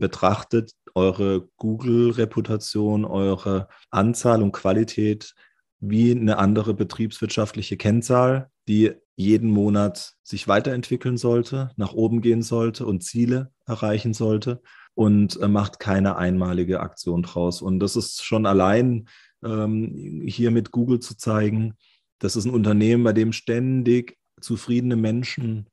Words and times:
betrachtet 0.00 0.72
eure 0.96 1.48
Google-Reputation, 1.56 3.04
eure 3.04 3.68
Anzahl 3.90 4.42
und 4.42 4.52
Qualität 4.52 5.34
wie 5.78 6.10
eine 6.10 6.38
andere 6.38 6.74
betriebswirtschaftliche 6.74 7.76
Kennzahl, 7.76 8.50
die 8.68 8.92
jeden 9.16 9.50
Monat 9.50 10.14
sich 10.22 10.48
weiterentwickeln 10.48 11.16
sollte, 11.16 11.70
nach 11.76 11.92
oben 11.92 12.20
gehen 12.20 12.42
sollte 12.42 12.86
und 12.86 13.04
Ziele 13.04 13.52
erreichen 13.66 14.14
sollte 14.14 14.62
und 14.94 15.40
äh, 15.40 15.48
macht 15.48 15.78
keine 15.78 16.16
einmalige 16.16 16.80
Aktion 16.80 17.22
draus. 17.22 17.62
Und 17.62 17.80
das 17.80 17.96
ist 17.96 18.24
schon 18.24 18.46
allein 18.46 19.08
ähm, 19.44 20.22
hier 20.26 20.50
mit 20.50 20.70
Google 20.70 21.00
zu 21.00 21.16
zeigen, 21.16 21.74
das 22.18 22.36
ist 22.36 22.44
ein 22.44 22.54
Unternehmen, 22.54 23.04
bei 23.04 23.12
dem 23.12 23.32
ständig 23.32 24.18
zufriedene 24.40 24.96
Menschen 24.96 25.66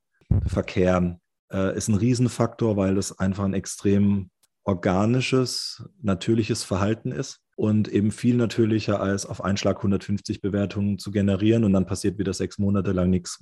verkehren, 0.46 1.20
äh, 1.52 1.75
ist 1.77 1.88
ein 1.88 1.95
Riesenfaktor, 1.95 2.77
weil 2.77 2.95
das 2.95 3.18
einfach 3.20 3.43
ein 3.43 3.54
extrem 3.54 4.30
organisches, 4.63 5.84
natürliches 6.02 6.63
Verhalten 6.63 7.12
ist 7.12 7.40
und 7.55 7.88
eben 7.88 8.12
viel 8.12 8.35
natürlicher 8.35 8.99
als 8.99 9.26
auf 9.26 9.44
einen 9.44 9.57
Schlag 9.57 9.77
150 9.77 10.41
Bewertungen 10.41 10.99
zu 10.99 11.12
generieren 11.12 11.63
und 11.63 11.73
dann 11.73 11.85
passiert 11.85 12.18
wieder 12.18 12.34
sechs 12.34 12.57
Monate 12.57 12.91
lang 12.91 13.09
nichts. 13.09 13.40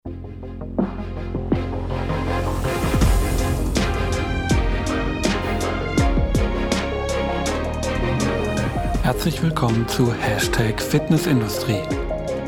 Herzlich 9.02 9.42
willkommen 9.42 9.88
zu 9.88 10.12
Hashtag 10.14 10.82
Fitnessindustrie, 10.82 11.82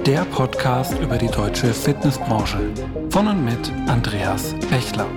der 0.05 0.25
Podcast 0.25 0.97
über 0.99 1.17
die 1.17 1.27
deutsche 1.27 1.73
Fitnessbranche 1.73 2.59
von 3.09 3.27
und 3.27 3.45
mit 3.45 3.71
Andreas 3.87 4.53
Bechler. 4.69 5.07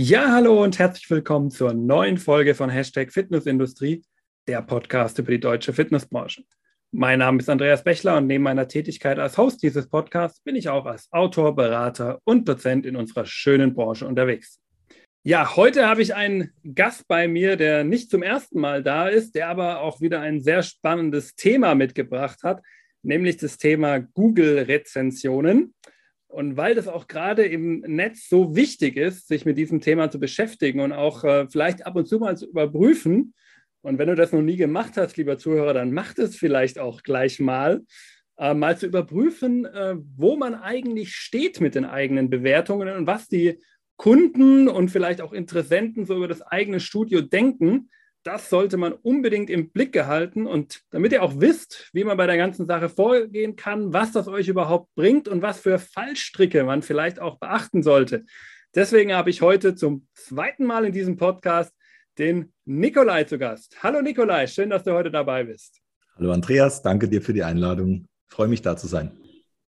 Ja, 0.00 0.30
hallo 0.30 0.62
und 0.62 0.78
herzlich 0.78 1.10
willkommen 1.10 1.50
zur 1.50 1.74
neuen 1.74 2.18
Folge 2.18 2.54
von 2.54 2.70
Hashtag 2.70 3.12
Fitnessindustrie, 3.12 4.04
der 4.46 4.62
Podcast 4.62 5.18
über 5.18 5.32
die 5.32 5.40
deutsche 5.40 5.72
Fitnessbranche. 5.72 6.44
Mein 6.92 7.18
Name 7.18 7.40
ist 7.40 7.50
Andreas 7.50 7.82
Bechler 7.82 8.18
und 8.18 8.28
neben 8.28 8.44
meiner 8.44 8.68
Tätigkeit 8.68 9.18
als 9.18 9.36
Host 9.36 9.60
dieses 9.60 9.88
Podcasts 9.88 10.40
bin 10.44 10.54
ich 10.54 10.68
auch 10.68 10.86
als 10.86 11.12
Autor, 11.12 11.56
Berater 11.56 12.20
und 12.22 12.48
Dozent 12.48 12.86
in 12.86 12.94
unserer 12.94 13.26
schönen 13.26 13.74
Branche 13.74 14.06
unterwegs. 14.06 14.60
Ja, 15.24 15.56
heute 15.56 15.88
habe 15.88 16.00
ich 16.00 16.14
einen 16.14 16.52
Gast 16.76 17.08
bei 17.08 17.26
mir, 17.26 17.56
der 17.56 17.82
nicht 17.82 18.08
zum 18.08 18.22
ersten 18.22 18.60
Mal 18.60 18.84
da 18.84 19.08
ist, 19.08 19.34
der 19.34 19.48
aber 19.48 19.80
auch 19.80 20.00
wieder 20.00 20.20
ein 20.20 20.40
sehr 20.40 20.62
spannendes 20.62 21.34
Thema 21.34 21.74
mitgebracht 21.74 22.44
hat, 22.44 22.62
nämlich 23.02 23.38
das 23.38 23.58
Thema 23.58 23.98
Google-Rezensionen. 23.98 25.74
Und 26.28 26.56
weil 26.56 26.74
das 26.74 26.88
auch 26.88 27.08
gerade 27.08 27.44
im 27.44 27.80
Netz 27.80 28.28
so 28.28 28.54
wichtig 28.54 28.96
ist, 28.96 29.28
sich 29.28 29.44
mit 29.44 29.58
diesem 29.58 29.80
Thema 29.80 30.10
zu 30.10 30.20
beschäftigen 30.20 30.80
und 30.80 30.92
auch 30.92 31.24
äh, 31.24 31.48
vielleicht 31.48 31.86
ab 31.86 31.96
und 31.96 32.06
zu 32.06 32.18
mal 32.18 32.36
zu 32.36 32.46
überprüfen, 32.46 33.34
und 33.80 33.98
wenn 33.98 34.08
du 34.08 34.16
das 34.16 34.32
noch 34.32 34.42
nie 34.42 34.56
gemacht 34.56 34.96
hast, 34.96 35.16
lieber 35.16 35.38
Zuhörer, 35.38 35.72
dann 35.72 35.92
mach 35.92 36.16
es 36.18 36.36
vielleicht 36.36 36.78
auch 36.78 37.02
gleich 37.02 37.38
mal, 37.38 37.82
äh, 38.36 38.54
mal 38.54 38.76
zu 38.76 38.86
überprüfen, 38.86 39.64
äh, 39.66 39.96
wo 40.16 40.36
man 40.36 40.54
eigentlich 40.54 41.14
steht 41.14 41.60
mit 41.60 41.74
den 41.74 41.84
eigenen 41.84 42.28
Bewertungen 42.28 42.88
und 42.88 43.06
was 43.06 43.28
die 43.28 43.60
Kunden 43.96 44.68
und 44.68 44.90
vielleicht 44.90 45.20
auch 45.20 45.32
Interessenten 45.32 46.06
so 46.06 46.16
über 46.16 46.28
das 46.28 46.42
eigene 46.42 46.80
Studio 46.80 47.20
denken. 47.20 47.90
Das 48.24 48.50
sollte 48.50 48.76
man 48.76 48.92
unbedingt 48.92 49.48
im 49.48 49.70
Blick 49.70 49.92
gehalten 49.92 50.46
und 50.46 50.80
damit 50.90 51.12
ihr 51.12 51.22
auch 51.22 51.40
wisst, 51.40 51.88
wie 51.92 52.04
man 52.04 52.16
bei 52.16 52.26
der 52.26 52.36
ganzen 52.36 52.66
Sache 52.66 52.88
vorgehen 52.88 53.56
kann, 53.56 53.92
was 53.92 54.12
das 54.12 54.28
euch 54.28 54.48
überhaupt 54.48 54.94
bringt 54.94 55.28
und 55.28 55.40
was 55.40 55.60
für 55.60 55.78
Fallstricke 55.78 56.64
man 56.64 56.82
vielleicht 56.82 57.20
auch 57.20 57.38
beachten 57.38 57.82
sollte. 57.82 58.24
Deswegen 58.74 59.14
habe 59.14 59.30
ich 59.30 59.40
heute 59.40 59.74
zum 59.74 60.06
zweiten 60.14 60.66
Mal 60.66 60.84
in 60.84 60.92
diesem 60.92 61.16
Podcast 61.16 61.72
den 62.18 62.52
Nikolai 62.64 63.24
zu 63.24 63.38
Gast. 63.38 63.76
Hallo 63.82 64.02
Nikolai, 64.02 64.46
schön, 64.46 64.70
dass 64.70 64.82
du 64.82 64.92
heute 64.92 65.10
dabei 65.10 65.44
bist. 65.44 65.80
Hallo 66.16 66.32
Andreas, 66.32 66.82
danke 66.82 67.08
dir 67.08 67.22
für 67.22 67.32
die 67.32 67.44
Einladung. 67.44 68.06
Ich 68.28 68.34
freue 68.34 68.48
mich 68.48 68.60
da 68.60 68.76
zu 68.76 68.88
sein. 68.88 69.12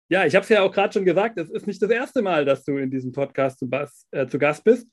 Ja, 0.09 0.25
ich 0.25 0.37
habe 0.37 0.45
es 0.45 0.49
ja 0.49 0.63
auch 0.63 0.73
gerade 0.73 0.93
schon 0.93 1.05
gesagt, 1.05 1.37
es 1.39 1.51
ist 1.51 1.67
nicht 1.67 1.83
das 1.83 1.91
erste 1.91 2.23
Mal, 2.23 2.45
dass 2.45 2.63
du 2.65 2.77
in 2.77 2.91
diesem 2.91 3.11
Podcast 3.11 3.59
zu, 3.59 3.69
äh, 4.13 4.28
zu 4.28 4.39
Gast 4.39 4.63
bist. 4.63 4.87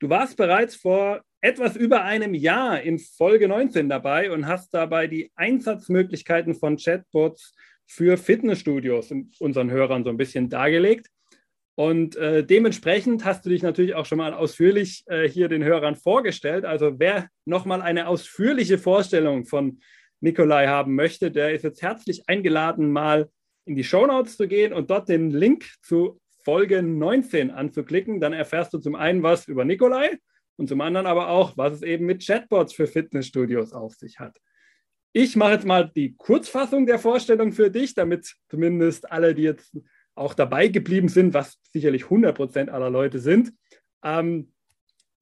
Du 0.00 0.08
warst 0.08 0.36
bereits 0.36 0.74
vor 0.74 1.22
etwas 1.46 1.76
über 1.76 2.02
einem 2.02 2.34
Jahr 2.34 2.82
in 2.82 2.98
Folge 2.98 3.46
19 3.46 3.88
dabei 3.88 4.32
und 4.32 4.48
hast 4.48 4.74
dabei 4.74 5.06
die 5.06 5.30
Einsatzmöglichkeiten 5.36 6.56
von 6.56 6.76
Chatbots 6.76 7.54
für 7.86 8.16
Fitnessstudios 8.16 9.14
unseren 9.38 9.70
Hörern 9.70 10.02
so 10.02 10.10
ein 10.10 10.16
bisschen 10.16 10.48
dargelegt. 10.48 11.06
Und 11.76 12.16
äh, 12.16 12.44
dementsprechend 12.44 13.24
hast 13.24 13.46
du 13.46 13.50
dich 13.50 13.62
natürlich 13.62 13.94
auch 13.94 14.06
schon 14.06 14.18
mal 14.18 14.34
ausführlich 14.34 15.04
äh, 15.06 15.28
hier 15.28 15.46
den 15.48 15.62
Hörern 15.62 15.94
vorgestellt. 15.94 16.64
Also 16.64 16.98
wer 16.98 17.28
nochmal 17.44 17.80
eine 17.80 18.08
ausführliche 18.08 18.76
Vorstellung 18.76 19.44
von 19.44 19.78
Nikolai 20.18 20.66
haben 20.66 20.96
möchte, 20.96 21.30
der 21.30 21.54
ist 21.54 21.62
jetzt 21.62 21.80
herzlich 21.80 22.28
eingeladen, 22.28 22.90
mal 22.90 23.30
in 23.66 23.76
die 23.76 23.84
Shownotes 23.84 24.36
zu 24.36 24.48
gehen 24.48 24.72
und 24.72 24.90
dort 24.90 25.08
den 25.08 25.30
Link 25.30 25.66
zu 25.82 26.18
Folge 26.42 26.82
19 26.82 27.52
anzuklicken. 27.52 28.20
Dann 28.20 28.32
erfährst 28.32 28.74
du 28.74 28.78
zum 28.78 28.96
einen 28.96 29.22
was 29.22 29.46
über 29.46 29.64
Nikolai 29.64 30.18
und 30.56 30.68
zum 30.68 30.80
anderen 30.80 31.06
aber 31.06 31.28
auch, 31.28 31.56
was 31.56 31.74
es 31.74 31.82
eben 31.82 32.06
mit 32.06 32.24
Chatbots 32.24 32.72
für 32.72 32.86
Fitnessstudios 32.86 33.72
auf 33.72 33.94
sich 33.94 34.18
hat. 34.18 34.38
Ich 35.12 35.36
mache 35.36 35.52
jetzt 35.52 35.66
mal 35.66 35.90
die 35.94 36.14
Kurzfassung 36.16 36.86
der 36.86 36.98
Vorstellung 36.98 37.52
für 37.52 37.70
dich, 37.70 37.94
damit 37.94 38.34
zumindest 38.48 39.10
alle, 39.10 39.34
die 39.34 39.42
jetzt 39.42 39.76
auch 40.14 40.34
dabei 40.34 40.68
geblieben 40.68 41.08
sind, 41.08 41.34
was 41.34 41.58
sicherlich 41.72 42.04
100 42.04 42.36
Prozent 42.36 42.70
aller 42.70 42.90
Leute 42.90 43.18
sind, 43.18 43.52
ähm, 44.02 44.52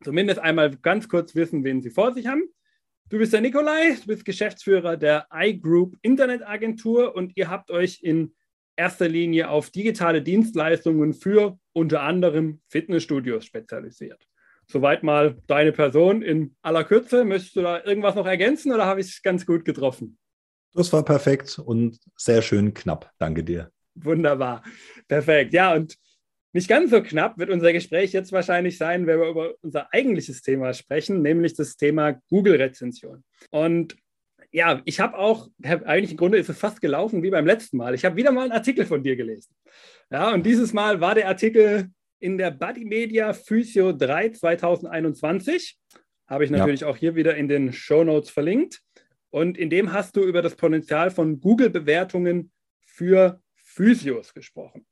zumindest 0.03 0.41
einmal 0.41 0.77
ganz 0.77 1.09
kurz 1.09 1.35
wissen, 1.35 1.65
wen 1.65 1.81
sie 1.81 1.91
vor 1.91 2.13
sich 2.13 2.27
haben. 2.27 2.43
Du 3.09 3.19
bist 3.19 3.33
der 3.33 3.41
Nikolai, 3.41 3.97
du 4.01 4.07
bist 4.07 4.25
Geschäftsführer 4.25 4.97
der 4.97 5.27
iGroup 5.33 5.97
Internetagentur 6.03 7.15
und 7.15 7.37
ihr 7.37 7.51
habt 7.51 7.71
euch 7.71 8.03
in 8.03 8.35
erster 8.77 9.09
Linie 9.09 9.51
auf 9.51 9.71
digitale 9.71 10.23
Dienstleistungen 10.23 11.13
für 11.13 11.59
unter 11.73 12.03
anderem 12.03 12.61
Fitnessstudios 12.69 13.45
spezialisiert. 13.45 14.27
Soweit 14.67 15.03
mal 15.03 15.37
deine 15.47 15.73
Person 15.73 16.23
in 16.23 16.57
aller 16.63 16.85
Kürze. 16.85 17.25
Möchtest 17.25 17.57
du 17.57 17.63
da 17.63 17.85
irgendwas 17.85 18.15
noch 18.15 18.27
ergänzen 18.27 18.73
oder 18.73 18.87
habe 18.87 19.01
ich 19.01 19.09
es 19.09 19.23
ganz 19.23 19.47
gut 19.47 19.65
getroffen? 19.65 20.19
Das 20.75 20.93
war 20.93 21.05
perfekt 21.05 21.59
und 21.59 21.99
sehr 22.17 22.43
schön 22.43 22.75
knapp. 22.75 23.13
Danke 23.19 23.45
dir. 23.45 23.71
Wunderbar. 23.95 24.65
Perfekt. 25.07 25.53
Ja, 25.55 25.75
und 25.75 25.97
nicht 26.53 26.69
ganz 26.69 26.91
so 26.91 27.03
knapp 27.03 27.39
wird 27.39 27.51
unser 27.51 27.73
Gespräch 27.73 28.13
jetzt 28.13 28.33
wahrscheinlich 28.33 28.79
sein, 28.79 29.07
wenn 29.07 29.21
wir 29.21 29.29
über 29.29 29.55
unser 29.61 29.93
eigentliches 29.93 30.43
Thema 30.43 30.73
sprechen, 30.73 31.23
nämlich 31.23 31.55
das 31.55 31.77
Thema 31.77 32.21
Google-Rezension. 32.29 33.25
Und 33.51 33.97
ja, 34.53 34.81
ich 34.85 35.01
habe 35.01 35.19
auch, 35.19 35.49
eigentlich 35.63 36.13
im 36.13 36.17
Grunde 36.17 36.39
ist 36.39 36.49
es 36.49 36.59
fast 36.59 36.81
gelaufen 36.81 37.25
wie 37.25 37.31
beim 37.31 37.45
letzten 37.45 37.77
Mal. 37.77 37.95
Ich 37.95 38.05
habe 38.05 38.15
wieder 38.15 38.31
mal 38.31 38.43
einen 38.43 38.53
Artikel 38.53 38.87
von 38.87 39.03
dir 39.03 39.17
gelesen. 39.17 39.53
Ja, 40.11 40.33
und 40.33 40.47
dieses 40.47 40.73
Mal 40.73 41.01
war 41.01 41.17
der 41.17 41.27
Artikel 41.27 41.91
in 42.21 42.39
der 42.39 42.51
Buddy 42.51 42.85
Media 42.85 43.33
Physio 43.33 43.93
3 43.93 44.31
2021. 44.31 45.79
Habe 46.27 46.45
ich 46.45 46.51
natürlich 46.51 46.81
ja. 46.81 46.89
auch 46.89 46.97
hier 46.97 47.15
wieder 47.15 47.37
in 47.37 47.49
den 47.49 47.73
Show 47.73 48.05
Notes 48.05 48.31
verlinkt. 48.31 48.81
Und 49.31 49.59
in 49.59 49.69
dem 49.69 49.93
hast 49.93 50.17
du 50.17 50.23
über 50.23 50.43
das 50.43 50.55
Potenzial 50.55 51.11
von 51.11 51.41
Google-Bewertungen 51.41 52.53
für 52.81 53.41
Physios 53.57 54.33
gesprochen. 54.33 54.87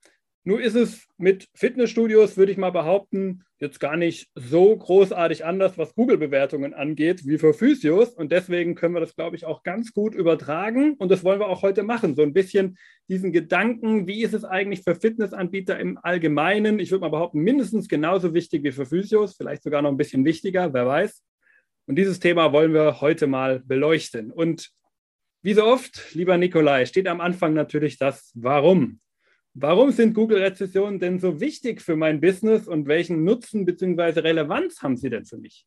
Nun 0.44 0.58
ist 0.58 0.74
es 0.74 1.06
mit 1.18 1.48
Fitnessstudios, 1.54 2.36
würde 2.36 2.50
ich 2.50 2.58
mal 2.58 2.70
behaupten, 2.70 3.44
jetzt 3.58 3.78
gar 3.78 3.96
nicht 3.96 4.28
so 4.34 4.76
großartig 4.76 5.44
anders, 5.44 5.78
was 5.78 5.94
Google-Bewertungen 5.94 6.74
angeht, 6.74 7.24
wie 7.26 7.38
für 7.38 7.54
Physios. 7.54 8.08
Und 8.14 8.32
deswegen 8.32 8.74
können 8.74 8.94
wir 8.94 9.00
das, 9.00 9.14
glaube 9.14 9.36
ich, 9.36 9.44
auch 9.44 9.62
ganz 9.62 9.92
gut 9.92 10.16
übertragen. 10.16 10.94
Und 10.94 11.12
das 11.12 11.22
wollen 11.22 11.38
wir 11.38 11.46
auch 11.46 11.62
heute 11.62 11.84
machen. 11.84 12.16
So 12.16 12.22
ein 12.22 12.32
bisschen 12.32 12.76
diesen 13.08 13.30
Gedanken, 13.30 14.08
wie 14.08 14.24
ist 14.24 14.34
es 14.34 14.44
eigentlich 14.44 14.82
für 14.82 14.96
Fitnessanbieter 14.96 15.78
im 15.78 15.96
Allgemeinen? 16.02 16.80
Ich 16.80 16.90
würde 16.90 17.02
mal 17.02 17.10
behaupten, 17.10 17.38
mindestens 17.38 17.86
genauso 17.86 18.34
wichtig 18.34 18.64
wie 18.64 18.72
für 18.72 18.84
Physios, 18.84 19.36
vielleicht 19.36 19.62
sogar 19.62 19.80
noch 19.80 19.90
ein 19.90 19.96
bisschen 19.96 20.24
wichtiger, 20.24 20.74
wer 20.74 20.86
weiß. 20.86 21.22
Und 21.86 21.96
dieses 21.96 22.18
Thema 22.18 22.52
wollen 22.52 22.74
wir 22.74 23.00
heute 23.00 23.28
mal 23.28 23.60
beleuchten. 23.60 24.32
Und 24.32 24.70
wie 25.42 25.54
so 25.54 25.64
oft, 25.64 26.14
lieber 26.14 26.36
Nikolai, 26.36 26.86
steht 26.86 27.06
am 27.06 27.20
Anfang 27.20 27.54
natürlich 27.54 27.96
das 27.96 28.32
Warum. 28.34 28.98
Warum 29.54 29.90
sind 29.90 30.14
Google-Rezessionen 30.14 30.98
denn 30.98 31.18
so 31.18 31.40
wichtig 31.40 31.82
für 31.82 31.96
mein 31.96 32.20
Business 32.20 32.66
und 32.66 32.86
welchen 32.86 33.24
Nutzen 33.24 33.66
bzw. 33.66 34.20
Relevanz 34.20 34.82
haben 34.82 34.96
sie 34.96 35.10
denn 35.10 35.26
für 35.26 35.36
mich? 35.36 35.66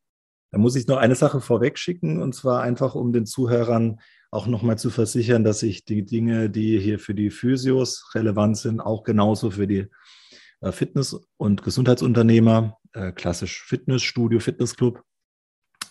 Da 0.52 0.58
muss 0.58 0.76
ich 0.76 0.88
noch 0.88 0.98
eine 0.98 1.16
Sache 1.16 1.42
vorweg 1.42 1.78
schicken 1.78 2.22
und 2.22 2.34
zwar 2.34 2.62
einfach, 2.62 2.96
um 2.96 3.14
den 3.14 3.26
Zuhörern 3.26 4.00
auch 4.32 4.48
nochmal 4.48 4.78
zu 4.78 4.90
versichern, 4.90 5.44
dass 5.44 5.64
ich 5.64 5.86
die 5.86 6.04
Dinge, 6.04 6.50
die 6.50 6.80
hier 6.80 6.98
für 7.00 7.14
die 7.14 7.30
Physios 7.30 8.12
relevant 8.16 8.58
sind, 8.58 8.80
auch 8.80 9.04
genauso 9.04 9.52
für 9.52 9.68
die 9.68 9.88
äh, 10.62 10.72
Fitness- 10.72 11.20
und 11.38 11.62
Gesundheitsunternehmer, 11.64 12.78
äh, 12.94 13.12
klassisch 13.12 13.64
Fitnessstudio, 13.64 14.40
Fitnessclub, 14.40 15.02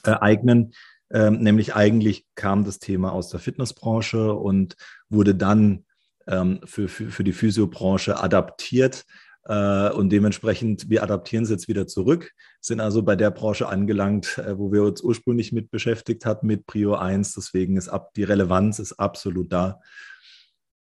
äh, 0.05 0.12
eignen 0.12 0.73
Ähm, 1.12 1.43
nämlich 1.43 1.75
eigentlich 1.76 2.26
kam 2.35 2.64
das 2.64 2.79
Thema 2.79 3.12
aus 3.12 3.29
der 3.29 3.38
Fitnessbranche 3.38 4.32
und 4.32 4.75
wurde 5.11 5.35
dann 5.35 5.85
ähm, 6.26 6.60
für, 6.64 6.88
für, 6.88 7.10
für 7.10 7.24
die 7.24 7.32
Physiobranche 7.32 8.18
adaptiert. 8.18 9.04
Äh, 9.46 9.90
und 9.90 10.10
dementsprechend, 10.10 10.88
wir 10.88 11.02
adaptieren 11.02 11.44
es 11.44 11.50
jetzt 11.50 11.68
wieder 11.68 11.86
zurück, 11.86 12.32
sind 12.60 12.80
also 12.80 13.02
bei 13.02 13.16
der 13.16 13.30
Branche 13.30 13.68
angelangt, 13.68 14.38
äh, 14.38 14.58
wo 14.58 14.72
wir 14.72 14.82
uns 14.82 15.02
ursprünglich 15.02 15.52
mit 15.52 15.70
beschäftigt 15.70 16.24
hatten, 16.24 16.46
mit 16.46 16.66
Prio 16.66 16.94
1. 16.94 17.34
Deswegen 17.34 17.76
ist 17.76 17.88
ab, 17.88 18.12
die 18.14 18.24
Relevanz 18.24 18.78
ist 18.78 18.94
absolut 18.94 19.52
da. 19.52 19.80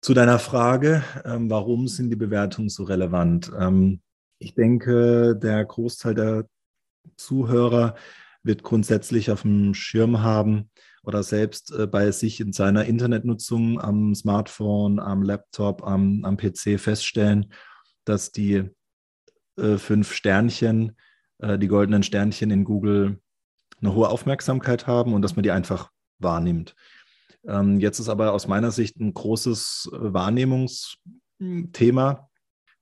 Zu 0.02 0.14
deiner 0.14 0.38
Frage, 0.38 1.04
ähm, 1.24 1.50
warum 1.50 1.88
sind 1.88 2.12
die 2.12 2.16
Bewertungen 2.16 2.70
so 2.70 2.84
relevant? 2.84 3.52
Ähm, 3.60 4.02
ich 4.38 4.54
denke, 4.54 5.36
der 5.36 5.66
Großteil 5.66 6.14
der 6.14 6.46
Zuhörer 7.18 7.96
wird 8.44 8.62
grundsätzlich 8.62 9.32
auf 9.32 9.42
dem 9.42 9.74
Schirm 9.74 10.22
haben 10.22 10.70
oder 11.08 11.24
selbst 11.24 11.72
äh, 11.72 11.88
bei 11.88 12.12
sich 12.12 12.40
in 12.40 12.54
seiner 12.54 12.86
Internetnutzung 12.86 13.82
am 13.82 14.16
Smartphone, 14.16 15.00
am 15.00 15.24
Laptop, 15.24 15.84
am, 15.84 16.24
am 16.24 16.38
PC 16.38 16.80
feststellen, 16.80 17.52
dass 18.06 18.32
die 18.32 18.70
äh, 19.58 19.78
fünf 19.78 20.14
Sternchen, 20.14 20.96
äh, 21.40 21.58
die 21.58 21.68
goldenen 21.68 22.04
Sternchen 22.04 22.52
in 22.52 22.64
Google 22.64 23.20
eine 23.82 23.94
hohe 23.94 24.08
Aufmerksamkeit 24.10 24.88
haben 24.88 25.14
und 25.14 25.22
dass 25.22 25.36
man 25.36 25.44
die 25.44 25.52
einfach 25.52 25.92
wahrnimmt. 26.20 26.76
Ähm, 27.48 27.80
jetzt 27.80 28.00
ist 28.00 28.10
aber 28.10 28.34
aus 28.34 28.48
meiner 28.48 28.72
Sicht 28.72 29.00
ein 29.00 29.14
großes 29.14 29.92
äh, 29.94 30.14
Wahrnehmungsthema, 30.14 32.28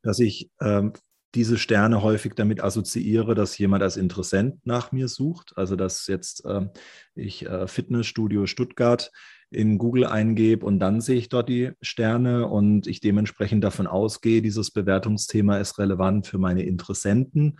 dass 0.02 0.20
ich 0.20 0.50
ähm, 0.62 0.94
diese 1.36 1.58
Sterne 1.58 2.04
häufig 2.04 2.34
damit 2.36 2.64
assoziiere, 2.64 3.34
dass 3.36 3.58
jemand 3.58 3.84
als 3.84 3.98
Interessent 3.98 4.66
nach 4.66 4.92
mir 4.92 5.08
sucht. 5.08 5.54
Also 5.56 5.76
dass 5.76 6.08
jetzt 6.08 6.46
äh, 6.46 6.68
ich 7.16 7.46
äh, 7.46 7.68
Fitnessstudio 7.68 8.46
Stuttgart 8.46 9.12
in 9.50 9.78
Google 9.78 10.06
eingebe 10.06 10.66
und 10.66 10.80
dann 10.80 11.02
sehe 11.02 11.18
ich 11.18 11.30
dort 11.30 11.50
die 11.50 11.72
Sterne 11.82 12.48
und 12.48 12.88
ich 12.88 13.00
dementsprechend 13.00 13.64
davon 13.64 13.88
ausgehe, 13.88 14.42
dieses 14.42 14.72
Bewertungsthema 14.72 15.58
ist 15.58 15.78
relevant 15.80 16.28
für 16.28 16.38
meine 16.38 16.64
Interessenten. 16.64 17.60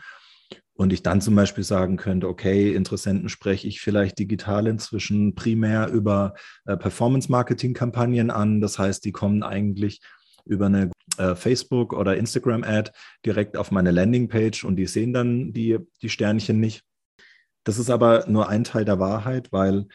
Und 0.76 0.92
ich 0.92 1.04
dann 1.04 1.22
zum 1.22 1.36
Beispiel 1.36 1.64
sagen 1.64 1.98
könnte, 1.98 2.28
okay, 2.28 2.74
Interessenten 2.74 3.30
spreche 3.30 3.68
ich 3.68 3.80
vielleicht 3.80 4.18
digital 4.18 4.66
inzwischen 4.66 5.36
primär 5.36 5.90
über 5.90 6.34
äh, 6.66 6.76
Performance-Marketing-Kampagnen 6.76 8.32
an. 8.32 8.60
Das 8.60 8.80
heißt, 8.80 9.06
die 9.06 9.12
kommen 9.12 9.44
eigentlich 9.44 10.02
über 10.46 10.66
eine 10.66 10.90
äh, 11.18 11.36
Facebook- 11.36 11.94
oder 11.94 12.18
Instagram-Ad 12.18 12.92
direkt 13.26 13.58
auf 13.58 13.72
meine 13.72 13.92
Landingpage 13.92 14.64
und 14.64 14.76
die 14.76 14.88
sehen 14.88 15.14
dann 15.14 15.54
die, 15.54 15.80
die 16.02 16.10
Sternchen 16.10 16.60
nicht. 16.60 16.84
Das 17.64 17.78
ist 17.78 17.90
aber 17.90 18.26
nur 18.28 18.50
ein 18.50 18.64
Teil 18.64 18.86
der 18.86 19.00
Wahrheit, 19.00 19.52
weil 19.52 19.88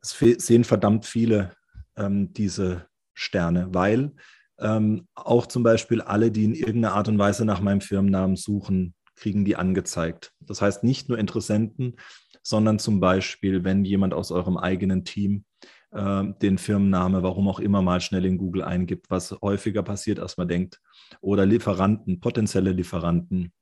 es 0.00 0.18
sehen 0.18 0.64
verdammt 0.64 1.06
viele 1.06 1.52
ähm, 1.96 2.32
diese 2.32 2.86
Sterne, 3.14 3.68
weil 3.72 4.12
ähm, 4.58 5.06
auch 5.14 5.46
zum 5.46 5.62
Beispiel 5.62 6.00
alle, 6.00 6.30
die 6.30 6.44
in 6.44 6.54
irgendeiner 6.54 6.94
Art 6.94 7.08
und 7.08 7.18
Weise 7.18 7.44
nach 7.44 7.60
meinem 7.60 7.80
Firmennamen 7.80 8.36
suchen, 8.36 8.94
kriegen 9.14 9.44
die 9.44 9.56
angezeigt. 9.56 10.32
Das 10.40 10.62
heißt 10.62 10.84
nicht 10.84 11.08
nur 11.08 11.18
Interessenten, 11.18 11.96
sondern 12.42 12.78
zum 12.78 12.98
Beispiel, 12.98 13.64
wenn 13.64 13.84
jemand 13.84 14.14
aus 14.14 14.32
eurem 14.32 14.56
eigenen 14.56 15.04
Team 15.04 15.44
äh, 15.92 16.24
den 16.42 16.58
Firmenname, 16.58 17.22
warum 17.22 17.48
auch 17.48 17.60
immer, 17.60 17.82
mal 17.82 18.00
schnell 18.00 18.24
in 18.24 18.38
Google 18.38 18.62
eingibt, 18.62 19.10
was 19.10 19.36
häufiger 19.42 19.82
passiert, 19.82 20.20
als 20.20 20.36
man 20.36 20.48
denkt. 20.48 20.80
Oder 21.20 21.46
Lieferanten, 21.46 22.20
potenzielle 22.20 22.72
Lieferanten 22.72 23.52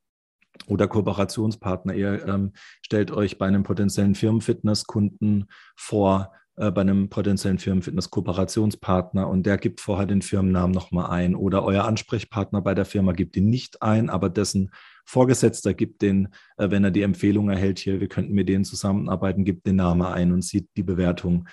oder 0.67 0.89
Kooperationspartner. 0.89 1.95
Ihr 1.95 2.27
ähm, 2.27 2.53
stellt 2.83 3.11
euch 3.11 3.39
bei 3.39 3.47
einem 3.47 3.63
potenziellen 3.63 4.15
Firmenfitnesskunden 4.15 5.47
vor, 5.77 6.33
äh, 6.57 6.71
bei 6.71 6.83
einem 6.83 7.09
potenziellen 7.09 7.59
Firmenfitness-Kooperationspartner 7.59 9.29
und 9.29 9.47
der 9.47 9.59
gibt 9.59 9.81
vorher 9.81 10.07
den 10.07 10.23
Firmennamen 10.23 10.73
nochmal 10.73 11.11
ein. 11.11 11.35
Oder 11.35 11.65
euer 11.65 11.85
Ansprechpartner 11.85 12.61
bei 12.61 12.75
der 12.75 12.85
Firma 12.85 13.13
gibt 13.13 13.37
ihn 13.37 13.49
nicht 13.49 13.83
ein, 13.83 14.11
aber 14.11 14.29
dessen 14.29 14.71
Vorgesetzter 15.05 15.75
gibt 15.75 16.03
den, 16.03 16.29
äh, 16.57 16.71
wenn 16.71 16.85
er 16.85 16.91
die 16.91 17.03
Empfehlung 17.03 17.51
erhält, 17.51 17.79
hier, 17.79 18.01
wir 18.01 18.09
könnten 18.09 18.35
mit 18.35 18.49
denen 18.49 18.65
zusammenarbeiten, 18.65 19.45
gibt 19.45 19.67
den 19.67 19.77
Namen 19.77 20.03
ein 20.03 20.33
und 20.33 20.43
sieht 20.43 20.69
die 20.77 20.83
Bewertung. 20.83 21.49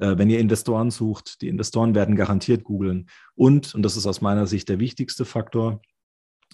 Äh, 0.00 0.18
wenn 0.18 0.30
ihr 0.30 0.40
Investoren 0.40 0.90
sucht, 0.90 1.40
die 1.42 1.48
Investoren 1.48 1.94
werden 1.94 2.16
garantiert 2.16 2.64
googeln. 2.64 3.08
Und, 3.34 3.74
und 3.74 3.82
das 3.82 3.96
ist 3.96 4.06
aus 4.06 4.20
meiner 4.20 4.46
Sicht 4.46 4.68
der 4.68 4.80
wichtigste 4.80 5.24
Faktor, 5.24 5.80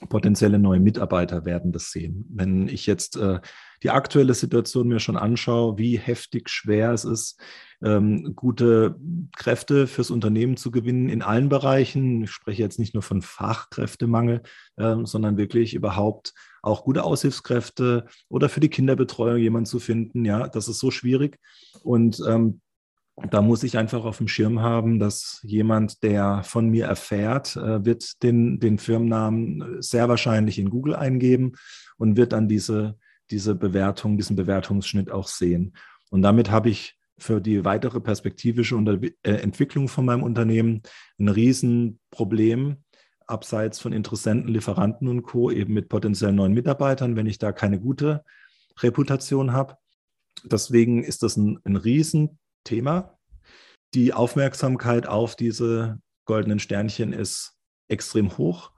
potenzielle 0.08 0.58
neue 0.58 0.80
Mitarbeiter 0.80 1.46
werden 1.46 1.72
das 1.72 1.90
sehen. 1.90 2.26
Wenn 2.28 2.68
ich 2.68 2.84
jetzt 2.86 3.16
äh, 3.16 3.40
die 3.82 3.90
aktuelle 3.90 4.34
Situation 4.34 4.88
mir 4.88 5.00
schon 5.00 5.16
anschaue, 5.16 5.78
wie 5.78 5.96
heftig 5.96 6.50
schwer 6.50 6.92
es 6.92 7.04
ist, 7.04 7.40
ähm, 7.82 8.34
gute 8.36 8.96
Kräfte 9.36 9.86
fürs 9.86 10.10
Unternehmen 10.10 10.58
zu 10.58 10.70
gewinnen 10.70 11.08
in 11.08 11.22
allen 11.22 11.48
Bereichen. 11.48 12.24
Ich 12.24 12.30
spreche 12.30 12.62
jetzt 12.62 12.78
nicht 12.78 12.92
nur 12.92 13.02
von 13.02 13.22
Fachkräftemangel, 13.22 14.42
äh, 14.76 14.96
sondern 15.04 15.38
wirklich 15.38 15.72
überhaupt 15.72 16.34
auch 16.62 16.84
gute 16.84 17.04
Aushilfskräfte 17.04 18.06
oder 18.28 18.50
für 18.50 18.60
die 18.60 18.70
Kinderbetreuung 18.70 19.38
jemanden 19.38 19.66
zu 19.66 19.78
finden. 19.78 20.26
Ja, 20.26 20.46
das 20.48 20.68
ist 20.68 20.78
so 20.78 20.90
schwierig. 20.90 21.38
Und 21.82 22.22
ähm, 22.26 22.60
da 23.30 23.40
muss 23.40 23.62
ich 23.62 23.78
einfach 23.78 24.04
auf 24.04 24.18
dem 24.18 24.28
Schirm 24.28 24.60
haben, 24.60 24.98
dass 24.98 25.40
jemand, 25.42 26.02
der 26.02 26.42
von 26.44 26.68
mir 26.68 26.86
erfährt, 26.86 27.56
äh, 27.56 27.84
wird 27.84 28.22
den, 28.22 28.60
den 28.60 28.78
Firmennamen 28.78 29.80
sehr 29.80 30.08
wahrscheinlich 30.08 30.58
in 30.58 30.70
Google 30.70 30.94
eingeben 30.94 31.52
und 31.96 32.16
wird 32.16 32.32
dann 32.32 32.46
diese, 32.46 32.98
diese 33.30 33.54
Bewertung, 33.54 34.18
diesen 34.18 34.36
Bewertungsschnitt 34.36 35.10
auch 35.10 35.28
sehen. 35.28 35.74
Und 36.10 36.22
damit 36.22 36.50
habe 36.50 36.68
ich 36.68 36.98
für 37.18 37.40
die 37.40 37.64
weitere 37.64 38.00
perspektivische 38.00 38.76
äh, 39.22 39.30
Entwicklung 39.30 39.88
von 39.88 40.04
meinem 40.04 40.22
Unternehmen 40.22 40.82
ein 41.18 41.28
Riesenproblem, 41.28 42.84
abseits 43.26 43.80
von 43.80 43.94
Interessenten, 43.94 44.52
Lieferanten 44.52 45.08
und 45.08 45.22
Co., 45.22 45.50
eben 45.50 45.72
mit 45.72 45.88
potenziellen 45.88 46.36
neuen 46.36 46.52
Mitarbeitern, 46.52 47.16
wenn 47.16 47.26
ich 47.26 47.38
da 47.38 47.52
keine 47.52 47.80
gute 47.80 48.22
Reputation 48.80 49.52
habe. 49.52 49.76
Deswegen 50.44 51.02
ist 51.02 51.22
das 51.22 51.38
ein, 51.38 51.58
ein 51.64 51.76
Riesen 51.76 52.38
Thema. 52.66 53.18
Die 53.94 54.12
Aufmerksamkeit 54.12 55.06
auf 55.06 55.36
diese 55.36 55.98
goldenen 56.26 56.58
Sternchen 56.58 57.14
ist 57.14 57.56
extrem 57.88 58.36
hoch. 58.36 58.72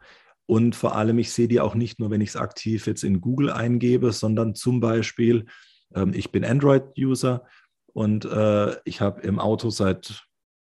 Und 0.46 0.76
vor 0.76 0.94
allem, 0.96 1.18
ich 1.18 1.32
sehe 1.32 1.48
die 1.48 1.60
auch 1.60 1.74
nicht 1.74 1.98
nur, 1.98 2.10
wenn 2.10 2.20
ich 2.20 2.30
es 2.30 2.36
aktiv 2.36 2.86
jetzt 2.86 3.04
in 3.04 3.20
Google 3.20 3.50
eingebe, 3.50 4.12
sondern 4.12 4.54
zum 4.54 4.80
Beispiel, 4.80 5.46
ähm, 5.94 6.12
ich 6.14 6.32
bin 6.32 6.44
Android-User 6.44 7.44
und 7.92 8.24
äh, 8.24 8.76
ich 8.84 9.00
habe 9.00 9.20
im 9.22 9.38
Auto 9.38 9.70
seit 9.70 10.24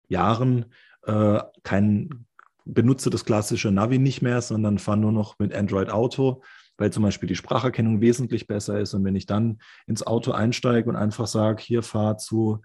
Jahren 0.08 0.66
äh, 1.02 1.40
kein, 1.62 2.26
benutze 2.64 3.10
das 3.10 3.24
klassische 3.24 3.70
Navi 3.70 3.98
nicht 3.98 4.20
mehr, 4.20 4.40
sondern 4.40 4.78
fahre 4.78 4.98
nur 4.98 5.12
noch 5.12 5.38
mit 5.38 5.54
Android 5.54 5.90
Auto, 5.90 6.42
weil 6.76 6.92
zum 6.92 7.02
Beispiel 7.02 7.28
die 7.28 7.36
Spracherkennung 7.36 8.00
wesentlich 8.00 8.46
besser 8.46 8.80
ist. 8.80 8.94
Und 8.94 9.04
wenn 9.04 9.16
ich 9.16 9.26
dann 9.26 9.58
ins 9.86 10.04
Auto 10.06 10.32
einsteige 10.32 10.88
und 10.88 10.96
einfach 10.96 11.26
sage, 11.26 11.62
hier 11.62 11.82
fahr 11.82 12.18
zu 12.18 12.62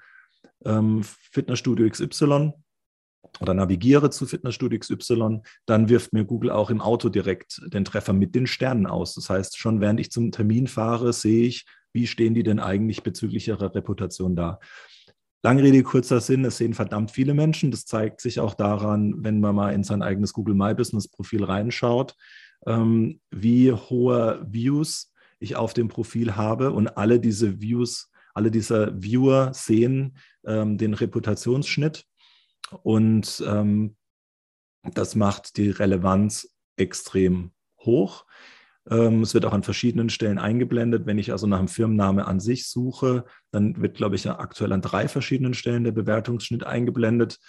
ähm, 0.65 1.03
Fitnessstudio 1.03 1.89
XY 1.89 2.53
oder 3.39 3.53
navigiere 3.53 4.09
zu 4.09 4.25
Fitnessstudio 4.25 4.79
XY, 4.79 5.41
dann 5.65 5.89
wirft 5.89 6.13
mir 6.13 6.25
Google 6.25 6.51
auch 6.51 6.69
im 6.69 6.81
Auto 6.81 7.09
direkt 7.09 7.61
den 7.67 7.85
Treffer 7.85 8.13
mit 8.13 8.35
den 8.35 8.47
Sternen 8.47 8.85
aus. 8.85 9.15
Das 9.15 9.29
heißt, 9.29 9.57
schon 9.57 9.81
während 9.81 9.99
ich 9.99 10.11
zum 10.11 10.31
Termin 10.31 10.67
fahre, 10.67 11.13
sehe 11.13 11.47
ich, 11.47 11.65
wie 11.93 12.07
stehen 12.07 12.33
die 12.33 12.43
denn 12.43 12.59
eigentlich 12.59 13.03
bezüglich 13.03 13.47
ihrer 13.47 13.73
Reputation 13.73 14.35
da. 14.35 14.59
Lange 15.45 15.63
Rede, 15.63 15.83
kurzer 15.83 16.21
Sinn, 16.21 16.45
es 16.45 16.57
sehen 16.57 16.73
verdammt 16.73 17.11
viele 17.11 17.33
Menschen. 17.33 17.69
Das 17.69 17.85
zeigt 17.85 18.21
sich 18.21 18.39
auch 18.39 18.53
daran, 18.53 19.15
wenn 19.17 19.41
man 19.41 19.55
mal 19.55 19.73
in 19.73 19.83
sein 19.83 20.01
eigenes 20.01 20.31
Google 20.31 20.55
My 20.55 20.73
Business 20.73 21.09
Profil 21.09 21.43
reinschaut, 21.43 22.15
ähm, 22.65 23.19
wie 23.29 23.71
hohe 23.73 24.45
Views 24.47 25.11
ich 25.39 25.57
auf 25.57 25.73
dem 25.73 25.89
Profil 25.89 26.37
habe 26.37 26.71
und 26.71 26.97
alle 26.97 27.19
diese 27.19 27.59
Views 27.59 28.09
alle 28.33 28.51
diese 28.51 28.93
Viewer 28.95 29.53
sehen 29.53 30.17
ähm, 30.45 30.77
den 30.77 30.93
Reputationsschnitt 30.93 32.05
und 32.81 33.43
ähm, 33.45 33.95
das 34.83 35.15
macht 35.15 35.57
die 35.57 35.69
Relevanz 35.69 36.55
extrem 36.75 37.51
hoch. 37.79 38.25
Ähm, 38.89 39.21
es 39.21 39.33
wird 39.33 39.45
auch 39.45 39.53
an 39.53 39.63
verschiedenen 39.63 40.09
Stellen 40.09 40.39
eingeblendet. 40.39 41.05
Wenn 41.05 41.17
ich 41.17 41.31
also 41.31 41.47
nach 41.47 41.59
einem 41.59 41.67
Firmenname 41.67 42.25
an 42.25 42.39
sich 42.39 42.67
suche, 42.67 43.25
dann 43.51 43.81
wird, 43.81 43.95
glaube 43.95 44.15
ich, 44.15 44.29
aktuell 44.29 44.73
an 44.73 44.81
drei 44.81 45.07
verschiedenen 45.07 45.53
Stellen 45.53 45.83
der 45.83 45.91
Bewertungsschnitt 45.91 46.65
eingeblendet. 46.65 47.39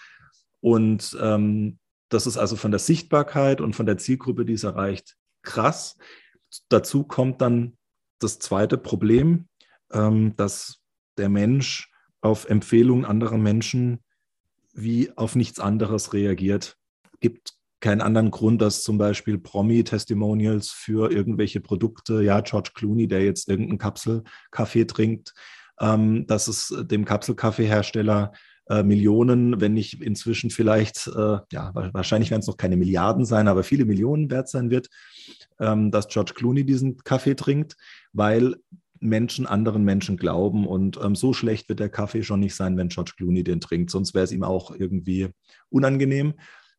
Und 0.61 1.17
ähm, 1.21 1.79
das 2.09 2.27
ist 2.27 2.37
also 2.37 2.57
von 2.57 2.71
der 2.71 2.81
Sichtbarkeit 2.81 3.61
und 3.61 3.75
von 3.75 3.87
der 3.87 3.99
Zielgruppe, 3.99 4.45
die 4.45 4.53
es 4.53 4.65
erreicht, 4.65 5.17
krass. 5.43 5.97
Dazu 6.69 7.03
kommt 7.03 7.41
dann 7.41 7.77
das 8.21 8.39
zweite 8.39 8.79
Problem, 8.79 9.49
dass 9.95 10.83
der 11.19 11.29
Mensch 11.29 11.91
auf 12.21 12.49
Empfehlungen 12.49 13.05
anderer 13.05 13.39
Menschen 13.39 14.01
wie 14.73 15.17
auf 15.17 15.37
nichts 15.37 15.61
anderes 15.61 16.13
reagiert. 16.13 16.77
Es 17.13 17.21
gibt 17.21 17.55
keinen 17.81 18.01
anderen 18.01 18.31
Grund, 18.31 18.63
dass 18.63 18.83
zum 18.83 18.97
Beispiel 18.97 19.39
Promi-Testimonials 19.39 20.71
für 20.71 21.13
irgendwelche 21.13 21.61
Produkte, 21.61 22.23
ja, 22.23 22.41
George 22.41 22.71
Clooney, 22.75 23.09
der 23.09 23.23
jetzt 23.23 23.49
irgendeinen 23.49 23.79
Kapselkaffee 23.79 24.87
trinkt, 24.87 25.35
ähm, 25.79 26.27
dass 26.27 26.49
es 26.49 26.75
dem 26.87 27.05
Kapselkaffeehersteller 27.05 28.33
äh, 28.71 28.83
Millionen, 28.83 29.61
wenn 29.61 29.75
nicht 29.75 30.01
inzwischen 30.01 30.49
vielleicht, 30.49 31.09
äh, 31.09 31.39
ja, 31.53 31.73
wahrscheinlich 31.75 32.31
werden 32.31 32.41
es 32.41 32.47
noch 32.47 32.57
keine 32.57 32.79
Milliarden 32.79 33.27
sein, 33.27 33.49
aber 33.49 33.63
viele 33.63 33.85
Millionen 33.85 34.31
wert 34.31 34.49
sein 34.49 34.71
wird, 34.71 34.89
ähm, 35.61 35.91
dass 35.91 36.09
George 36.09 36.33
Clooney 36.35 36.65
diesen 36.65 36.97
Kaffee 36.97 37.35
trinkt, 37.35 37.77
weil 38.15 38.57
Menschen 39.01 39.47
anderen 39.47 39.85
Menschen 39.85 40.17
glauben. 40.17 40.67
Und 40.67 40.99
ähm, 41.03 41.15
so 41.15 41.33
schlecht 41.33 41.69
wird 41.69 41.81
der 41.81 41.89
Kaffee 41.89 42.23
schon 42.23 42.41
nicht 42.41 42.55
sein, 42.55 42.77
wenn 42.77 42.89
George 42.89 43.13
Clooney 43.17 43.45
den 43.45 43.61
trinkt. 43.61 43.91
Sonst 43.91 44.15
wäre 44.15 44.25
es 44.25 44.33
ihm 44.33 44.45
auch 44.45 44.75
irgendwie 44.75 45.29
unangenehm. 45.69 46.35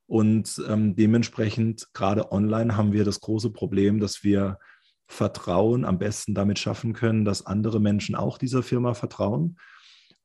Und 0.07 0.61
ähm, 0.67 0.95
dementsprechend, 0.95 1.87
gerade 1.93 2.31
online, 2.31 2.77
haben 2.77 2.93
wir 2.93 3.05
das 3.05 3.21
große 3.21 3.51
Problem, 3.51 3.99
dass 3.99 4.23
wir 4.23 4.59
Vertrauen 5.07 5.85
am 5.85 5.99
besten 5.99 6.33
damit 6.33 6.59
schaffen 6.59 6.93
können, 6.93 7.25
dass 7.25 7.45
andere 7.45 7.79
Menschen 7.79 8.15
auch 8.15 8.37
dieser 8.37 8.63
Firma 8.63 8.93
vertrauen. 8.93 9.57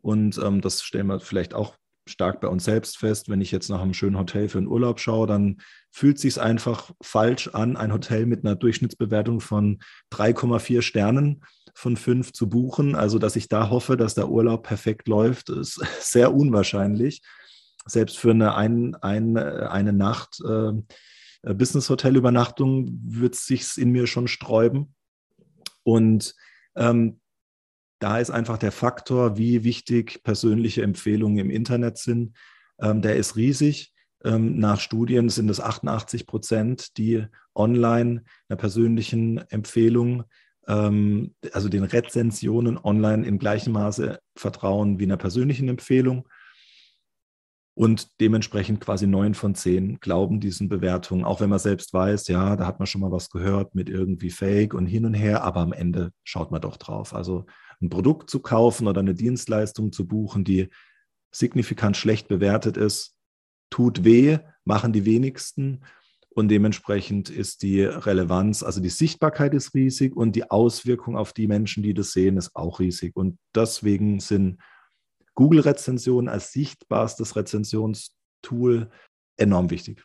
Und 0.01 0.39
ähm, 0.39 0.61
das 0.61 0.83
stellen 0.83 1.07
wir 1.07 1.21
vielleicht 1.21 1.55
auch 1.55 1.77
stark 2.07 2.41
bei 2.41 2.49
uns 2.49 2.65
selbst 2.65 2.99
fest. 2.99 3.29
Wenn 3.29 3.41
ich 3.41 3.51
jetzt 3.51 3.69
nach 3.69 3.81
einem 3.81 3.95
schönen 3.95 4.19
Hotel 4.19 4.49
für 4.49 4.59
einen 4.59 4.67
Urlaub 4.67 5.01
schaue, 5.01 5.27
dann 5.27 5.61
fühlt 5.91 6.17
es 6.17 6.23
sich 6.23 6.41
einfach 6.41 6.91
falsch 7.01 7.49
an, 7.49 7.77
ein 7.77 7.93
Hotel 7.93 8.27
mit 8.27 8.45
einer 8.45 8.57
Durchschnittsbewertung 8.57 9.41
von 9.41 9.81
3,4 10.13 10.83
Sternen 10.83 11.45
von 11.75 11.97
5 11.97 12.33
zu 12.33 12.49
buchen. 12.49 12.95
Also, 12.95 13.19
dass 13.19 13.37
ich 13.37 13.49
da 13.49 13.71
hoffe, 13.71 13.97
dass 13.97 14.15
der 14.15 14.29
Urlaub 14.29 14.65
perfekt 14.65 15.09
läuft, 15.09 15.51
ist 15.51 15.81
sehr 16.01 16.35
unwahrscheinlich. 16.35 17.23
Selbst 17.87 18.19
für 18.19 18.31
eine, 18.31 18.55
ein, 18.55 18.95
ein, 18.97 19.37
eine 19.37 19.93
Nacht 19.93 20.41
äh, 20.47 20.73
Business-Hotel-Übernachtung 21.43 23.01
wird 23.03 23.35
es 23.35 23.47
sich 23.47 23.79
in 23.79 23.91
mir 23.91 24.07
schon 24.07 24.29
sträuben. 24.29 24.95
Und 25.83 26.35
ähm, 26.77 27.21
da 28.01 28.19
ist 28.19 28.31
einfach 28.31 28.59
der 28.59 28.73
Faktor, 28.73 29.39
wie 29.39 29.63
wichtig 29.63 30.23
persönliche 30.25 30.83
Empfehlungen 30.83 31.39
im 31.39 31.51
Internet 31.51 31.99
sind, 31.99 32.37
ähm, 32.81 33.03
der 33.03 33.17
ist 33.17 33.37
riesig. 33.37 33.95
Ähm, 34.25 34.59
nach 34.59 34.81
Studien 34.81 35.29
sind 35.29 35.49
es 35.51 35.61
88 35.61 36.27
Prozent, 36.27 36.97
die 36.99 37.25
online 37.55 38.25
einer 38.49 38.57
persönlichen 38.57 39.39
Empfehlung, 39.51 40.25
ähm, 40.67 41.35
also 41.53 41.69
den 41.69 41.85
Rezensionen 41.85 42.79
online 42.79 43.27
in 43.27 43.39
gleichem 43.39 43.75
Maße 43.75 44.19
vertrauen 44.35 44.99
wie 44.99 45.05
einer 45.05 45.17
persönlichen 45.17 45.69
Empfehlung. 45.69 46.27
Und 47.75 48.21
dementsprechend 48.21 48.81
quasi 48.81 49.07
neun 49.07 49.35
von 49.35 49.55
zehn 49.55 50.01
glauben 50.01 50.41
diesen 50.41 50.69
Bewertungen, 50.69 51.25
auch 51.25 51.41
wenn 51.41 51.49
man 51.49 51.59
selbst 51.59 51.95
weiß, 51.95 52.29
ja, 52.29 52.57
da 52.57 52.67
hat 52.67 52.79
man 52.79 52.87
schon 52.87 53.01
mal 53.01 53.13
was 53.13 53.31
gehört 53.31 53.75
mit 53.75 53.89
irgendwie 53.89 54.31
Fake 54.31 54.75
und 54.75 54.87
hin 54.87 55.07
und 55.07 55.15
her, 55.15 55.45
aber 55.45 55.61
am 55.61 55.73
Ende 55.73 56.13
schaut 56.25 56.51
man 56.51 56.61
doch 56.61 56.77
drauf. 56.77 57.15
Also 57.15 57.47
ein 57.81 57.89
Produkt 57.89 58.31
zu 58.31 58.41
kaufen 58.41 58.87
oder 58.87 59.01
eine 59.01 59.15
Dienstleistung 59.15 59.93
zu 59.93 60.07
buchen, 60.07 60.45
die 60.45 60.69
signifikant 61.33 61.97
schlecht 61.97 62.29
bewertet 62.29 62.77
ist, 62.77 63.17
tut 63.71 64.05
weh, 64.05 64.39
machen 64.65 64.93
die 64.93 65.05
wenigsten. 65.05 65.85
Und 66.33 66.49
dementsprechend 66.49 67.29
ist 67.29 67.63
die 67.63 67.83
Relevanz, 67.83 68.63
also 68.63 68.81
die 68.81 68.89
Sichtbarkeit 68.89 69.53
ist 69.53 69.75
riesig 69.75 70.17
und 70.17 70.37
die 70.37 70.51
Auswirkung 70.51 71.17
auf 71.17 71.33
die 71.33 71.49
Menschen, 71.49 71.83
die 71.83 71.95
das 71.95 72.13
sehen, 72.13 72.37
ist 72.37 72.55
auch 72.55 72.79
riesig. 72.79 73.17
Und 73.17 73.39
deswegen 73.55 74.21
sind 74.21 74.61
Google-Rezensionen 75.35 76.29
als 76.29 76.53
sichtbarstes 76.53 77.35
Rezensionstool 77.35 78.91
enorm 79.37 79.71
wichtig. 79.71 80.05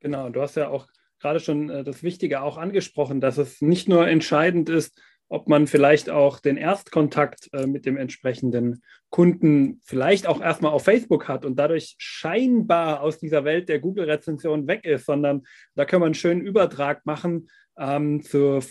Genau, 0.00 0.28
du 0.30 0.40
hast 0.40 0.54
ja 0.54 0.68
auch 0.68 0.86
gerade 1.20 1.40
schon 1.40 1.70
äh, 1.70 1.84
das 1.84 2.02
Wichtige 2.02 2.42
auch 2.42 2.56
angesprochen, 2.56 3.20
dass 3.20 3.38
es 3.38 3.60
nicht 3.60 3.88
nur 3.88 4.06
entscheidend 4.06 4.68
ist, 4.68 5.00
ob 5.28 5.48
man 5.48 5.66
vielleicht 5.66 6.10
auch 6.10 6.40
den 6.40 6.56
Erstkontakt 6.56 7.50
äh, 7.52 7.66
mit 7.66 7.86
dem 7.86 7.96
entsprechenden 7.96 8.82
Kunden 9.10 9.80
vielleicht 9.84 10.26
auch 10.26 10.40
erstmal 10.40 10.72
auf 10.72 10.84
Facebook 10.84 11.28
hat 11.28 11.44
und 11.44 11.58
dadurch 11.58 11.94
scheinbar 11.98 13.02
aus 13.02 13.18
dieser 13.18 13.44
Welt 13.44 13.68
der 13.68 13.78
Google-Rezension 13.78 14.66
weg 14.66 14.84
ist, 14.84 15.06
sondern 15.06 15.42
da 15.74 15.84
können 15.84 16.02
wir 16.02 16.06
einen 16.06 16.14
schönen 16.14 16.40
Übertrag 16.40 17.04
machen 17.06 17.48
ähm, 17.78 18.22
zur 18.22 18.62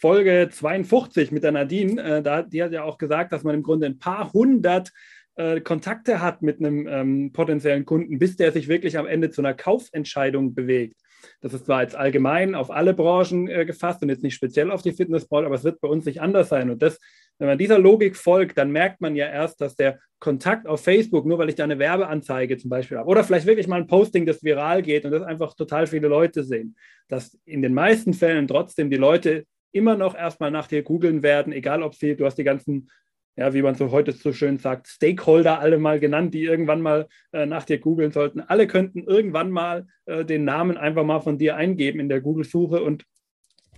Folge 0.00 0.48
52 0.50 1.32
mit 1.32 1.42
der 1.42 1.52
Nadine. 1.52 2.02
Äh, 2.02 2.22
da, 2.22 2.42
die 2.42 2.62
hat 2.62 2.72
ja 2.72 2.84
auch 2.84 2.98
gesagt, 2.98 3.32
dass 3.32 3.44
man 3.44 3.54
im 3.54 3.62
Grunde 3.62 3.86
ein 3.86 3.98
paar 3.98 4.32
hundert 4.32 4.92
äh, 5.36 5.60
Kontakte 5.60 6.20
hat 6.20 6.42
mit 6.42 6.58
einem 6.58 6.86
ähm, 6.88 7.32
potenziellen 7.32 7.84
Kunden, 7.84 8.18
bis 8.18 8.36
der 8.36 8.52
sich 8.52 8.68
wirklich 8.68 8.98
am 8.98 9.06
Ende 9.06 9.30
zu 9.30 9.40
einer 9.40 9.54
Kaufentscheidung 9.54 10.54
bewegt. 10.54 11.00
Das 11.40 11.54
ist 11.54 11.66
zwar 11.66 11.82
jetzt 11.82 11.96
allgemein 11.96 12.54
auf 12.54 12.70
alle 12.70 12.94
Branchen 12.94 13.48
äh, 13.48 13.64
gefasst 13.64 14.02
und 14.02 14.08
jetzt 14.08 14.22
nicht 14.22 14.34
speziell 14.34 14.70
auf 14.70 14.82
die 14.82 14.92
Fitnessbranche, 14.92 15.46
aber 15.46 15.54
es 15.54 15.64
wird 15.64 15.80
bei 15.80 15.88
uns 15.88 16.04
nicht 16.04 16.20
anders 16.20 16.48
sein. 16.48 16.70
Und 16.70 16.82
das, 16.82 16.98
wenn 17.38 17.48
man 17.48 17.58
dieser 17.58 17.78
Logik 17.78 18.16
folgt, 18.16 18.58
dann 18.58 18.70
merkt 18.70 19.00
man 19.00 19.14
ja 19.16 19.26
erst, 19.26 19.60
dass 19.60 19.76
der 19.76 19.98
Kontakt 20.18 20.66
auf 20.66 20.82
Facebook, 20.82 21.26
nur 21.26 21.38
weil 21.38 21.48
ich 21.48 21.54
da 21.54 21.64
eine 21.64 21.78
Werbeanzeige 21.78 22.56
zum 22.56 22.70
Beispiel 22.70 22.98
habe, 22.98 23.08
oder 23.08 23.22
vielleicht 23.22 23.46
wirklich 23.46 23.68
mal 23.68 23.80
ein 23.80 23.86
Posting, 23.86 24.26
das 24.26 24.42
viral 24.42 24.82
geht 24.82 25.04
und 25.04 25.12
das 25.12 25.22
einfach 25.22 25.54
total 25.54 25.86
viele 25.86 26.08
Leute 26.08 26.42
sehen, 26.42 26.76
dass 27.08 27.38
in 27.44 27.62
den 27.62 27.74
meisten 27.74 28.14
Fällen 28.14 28.48
trotzdem 28.48 28.90
die 28.90 28.96
Leute 28.96 29.44
immer 29.70 29.96
noch 29.96 30.16
erstmal 30.16 30.50
nach 30.50 30.66
dir 30.66 30.82
googeln 30.82 31.22
werden, 31.22 31.52
egal 31.52 31.82
ob 31.82 31.94
sie, 31.94 32.16
du 32.16 32.24
hast 32.24 32.36
die 32.36 32.44
ganzen 32.44 32.90
ja, 33.38 33.54
wie 33.54 33.62
man 33.62 33.76
so 33.76 33.92
heute 33.92 34.10
so 34.10 34.32
schön 34.32 34.58
sagt, 34.58 34.88
Stakeholder 34.88 35.60
alle 35.60 35.78
mal 35.78 36.00
genannt, 36.00 36.34
die 36.34 36.42
irgendwann 36.42 36.82
mal 36.82 37.06
äh, 37.32 37.46
nach 37.46 37.62
dir 37.62 37.78
googeln 37.78 38.10
sollten. 38.10 38.40
Alle 38.40 38.66
könnten 38.66 39.04
irgendwann 39.04 39.52
mal 39.52 39.86
äh, 40.06 40.24
den 40.24 40.44
Namen 40.44 40.76
einfach 40.76 41.04
mal 41.04 41.20
von 41.20 41.38
dir 41.38 41.54
eingeben 41.54 42.00
in 42.00 42.08
der 42.08 42.20
Google-Suche 42.20 42.82
und 42.82 43.04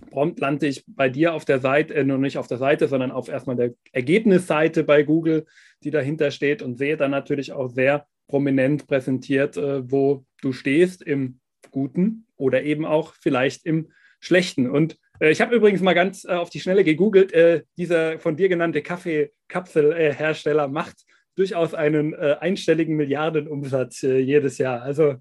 prompt 0.09 0.39
lande 0.39 0.65
ich 0.65 0.83
bei 0.87 1.09
dir 1.09 1.35
auf 1.35 1.45
der 1.45 1.59
Seite, 1.59 1.93
äh, 1.93 2.03
nur 2.03 2.17
nicht 2.17 2.39
auf 2.39 2.47
der 2.47 2.57
Seite, 2.57 2.87
sondern 2.87 3.11
auf 3.11 3.29
erstmal 3.29 3.55
der 3.55 3.75
Ergebnisseite 3.91 4.83
bei 4.83 5.03
Google, 5.03 5.45
die 5.83 5.91
dahinter 5.91 6.31
steht 6.31 6.63
und 6.63 6.79
sehe 6.79 6.97
dann 6.97 7.11
natürlich 7.11 7.53
auch 7.53 7.69
sehr 7.69 8.07
prominent 8.27 8.87
präsentiert, 8.87 9.57
äh, 9.57 9.91
wo 9.91 10.25
du 10.41 10.53
stehst 10.53 11.03
im 11.03 11.39
Guten 11.69 12.25
oder 12.35 12.63
eben 12.63 12.83
auch 12.83 13.13
vielleicht 13.13 13.63
im 13.67 13.91
Schlechten. 14.19 14.67
Und 14.67 14.97
ich 15.29 15.41
habe 15.41 15.55
übrigens 15.55 15.81
mal 15.81 15.93
ganz 15.93 16.25
äh, 16.25 16.29
auf 16.29 16.49
die 16.49 16.59
Schnelle 16.59 16.83
gegoogelt. 16.83 17.31
Äh, 17.33 17.63
dieser 17.77 18.19
von 18.19 18.35
dir 18.35 18.49
genannte 18.49 18.81
Kaffeekapselhersteller 18.81 20.67
macht 20.67 21.05
durchaus 21.35 21.73
einen 21.73 22.13
einstelligen 22.13 22.97
Milliardenumsatz 22.97 24.01
jedes 24.01 24.57
Jahr. 24.57 24.81
Also 24.81 25.15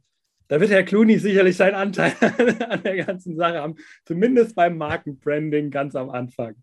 da 0.49 0.61
wird 0.61 0.73
Herr 0.73 0.83
Clooney 0.83 1.19
sicherlich 1.19 1.57
seinen 1.57 1.77
Anteil 1.77 2.13
an 2.69 2.83
der 2.83 3.05
ganzen 3.05 3.37
Sache 3.37 3.59
haben, 3.59 3.77
zumindest 4.05 4.57
beim 4.57 4.77
Markenbranding 4.77 5.71
ganz 5.71 5.95
am 5.95 6.11
Anfang. 6.11 6.57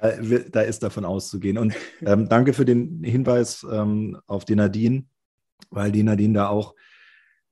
Da 0.00 0.60
ist 0.62 0.82
davon 0.82 1.04
auszugehen. 1.04 1.56
Und 1.56 1.74
ähm, 2.04 2.28
danke 2.28 2.52
für 2.52 2.64
den 2.64 3.04
Hinweis 3.04 3.64
ähm, 3.70 4.18
auf 4.26 4.44
die 4.44 4.56
Nadine, 4.56 5.04
weil 5.70 5.92
die 5.92 6.02
Nadine 6.02 6.34
da 6.34 6.48
auch 6.48 6.74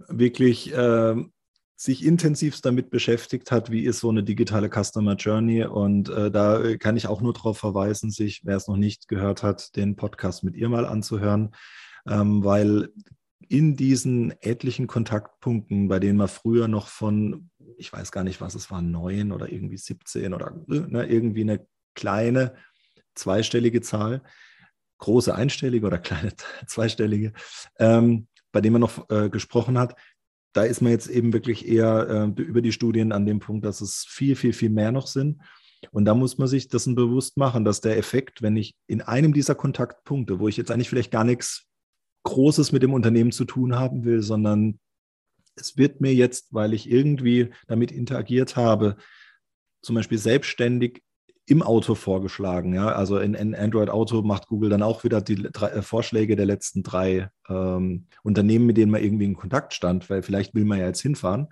wirklich 0.08 0.72
ähm, 0.76 1.32
sich 1.76 2.04
intensivst 2.04 2.64
damit 2.64 2.88
beschäftigt 2.88 3.52
hat, 3.52 3.71
wie 3.71 3.85
ist 3.85 4.00
so 4.00 4.09
eine 4.09 4.25
digitale 4.25 4.71
Customer 4.71 5.14
Journey. 5.14 5.64
Und 5.64 6.09
äh, 6.09 6.30
da 6.30 6.76
kann 6.78 6.97
ich 6.97 7.06
auch 7.06 7.21
nur 7.21 7.35
darauf 7.35 7.59
verweisen, 7.59 8.11
sich, 8.11 8.40
wer 8.45 8.56
es 8.56 8.66
noch 8.66 8.78
nicht 8.78 9.09
gehört 9.09 9.42
hat, 9.42 9.76
den 9.76 9.95
Podcast 9.95 10.42
mit 10.42 10.56
ihr 10.56 10.71
mal 10.71 10.87
anzuhören, 10.87 11.54
ähm, 12.09 12.42
weil 12.42 12.88
in 13.49 13.76
diesen 13.76 14.33
etlichen 14.40 14.87
Kontaktpunkten, 14.87 15.88
bei 15.88 16.00
denen 16.00 16.16
man 16.16 16.28
früher 16.28 16.66
noch 16.66 16.88
von, 16.88 17.50
ich 17.76 17.92
weiß 17.92 18.11
gar 18.11 18.25
nicht, 18.25 18.40
was 18.40 18.54
es 18.54 18.71
war, 18.71 18.80
neun 18.80 19.30
oder 19.30 19.52
irgendwie 19.52 19.76
17 19.76 20.33
oder 20.33 20.54
ne, 20.66 21.06
irgendwie 21.06 21.42
eine 21.42 21.66
kleine 21.95 22.54
zweistellige 23.14 23.83
Zahl, 23.83 24.23
große 24.99 25.35
einstellige 25.35 25.87
oder 25.87 25.99
kleine 25.99 26.33
zweistellige, 26.66 27.35
ähm, 27.78 28.28
bei 28.50 28.62
dem 28.62 28.73
man 28.73 28.80
noch 28.80 29.11
äh, 29.11 29.28
gesprochen 29.28 29.78
hat, 29.78 29.95
da 30.56 30.64
ist 30.64 30.80
man 30.80 30.92
jetzt 30.92 31.08
eben 31.08 31.32
wirklich 31.32 31.68
eher 31.68 32.34
äh, 32.38 32.42
über 32.42 32.62
die 32.62 32.72
Studien 32.72 33.12
an 33.12 33.26
dem 33.26 33.40
Punkt, 33.40 33.64
dass 33.64 33.80
es 33.80 34.06
viel, 34.08 34.36
viel, 34.36 34.52
viel 34.52 34.70
mehr 34.70 34.90
noch 34.90 35.06
sind. 35.06 35.42
Und 35.90 36.06
da 36.06 36.14
muss 36.14 36.38
man 36.38 36.48
sich 36.48 36.68
dessen 36.68 36.94
bewusst 36.94 37.36
machen, 37.36 37.64
dass 37.64 37.82
der 37.82 37.98
Effekt, 37.98 38.40
wenn 38.40 38.56
ich 38.56 38.75
in 38.86 39.02
einem 39.02 39.34
dieser 39.34 39.54
Kontaktpunkte, 39.54 40.40
wo 40.40 40.48
ich 40.48 40.56
jetzt 40.56 40.70
eigentlich 40.70 40.88
vielleicht 40.88 41.10
gar 41.10 41.25
nichts 41.25 41.66
Großes 42.25 42.72
mit 42.72 42.82
dem 42.82 42.94
Unternehmen 42.94 43.32
zu 43.32 43.44
tun 43.44 43.78
haben 43.78 44.04
will, 44.04 44.22
sondern 44.22 44.80
es 45.56 45.76
wird 45.76 46.00
mir 46.00 46.14
jetzt, 46.14 46.52
weil 46.54 46.72
ich 46.72 46.90
irgendwie 46.90 47.50
damit 47.66 47.92
interagiert 47.92 48.56
habe, 48.56 48.96
zum 49.82 49.94
Beispiel 49.94 50.18
selbstständig 50.18 51.02
im 51.46 51.62
Auto 51.62 51.94
vorgeschlagen. 51.94 52.74
Ja? 52.74 52.88
Also 52.88 53.18
in, 53.18 53.34
in, 53.34 53.54
Android 53.54 53.88
Auto 53.88 54.22
macht 54.22 54.48
Google 54.48 54.68
dann 54.68 54.82
auch 54.82 55.04
wieder 55.04 55.20
die 55.20 55.36
drei, 55.36 55.68
äh, 55.68 55.82
Vorschläge 55.82 56.36
der 56.36 56.46
letzten 56.46 56.82
drei 56.82 57.30
ähm, 57.48 58.06
Unternehmen, 58.22 58.66
mit 58.66 58.76
denen 58.76 58.90
man 58.90 59.02
irgendwie 59.02 59.26
in 59.26 59.36
Kontakt 59.36 59.72
stand, 59.72 60.10
weil 60.10 60.22
vielleicht 60.22 60.54
will 60.54 60.64
man 60.64 60.78
ja 60.78 60.86
jetzt 60.86 61.02
hinfahren. 61.02 61.48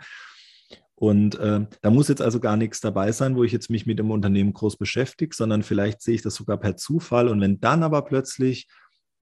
Und 0.97 1.37
äh, 1.37 1.67
da 1.81 1.91
muss 1.91 2.09
jetzt 2.09 2.23
also 2.23 2.41
gar 2.41 2.57
nichts 2.57 2.81
dabei 2.81 3.13
sein, 3.13 3.37
wo 3.37 3.45
ich 3.45 3.53
jetzt 3.53 3.71
mich 3.71 3.87
mit 3.87 3.99
dem 3.99 4.11
Unternehmen 4.11 4.53
groß 4.53 4.77
beschäftige, 4.77 5.35
sondern 5.35 5.63
vielleicht 5.63 6.03
sehe 6.03 6.15
ich 6.15 6.23
das 6.23 6.35
sogar 6.35 6.57
per 6.57 6.77
Zufall. 6.77 7.29
Und 7.29 7.41
wenn 7.41 7.61
dann 7.61 7.83
aber 7.83 8.03
plötzlich 8.03 8.69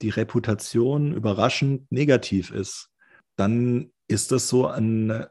die 0.01 0.09
Reputation 0.09 1.13
überraschend 1.13 1.91
negativ 1.91 2.51
ist, 2.51 2.89
dann 3.35 3.91
ist 4.07 4.31
das 4.31 4.47
so 4.47 4.67
ein 4.67 5.25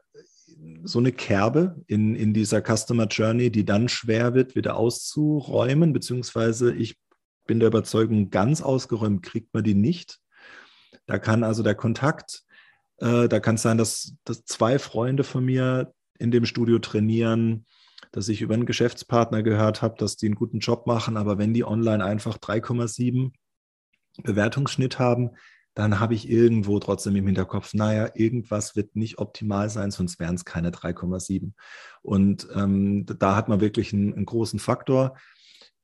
so 0.83 0.99
eine 0.99 1.11
Kerbe 1.11 1.81
in, 1.87 2.15
in 2.15 2.33
dieser 2.33 2.61
Customer 2.61 3.07
Journey, 3.07 3.51
die 3.51 3.65
dann 3.65 3.89
schwer 3.89 4.33
wird, 4.33 4.55
wieder 4.55 4.77
auszuräumen, 4.77 5.93
beziehungsweise 5.93 6.73
ich 6.73 6.97
bin 7.45 7.59
der 7.59 7.69
Überzeugung, 7.69 8.29
ganz 8.29 8.61
ausgeräumt 8.61 9.23
kriegt 9.23 9.53
man 9.53 9.63
die 9.63 9.73
nicht. 9.73 10.19
Da 11.05 11.17
kann 11.17 11.43
also 11.43 11.63
der 11.63 11.75
Kontakt, 11.75 12.43
äh, 12.97 13.27
da 13.27 13.39
kann 13.39 13.55
es 13.55 13.61
sein, 13.61 13.77
dass, 13.77 14.13
dass 14.23 14.43
zwei 14.45 14.79
Freunde 14.79 15.23
von 15.23 15.45
mir 15.45 15.93
in 16.19 16.31
dem 16.31 16.45
Studio 16.45 16.79
trainieren, 16.79 17.65
dass 18.11 18.29
ich 18.29 18.41
über 18.41 18.53
einen 18.53 18.65
Geschäftspartner 18.65 19.43
gehört 19.43 19.81
habe, 19.81 19.95
dass 19.97 20.17
die 20.17 20.27
einen 20.27 20.35
guten 20.35 20.59
Job 20.59 20.87
machen, 20.87 21.17
aber 21.17 21.37
wenn 21.37 21.53
die 21.53 21.63
online 21.63 22.03
einfach 22.03 22.37
3,7 22.37 23.31
Bewertungsschnitt 24.23 24.99
haben, 24.99 25.31
dann 25.77 25.99
habe 25.99 26.15
ich 26.15 26.27
irgendwo 26.27 26.79
trotzdem 26.79 27.15
im 27.15 27.27
Hinterkopf, 27.27 27.75
naja, 27.75 28.09
irgendwas 28.15 28.75
wird 28.75 28.95
nicht 28.95 29.19
optimal 29.19 29.69
sein, 29.69 29.91
sonst 29.91 30.19
wären 30.19 30.33
es 30.33 30.43
keine 30.43 30.71
3,7. 30.71 31.51
Und 32.01 32.47
ähm, 32.55 33.05
da 33.05 33.35
hat 33.35 33.47
man 33.47 33.61
wirklich 33.61 33.93
einen, 33.93 34.11
einen, 34.15 34.25
großen 34.25 34.57
Faktor. 34.57 35.17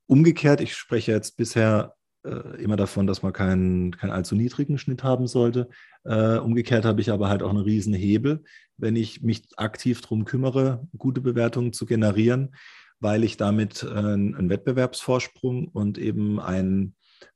Umgekehrt, 0.07 0.61
ich 0.61 0.73
spreche 0.73 1.11
jetzt 1.11 1.37
bisher 1.37 1.93
äh, 2.23 2.59
immer 2.59 2.75
davon, 2.75 3.05
dass 3.05 3.21
man 3.21 3.33
keinen, 3.33 3.95
keinen 3.95 4.09
allzu 4.09 4.33
niedrigen 4.33 4.79
Schnitt 4.79 5.03
haben 5.03 5.27
sollte. 5.27 5.69
Äh, 6.05 6.37
umgekehrt 6.37 6.85
habe 6.85 6.99
ich 6.99 7.11
aber 7.11 7.29
halt 7.29 7.43
auch 7.43 7.51
einen 7.51 7.59
riesen 7.59 7.93
Hebel, 7.93 8.43
wenn 8.77 8.95
ich 8.95 9.21
mich 9.21 9.43
aktiv 9.57 10.01
darum 10.01 10.25
kümmere, 10.25 10.87
gute 10.97 11.21
Bewertungen 11.21 11.71
zu 11.71 11.85
generieren, 11.85 12.55
weil 12.99 13.23
ich 13.23 13.37
damit 13.37 13.83
äh, 13.83 13.89
einen 13.89 14.49
Wettbewerbsvorsprung 14.49 15.67
und 15.67 15.99
eben 15.99 16.39
ein 16.39 16.95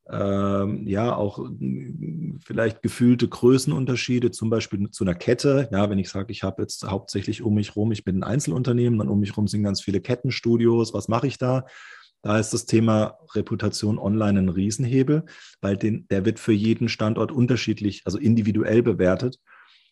ähm, 0.10 0.88
ja 0.88 1.16
auch 1.16 1.38
hm, 1.38 2.40
vielleicht 2.44 2.82
gefühlte 2.82 3.28
Größenunterschiede, 3.28 4.32
zum 4.32 4.50
Beispiel 4.50 4.90
zu 4.92 5.04
einer 5.04 5.16
Kette. 5.16 5.70
Ja, 5.72 5.90
wenn 5.90 6.00
ich 6.00 6.10
sage, 6.10 6.32
ich 6.32 6.44
habe 6.44 6.62
jetzt 6.62 6.86
hauptsächlich 6.88 7.42
um 7.42 7.56
mich 7.56 7.76
rum, 7.76 7.92
ich 7.92 8.04
bin 8.04 8.20
ein 8.20 8.24
Einzelunternehmen, 8.24 9.00
dann 9.00 9.10
um 9.10 9.20
mich 9.20 9.36
rum 9.36 9.48
sind 9.48 9.64
ganz 9.64 9.82
viele 9.82 10.02
Kettenstudios. 10.02 10.94
Was 10.94 11.08
mache 11.08 11.28
ich 11.28 11.38
da? 11.38 11.66
Da 12.22 12.40
ist 12.40 12.54
das 12.54 12.66
Thema 12.66 13.18
Reputation 13.36 14.00
online 14.00 14.40
ein 14.40 14.50
Riesenhebel, 14.50 15.26
weil 15.62 15.78
den, 15.78 16.08
der 16.10 16.26
wird 16.26 16.40
für 16.40 16.54
jeden 16.54 16.90
Standort 16.90 17.32
unterschiedlich, 17.32 18.02
also 18.06 18.18
individuell 18.18 18.82
bewertet. 18.82 19.40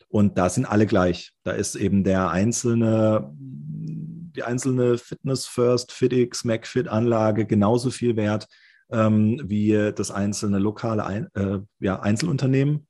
Und 0.08 0.38
da 0.38 0.50
sind 0.50 0.66
alle 0.66 0.86
gleich. 0.86 1.34
Da 1.44 1.52
ist 1.52 1.76
eben 1.76 2.04
der 2.04 2.30
einzelne, 2.30 3.32
die 3.38 4.44
einzelne 4.44 4.98
Fitness 4.98 5.46
First, 5.46 5.92
FitX, 5.92 6.44
MacFit 6.44 6.88
Anlage 6.88 7.46
genauso 7.46 7.90
viel 7.90 8.16
wert 8.16 8.48
ähm, 8.92 9.42
wie 9.44 9.92
das 9.96 10.12
einzelne 10.12 10.60
lokale 10.60 11.06
Ein 11.06 11.28
äh, 11.34 11.60
ja, 11.80 12.00
Einzelunternehmen. 12.00 12.88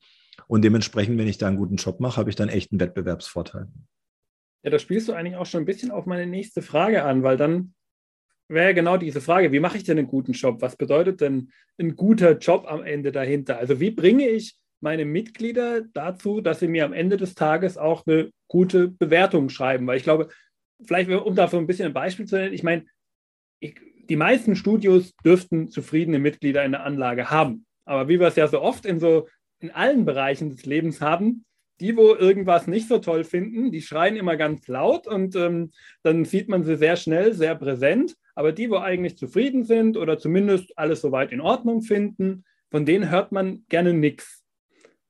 Und 0.47 0.63
dementsprechend, 0.63 1.17
wenn 1.17 1.27
ich 1.27 1.37
da 1.37 1.47
einen 1.47 1.57
guten 1.57 1.77
Job 1.77 1.99
mache, 1.99 2.17
habe 2.17 2.29
ich 2.29 2.35
dann 2.35 2.49
echt 2.49 2.71
einen 2.71 2.79
Wettbewerbsvorteil. 2.79 3.67
Ja, 4.63 4.71
da 4.71 4.79
spielst 4.79 5.07
du 5.07 5.13
eigentlich 5.13 5.35
auch 5.35 5.45
schon 5.45 5.61
ein 5.61 5.65
bisschen 5.65 5.91
auf 5.91 6.05
meine 6.05 6.25
nächste 6.25 6.61
Frage 6.61 7.03
an, 7.03 7.23
weil 7.23 7.37
dann 7.37 7.73
wäre 8.47 8.73
genau 8.73 8.97
diese 8.97 9.21
Frage, 9.21 9.51
wie 9.51 9.59
mache 9.59 9.77
ich 9.77 9.83
denn 9.83 9.97
einen 9.97 10.07
guten 10.07 10.33
Job? 10.33 10.61
Was 10.61 10.75
bedeutet 10.75 11.21
denn 11.21 11.51
ein 11.79 11.95
guter 11.95 12.37
Job 12.37 12.65
am 12.67 12.83
Ende 12.83 13.11
dahinter? 13.11 13.57
Also 13.57 13.79
wie 13.79 13.91
bringe 13.91 14.27
ich 14.27 14.55
meine 14.81 15.05
Mitglieder 15.05 15.81
dazu, 15.93 16.41
dass 16.41 16.59
sie 16.59 16.67
mir 16.67 16.85
am 16.85 16.93
Ende 16.93 17.17
des 17.17 17.33
Tages 17.33 17.77
auch 17.77 18.05
eine 18.05 18.31
gute 18.47 18.87
Bewertung 18.87 19.49
schreiben? 19.49 19.87
Weil 19.87 19.97
ich 19.97 20.03
glaube, 20.03 20.29
vielleicht 20.83 21.09
um 21.09 21.35
dafür 21.35 21.59
ein 21.59 21.67
bisschen 21.67 21.87
ein 21.87 21.93
Beispiel 21.93 22.25
zu 22.25 22.35
nennen, 22.35 22.53
ich 22.53 22.63
meine, 22.63 22.85
ich, 23.59 23.75
die 24.09 24.15
meisten 24.15 24.55
Studios 24.55 25.13
dürften 25.23 25.69
zufriedene 25.69 26.19
Mitglieder 26.19 26.63
in 26.63 26.71
der 26.71 26.83
Anlage 26.83 27.29
haben. 27.29 27.65
Aber 27.85 28.07
wie 28.07 28.19
wir 28.19 28.27
es 28.27 28.35
ja 28.35 28.47
so 28.47 28.61
oft 28.61 28.85
in 28.85 28.99
so 28.99 29.27
in 29.59 29.71
allen 29.71 30.05
Bereichen 30.05 30.49
des 30.49 30.65
Lebens 30.65 31.01
haben, 31.01 31.45
die, 31.79 31.97
wo 31.97 32.15
irgendwas 32.15 32.67
nicht 32.67 32.87
so 32.87 32.99
toll 32.99 33.23
finden, 33.23 33.71
die 33.71 33.81
schreien 33.81 34.15
immer 34.15 34.37
ganz 34.37 34.67
laut 34.67 35.07
und 35.07 35.35
ähm, 35.35 35.71
dann 36.03 36.23
sieht 36.23 36.47
man 36.47 36.63
sie 36.63 36.77
sehr 36.77 36.95
schnell, 36.95 37.33
sehr 37.33 37.55
präsent. 37.55 38.15
Aber 38.33 38.51
die, 38.51 38.69
wo 38.69 38.77
eigentlich 38.77 39.17
zufrieden 39.17 39.63
sind 39.63 39.97
oder 39.97 40.17
zumindest 40.17 40.77
alles 40.77 41.01
soweit 41.01 41.31
in 41.31 41.41
Ordnung 41.41 41.81
finden, 41.81 42.45
von 42.69 42.85
denen 42.85 43.09
hört 43.09 43.31
man 43.31 43.65
gerne 43.69 43.93
nichts. 43.93 44.43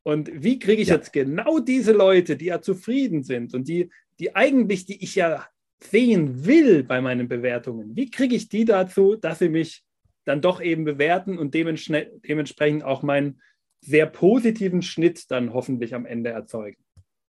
Und 0.03 0.29
wie 0.33 0.59
kriege 0.59 0.81
ich 0.81 0.89
ja. 0.89 0.95
jetzt 0.95 1.13
genau 1.13 1.59
diese 1.59 1.91
Leute, 1.91 2.35
die 2.35 2.45
ja 2.45 2.61
zufrieden 2.61 3.23
sind 3.23 3.53
und 3.53 3.67
die, 3.67 3.89
die 4.19 4.35
eigentlich, 4.35 4.85
die 4.85 5.03
ich 5.03 5.15
ja 5.15 5.47
sehen 5.89 6.45
will 6.45 6.83
bei 6.83 7.01
meinen 7.01 7.27
Bewertungen, 7.27 7.95
wie 7.95 8.09
kriege 8.09 8.35
ich 8.35 8.49
die 8.49 8.65
dazu, 8.65 9.15
dass 9.15 9.39
sie 9.39 9.49
mich 9.49 9.83
dann 10.25 10.41
doch 10.41 10.61
eben 10.61 10.85
bewerten 10.85 11.37
und 11.37 11.53
dementsprechend 11.53 12.83
auch 12.83 13.03
meinen 13.03 13.41
sehr 13.81 14.07
positiven 14.07 14.81
Schnitt 14.81 15.29
dann 15.29 15.53
hoffentlich 15.53 15.93
am 15.93 16.05
Ende 16.05 16.31
erzeugen? 16.31 16.77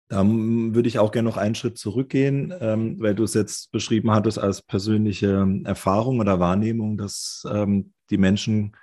Da 0.09 0.25
würde 0.27 0.89
ich 0.89 0.99
auch 0.99 1.13
gerne 1.13 1.29
noch 1.29 1.37
einen 1.37 1.55
Schritt 1.55 1.77
zurückgehen, 1.77 2.53
ähm, 2.59 2.97
weil 2.99 3.15
du 3.15 3.23
es 3.23 3.33
jetzt 3.33 3.71
beschrieben 3.71 4.11
hattest 4.11 4.39
als 4.39 4.61
persönliche 4.61 5.47
Erfahrung 5.63 6.19
oder 6.19 6.41
Wahrnehmung, 6.41 6.97
dass 6.97 7.45
ähm, 7.49 7.93
die 8.09 8.17
Menschen, 8.17 8.75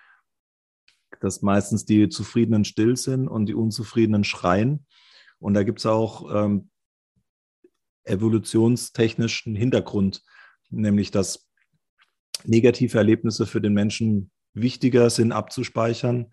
dass 1.21 1.43
meistens 1.43 1.85
die 1.85 2.09
Zufriedenen 2.09 2.65
still 2.65 2.97
sind 2.97 3.29
und 3.29 3.45
die 3.45 3.55
Unzufriedenen 3.55 4.25
schreien. 4.25 4.87
Und 5.39 5.53
da 5.53 5.65
gibt 5.65 5.81
es 5.81 5.87
auch 5.87 6.35
ähm, 6.35 6.71
evolutionstechnischen 8.09 9.55
Hintergrund, 9.55 10.23
nämlich 10.71 11.11
dass 11.11 11.49
negative 12.45 12.99
Erlebnisse 12.99 13.47
für 13.47 13.61
den 13.61 13.75
Menschen 13.75 14.31
wichtiger 14.55 15.11
sind 15.11 15.33
abzuspeichern 15.33 16.33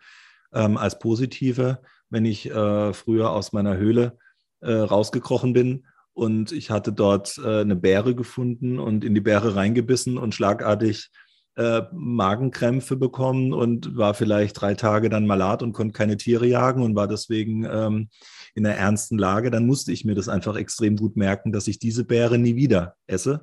ähm, 0.53 0.77
als 0.77 0.99
positive. 0.99 1.81
Wenn 2.09 2.25
ich 2.25 2.49
äh, 2.49 2.93
früher 2.93 3.31
aus 3.31 3.53
meiner 3.53 3.77
Höhle 3.77 4.17
äh, 4.61 4.71
rausgekrochen 4.71 5.53
bin 5.53 5.85
und 6.13 6.51
ich 6.51 6.69
hatte 6.69 6.93
dort 6.93 7.37
äh, 7.37 7.61
eine 7.61 7.75
Beere 7.75 8.15
gefunden 8.15 8.79
und 8.79 9.03
in 9.03 9.13
die 9.13 9.21
Beere 9.21 9.55
reingebissen 9.55 10.17
und 10.17 10.33
schlagartig 10.33 11.09
äh, 11.55 11.83
Magenkrämpfe 11.93 12.95
bekommen 12.95 13.53
und 13.53 13.95
war 13.95 14.13
vielleicht 14.13 14.59
drei 14.59 14.73
Tage 14.73 15.09
dann 15.09 15.25
malat 15.25 15.63
und 15.63 15.73
konnte 15.73 15.93
keine 15.93 16.17
Tiere 16.17 16.47
jagen 16.47 16.83
und 16.83 16.95
war 16.95 17.07
deswegen 17.07 17.63
ähm, 17.65 18.09
in 18.55 18.65
einer 18.65 18.75
ernsten 18.75 19.17
Lage, 19.17 19.51
dann 19.51 19.65
musste 19.65 19.91
ich 19.91 20.05
mir 20.05 20.15
das 20.15 20.29
einfach 20.29 20.55
extrem 20.55 20.97
gut 20.97 21.15
merken, 21.15 21.51
dass 21.51 21.67
ich 21.67 21.79
diese 21.79 22.05
Beere 22.05 22.37
nie 22.37 22.55
wieder 22.55 22.95
esse, 23.07 23.41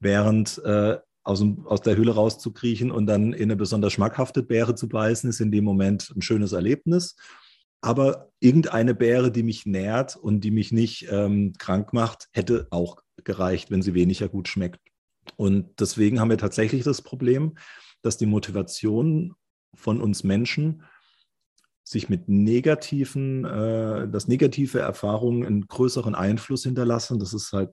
während 0.00 0.58
äh, 0.64 0.98
aus, 1.24 1.44
aus 1.64 1.82
der 1.82 1.96
Höhle 1.96 2.14
rauszukriechen 2.14 2.90
und 2.90 3.06
dann 3.06 3.32
in 3.32 3.44
eine 3.44 3.56
besonders 3.56 3.92
schmackhafte 3.92 4.42
Beere 4.42 4.74
zu 4.74 4.88
beißen, 4.88 5.28
ist 5.28 5.40
in 5.40 5.52
dem 5.52 5.64
Moment 5.64 6.12
ein 6.16 6.22
schönes 6.22 6.52
Erlebnis. 6.52 7.16
Aber 7.80 8.30
irgendeine 8.40 8.94
Beere, 8.94 9.30
die 9.30 9.42
mich 9.42 9.66
nährt 9.66 10.16
und 10.16 10.40
die 10.40 10.50
mich 10.50 10.72
nicht 10.72 11.06
ähm, 11.10 11.52
krank 11.58 11.92
macht, 11.92 12.28
hätte 12.32 12.66
auch 12.70 12.96
gereicht, 13.24 13.70
wenn 13.70 13.82
sie 13.82 13.94
weniger 13.94 14.28
gut 14.28 14.48
schmeckt. 14.48 14.80
Und 15.36 15.80
deswegen 15.80 16.20
haben 16.20 16.30
wir 16.30 16.38
tatsächlich 16.38 16.84
das 16.84 17.02
Problem, 17.02 17.56
dass 18.02 18.16
die 18.16 18.26
Motivation 18.26 19.34
von 19.74 20.00
uns 20.00 20.24
Menschen, 20.24 20.82
sich 21.84 22.08
mit 22.08 22.28
negativen, 22.28 23.44
äh, 23.44 24.08
dass 24.08 24.28
negative 24.28 24.78
Erfahrungen 24.78 25.46
einen 25.46 25.66
größeren 25.66 26.14
Einfluss 26.14 26.62
hinterlassen. 26.64 27.18
Das 27.18 27.32
ist 27.32 27.52
halt 27.52 27.70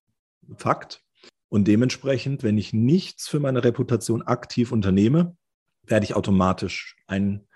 Fakt. 0.56 1.02
Und 1.50 1.68
dementsprechend, 1.68 2.44
wenn 2.44 2.58
ich 2.58 2.74
nichts 2.74 3.28
für 3.28 3.40
meine 3.40 3.64
Reputation 3.64 4.22
aktiv 4.22 4.72
unternehme, 4.72 5.36
werde 5.84 6.06
ich 6.06 6.16
automatisch 6.16 6.96
ein 7.08 7.48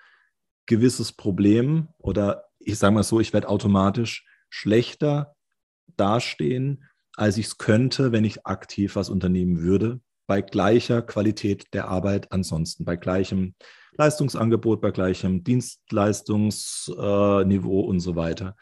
gewisses 0.65 1.13
Problem 1.13 1.89
oder 1.97 2.45
ich 2.59 2.77
sage 2.77 2.93
mal 2.93 3.03
so, 3.03 3.19
ich 3.19 3.33
werde 3.33 3.49
automatisch 3.49 4.25
schlechter 4.49 5.35
dastehen, 5.97 6.85
als 7.19 7.37
ich 7.37 7.45
es 7.47 7.57
könnte, 7.57 8.13
wenn 8.13 8.23
ich 8.23 8.45
aktiv 8.45 8.95
was 8.95 9.09
unternehmen 9.09 9.61
würde, 9.61 9.99
bei 10.25 10.41
gleicher 10.41 11.01
Qualität 11.01 11.65
der 11.73 11.89
Arbeit 11.89 12.31
ansonsten, 12.31 12.85
bei 12.85 12.95
gleichem 12.95 13.55
Leistungsangebot, 13.97 14.79
bei 14.79 14.91
gleichem 14.91 15.43
Dienstleistungsniveau 15.43 17.81
und 17.81 17.99
so 17.99 18.15
weiter. 18.15 18.55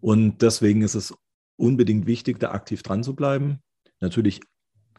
Und 0.00 0.40
deswegen 0.40 0.80
ist 0.80 0.94
es 0.94 1.12
unbedingt 1.56 2.06
wichtig, 2.06 2.40
da 2.40 2.52
aktiv 2.52 2.82
dran 2.82 3.02
zu 3.02 3.14
bleiben. 3.14 3.62
Natürlich 4.00 4.40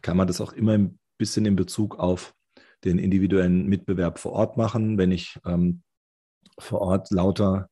kann 0.03 0.15
man 0.15 0.27
das 0.27 0.39
auch 0.39 0.53
immer 0.53 0.73
ein 0.73 0.99
bisschen 1.17 1.45
in 1.45 1.55
Bezug 1.55 1.97
auf 1.97 2.35
den 2.83 2.99
individuellen 2.99 3.65
Mitbewerb 3.65 4.19
vor 4.19 4.33
Ort 4.33 4.55
machen. 4.55 4.99
Wenn 4.99 5.11
ich 5.11 5.39
ähm, 5.45 5.81
vor 6.59 6.81
Ort 6.81 7.09
lauter 7.09 7.71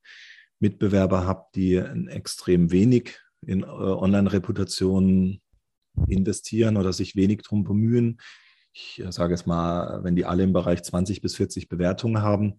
Mitbewerber 0.59 1.27
habe, 1.27 1.45
die 1.53 1.75
extrem 1.75 2.71
wenig 2.71 3.19
in 3.45 3.63
äh, 3.63 3.65
Online-Reputationen 3.65 5.41
investieren 6.07 6.77
oder 6.77 6.93
sich 6.93 7.15
wenig 7.15 7.41
darum 7.43 7.63
bemühen, 7.63 8.19
ich 8.73 9.01
äh, 9.03 9.11
sage 9.11 9.33
es 9.33 9.45
mal, 9.45 10.03
wenn 10.03 10.15
die 10.15 10.25
alle 10.25 10.43
im 10.43 10.53
Bereich 10.53 10.83
20 10.83 11.21
bis 11.21 11.35
40 11.35 11.69
Bewertungen 11.69 12.21
haben, 12.21 12.57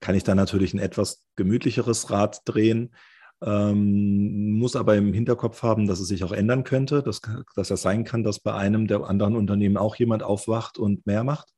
kann 0.00 0.14
ich 0.14 0.24
da 0.24 0.34
natürlich 0.34 0.72
ein 0.74 0.78
etwas 0.78 1.24
gemütlicheres 1.36 2.10
Rad 2.10 2.40
drehen. 2.46 2.94
Ähm, 3.42 4.58
muss 4.58 4.76
aber 4.76 4.96
im 4.96 5.12
Hinterkopf 5.14 5.62
haben, 5.62 5.86
dass 5.86 6.00
es 6.00 6.08
sich 6.08 6.24
auch 6.24 6.32
ändern 6.32 6.64
könnte, 6.64 7.02
dass, 7.02 7.22
dass 7.54 7.70
es 7.70 7.82
sein 7.82 8.04
kann, 8.04 8.22
dass 8.22 8.40
bei 8.40 8.54
einem 8.54 8.86
der 8.86 9.04
anderen 9.04 9.36
Unternehmen 9.36 9.78
auch 9.78 9.96
jemand 9.96 10.22
aufwacht 10.22 10.78
und 10.78 11.06
mehr 11.06 11.24
macht, 11.24 11.54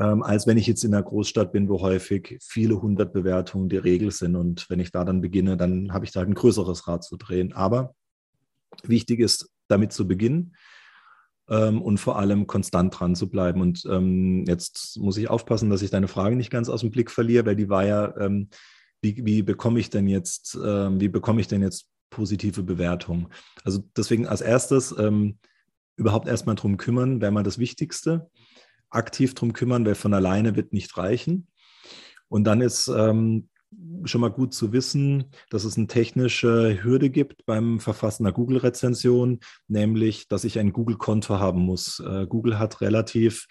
ähm, 0.00 0.22
als 0.22 0.46
wenn 0.46 0.58
ich 0.58 0.66
jetzt 0.66 0.84
in 0.84 0.94
einer 0.94 1.02
Großstadt 1.02 1.52
bin, 1.52 1.68
wo 1.68 1.80
häufig 1.82 2.38
viele 2.40 2.80
hundert 2.80 3.12
Bewertungen 3.12 3.68
die 3.68 3.76
Regel 3.76 4.10
sind. 4.10 4.34
Und 4.36 4.68
wenn 4.70 4.80
ich 4.80 4.92
da 4.92 5.04
dann 5.04 5.20
beginne, 5.20 5.56
dann 5.56 5.92
habe 5.92 6.04
ich 6.04 6.12
da 6.12 6.22
ein 6.22 6.34
größeres 6.34 6.88
Rad 6.88 7.04
zu 7.04 7.16
drehen. 7.16 7.52
Aber 7.52 7.94
wichtig 8.84 9.20
ist, 9.20 9.50
damit 9.68 9.92
zu 9.92 10.08
beginnen. 10.08 10.54
ähm, 11.50 11.82
und 11.82 11.98
vor 11.98 12.18
allem 12.18 12.46
konstant 12.46 12.98
dran 12.98 13.14
zu 13.14 13.28
bleiben. 13.28 13.60
Und 13.60 13.84
ähm, 13.90 14.44
jetzt 14.46 14.98
muss 14.98 15.16
ich 15.18 15.28
aufpassen, 15.28 15.68
dass 15.68 15.82
ich 15.82 15.90
deine 15.90 16.08
Frage 16.08 16.36
nicht 16.36 16.50
ganz 16.50 16.68
aus 16.68 16.80
dem 16.80 16.90
Blick 16.90 17.10
verliere, 17.10 17.44
weil 17.44 17.56
die 17.56 17.68
war 17.68 17.84
ja, 17.84 18.16
ähm, 18.16 18.48
wie, 19.02 19.24
wie 19.24 19.42
bekomme 19.42 19.80
ich 19.80 19.90
denn 19.90 20.08
jetzt, 20.08 20.58
ähm, 20.64 21.00
wie 21.00 21.08
bekomme 21.08 21.40
ich 21.40 21.48
denn 21.48 21.62
jetzt 21.62 21.86
positive 22.10 22.62
Bewertungen? 22.62 23.28
Also 23.64 23.82
deswegen 23.96 24.26
als 24.26 24.40
erstes 24.40 24.94
ähm, 24.96 25.38
überhaupt 25.96 26.28
erstmal 26.28 26.54
drum 26.54 26.76
kümmern, 26.76 27.20
wäre 27.20 27.32
mal 27.32 27.42
das 27.42 27.58
Wichtigste. 27.58 28.30
Aktiv 28.90 29.34
drum 29.34 29.52
kümmern, 29.52 29.86
weil 29.86 29.94
von 29.94 30.14
alleine 30.14 30.56
wird 30.56 30.72
nicht 30.72 30.96
reichen. 30.96 31.46
Und 32.28 32.44
dann 32.44 32.60
ist 32.60 32.88
ähm, 32.88 33.48
schon 34.04 34.20
mal 34.20 34.30
gut 34.30 34.54
zu 34.54 34.72
wissen, 34.72 35.26
dass 35.50 35.64
es 35.64 35.76
eine 35.76 35.86
technische 35.86 36.82
Hürde 36.82 37.10
gibt 37.10 37.46
beim 37.46 37.80
Verfassen 37.80 38.24
einer 38.24 38.32
Google-Rezension, 38.32 39.40
nämlich, 39.68 40.28
dass 40.28 40.44
ich 40.44 40.58
ein 40.58 40.72
Google-Konto 40.72 41.38
haben 41.38 41.60
muss. 41.60 42.00
Äh, 42.00 42.26
Google 42.26 42.58
hat 42.58 42.80
relativ 42.80 43.46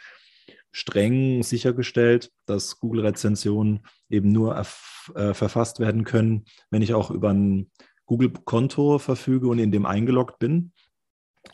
streng 0.71 1.41
sichergestellt, 1.43 2.32
dass 2.45 2.80
Google-Rezensionen 2.80 3.82
eben 4.10 4.32
nur 4.32 4.58
äh, 4.58 5.34
verfasst 5.34 5.80
werden 5.80 6.04
können, 6.04 6.45
wenn 6.69 6.82
ich 6.82 6.93
auch 6.93 7.12
über 7.12 7.30
ein 7.30 7.71
Google-Konto 8.06 8.99
verfüge 8.99 9.47
und 9.47 9.60
in 9.60 9.71
dem 9.71 9.86
eingeloggt 9.86 10.39
bin. 10.39 10.73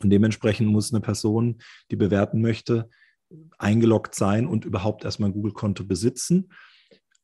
Und 0.01 0.09
dementsprechend 0.09 0.67
muss 0.67 0.93
eine 0.93 1.01
Person, 1.01 1.61
die 1.91 1.95
bewerten 1.95 2.41
möchte, 2.41 2.89
eingeloggt 3.57 4.15
sein 4.15 4.47
und 4.47 4.65
überhaupt 4.65 5.05
erstmal 5.05 5.29
ein 5.29 5.33
Google-Konto 5.33 5.85
besitzen. 5.85 6.49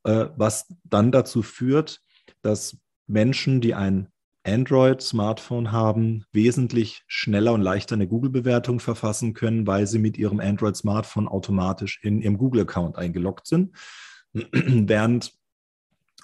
Äh, 0.04 0.28
was 0.36 0.68
dann 0.84 1.12
dazu 1.12 1.42
führt, 1.42 2.02
dass 2.42 2.78
Menschen, 3.08 3.62
die 3.62 3.74
ein 3.74 4.08
Android-Smartphone 4.44 5.72
haben, 5.72 6.26
wesentlich 6.32 7.04
schneller 7.08 7.54
und 7.54 7.62
leichter 7.62 7.96
eine 7.96 8.08
Google-Bewertung 8.08 8.80
verfassen 8.80 9.34
können, 9.34 9.68
weil 9.68 9.86
sie 9.86 10.00
mit 10.00 10.18
ihrem 10.18 10.40
Android-Smartphone 10.40 11.28
automatisch 11.28 12.00
in 12.02 12.22
ihrem 12.22 12.38
Google-Account 12.38 12.98
eingeloggt 12.98 13.46
sind. 13.46 13.76
Während 14.34 15.34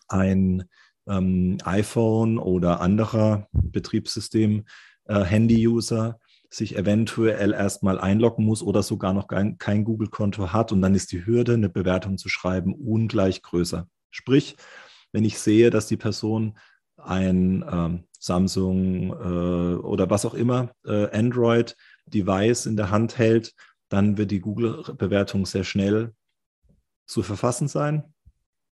ein 0.07 0.63
ähm, 1.07 1.57
iPhone 1.63 2.39
oder 2.39 2.81
anderer 2.81 3.47
Betriebssystem 3.51 4.65
äh, 5.05 5.23
sich 6.49 6.77
eventuell 6.77 7.53
erstmal 7.53 7.99
einloggen 7.99 8.45
muss 8.45 8.63
oder 8.63 8.83
sogar 8.83 9.13
noch 9.13 9.27
kein, 9.27 9.57
kein 9.57 9.83
Google-Konto 9.83 10.53
hat. 10.53 10.71
Und 10.71 10.81
dann 10.81 10.95
ist 10.95 11.11
die 11.11 11.25
Hürde, 11.25 11.53
eine 11.53 11.69
Bewertung 11.69 12.17
zu 12.17 12.29
schreiben, 12.29 12.73
ungleich 12.73 13.41
größer. 13.41 13.87
Sprich, 14.11 14.55
wenn 15.11 15.25
ich 15.25 15.39
sehe, 15.39 15.69
dass 15.69 15.87
die 15.87 15.97
Person 15.97 16.57
ein 16.97 17.63
ähm, 17.69 18.03
Samsung 18.19 19.11
äh, 19.11 19.75
oder 19.75 20.09
was 20.09 20.25
auch 20.25 20.33
immer, 20.33 20.71
äh, 20.85 21.09
Android-Device 21.11 22.65
in 22.65 22.77
der 22.77 22.91
Hand 22.91 23.17
hält, 23.17 23.53
dann 23.89 24.17
wird 24.17 24.31
die 24.31 24.41
Google-Bewertung 24.41 25.45
sehr 25.45 25.63
schnell 25.63 26.13
zu 27.05 27.23
verfassen 27.23 27.67
sein. 27.67 28.13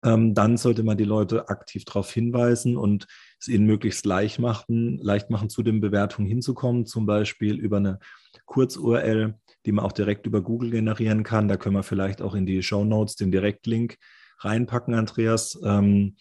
Ähm, 0.05 0.35
dann 0.35 0.57
sollte 0.57 0.83
man 0.83 0.97
die 0.97 1.05
Leute 1.05 1.49
aktiv 1.49 1.85
darauf 1.85 2.13
hinweisen 2.13 2.77
und 2.77 3.07
es 3.41 3.49
ihnen 3.49 3.67
möglichst 3.67 4.05
leicht 4.05 4.39
machen, 4.39 4.99
leicht 4.99 5.31
machen, 5.31 5.49
zu 5.49 5.63
den 5.63 5.81
Bewertungen 5.81 6.29
hinzukommen, 6.29 6.87
zum 6.87 7.07
Beispiel 7.07 7.59
über 7.59 7.77
eine 7.77 7.99
Kurz-URL, 8.47 9.39
die 9.65 9.73
man 9.73 9.85
auch 9.85 9.93
direkt 9.93 10.27
über 10.27 10.43
Google 10.43 10.71
generieren 10.71 11.23
kann. 11.23 11.49
Da 11.49 11.57
können 11.57 11.77
wir 11.77 11.83
vielleicht 11.83 12.21
auch 12.23 12.35
in 12.35 12.47
die 12.47 12.63
Show 12.63 12.85
Notes 12.85 13.17
den 13.17 13.31
Direktlink 13.31 13.99
reinpacken, 14.39 14.95
Andreas, 14.95 15.59
ähm, 15.65 16.17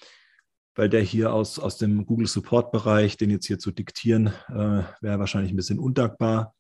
weil 0.75 0.89
der 0.89 1.01
hier 1.01 1.33
aus, 1.33 1.59
aus 1.59 1.77
dem 1.77 2.05
Google 2.05 2.27
Support-Bereich, 2.27 3.17
den 3.17 3.29
jetzt 3.29 3.47
hier 3.47 3.59
zu 3.59 3.71
diktieren, 3.71 4.27
äh, 4.49 4.83
wäre 5.01 5.19
wahrscheinlich 5.19 5.51
ein 5.51 5.57
bisschen 5.57 5.79
undankbar 5.79 6.55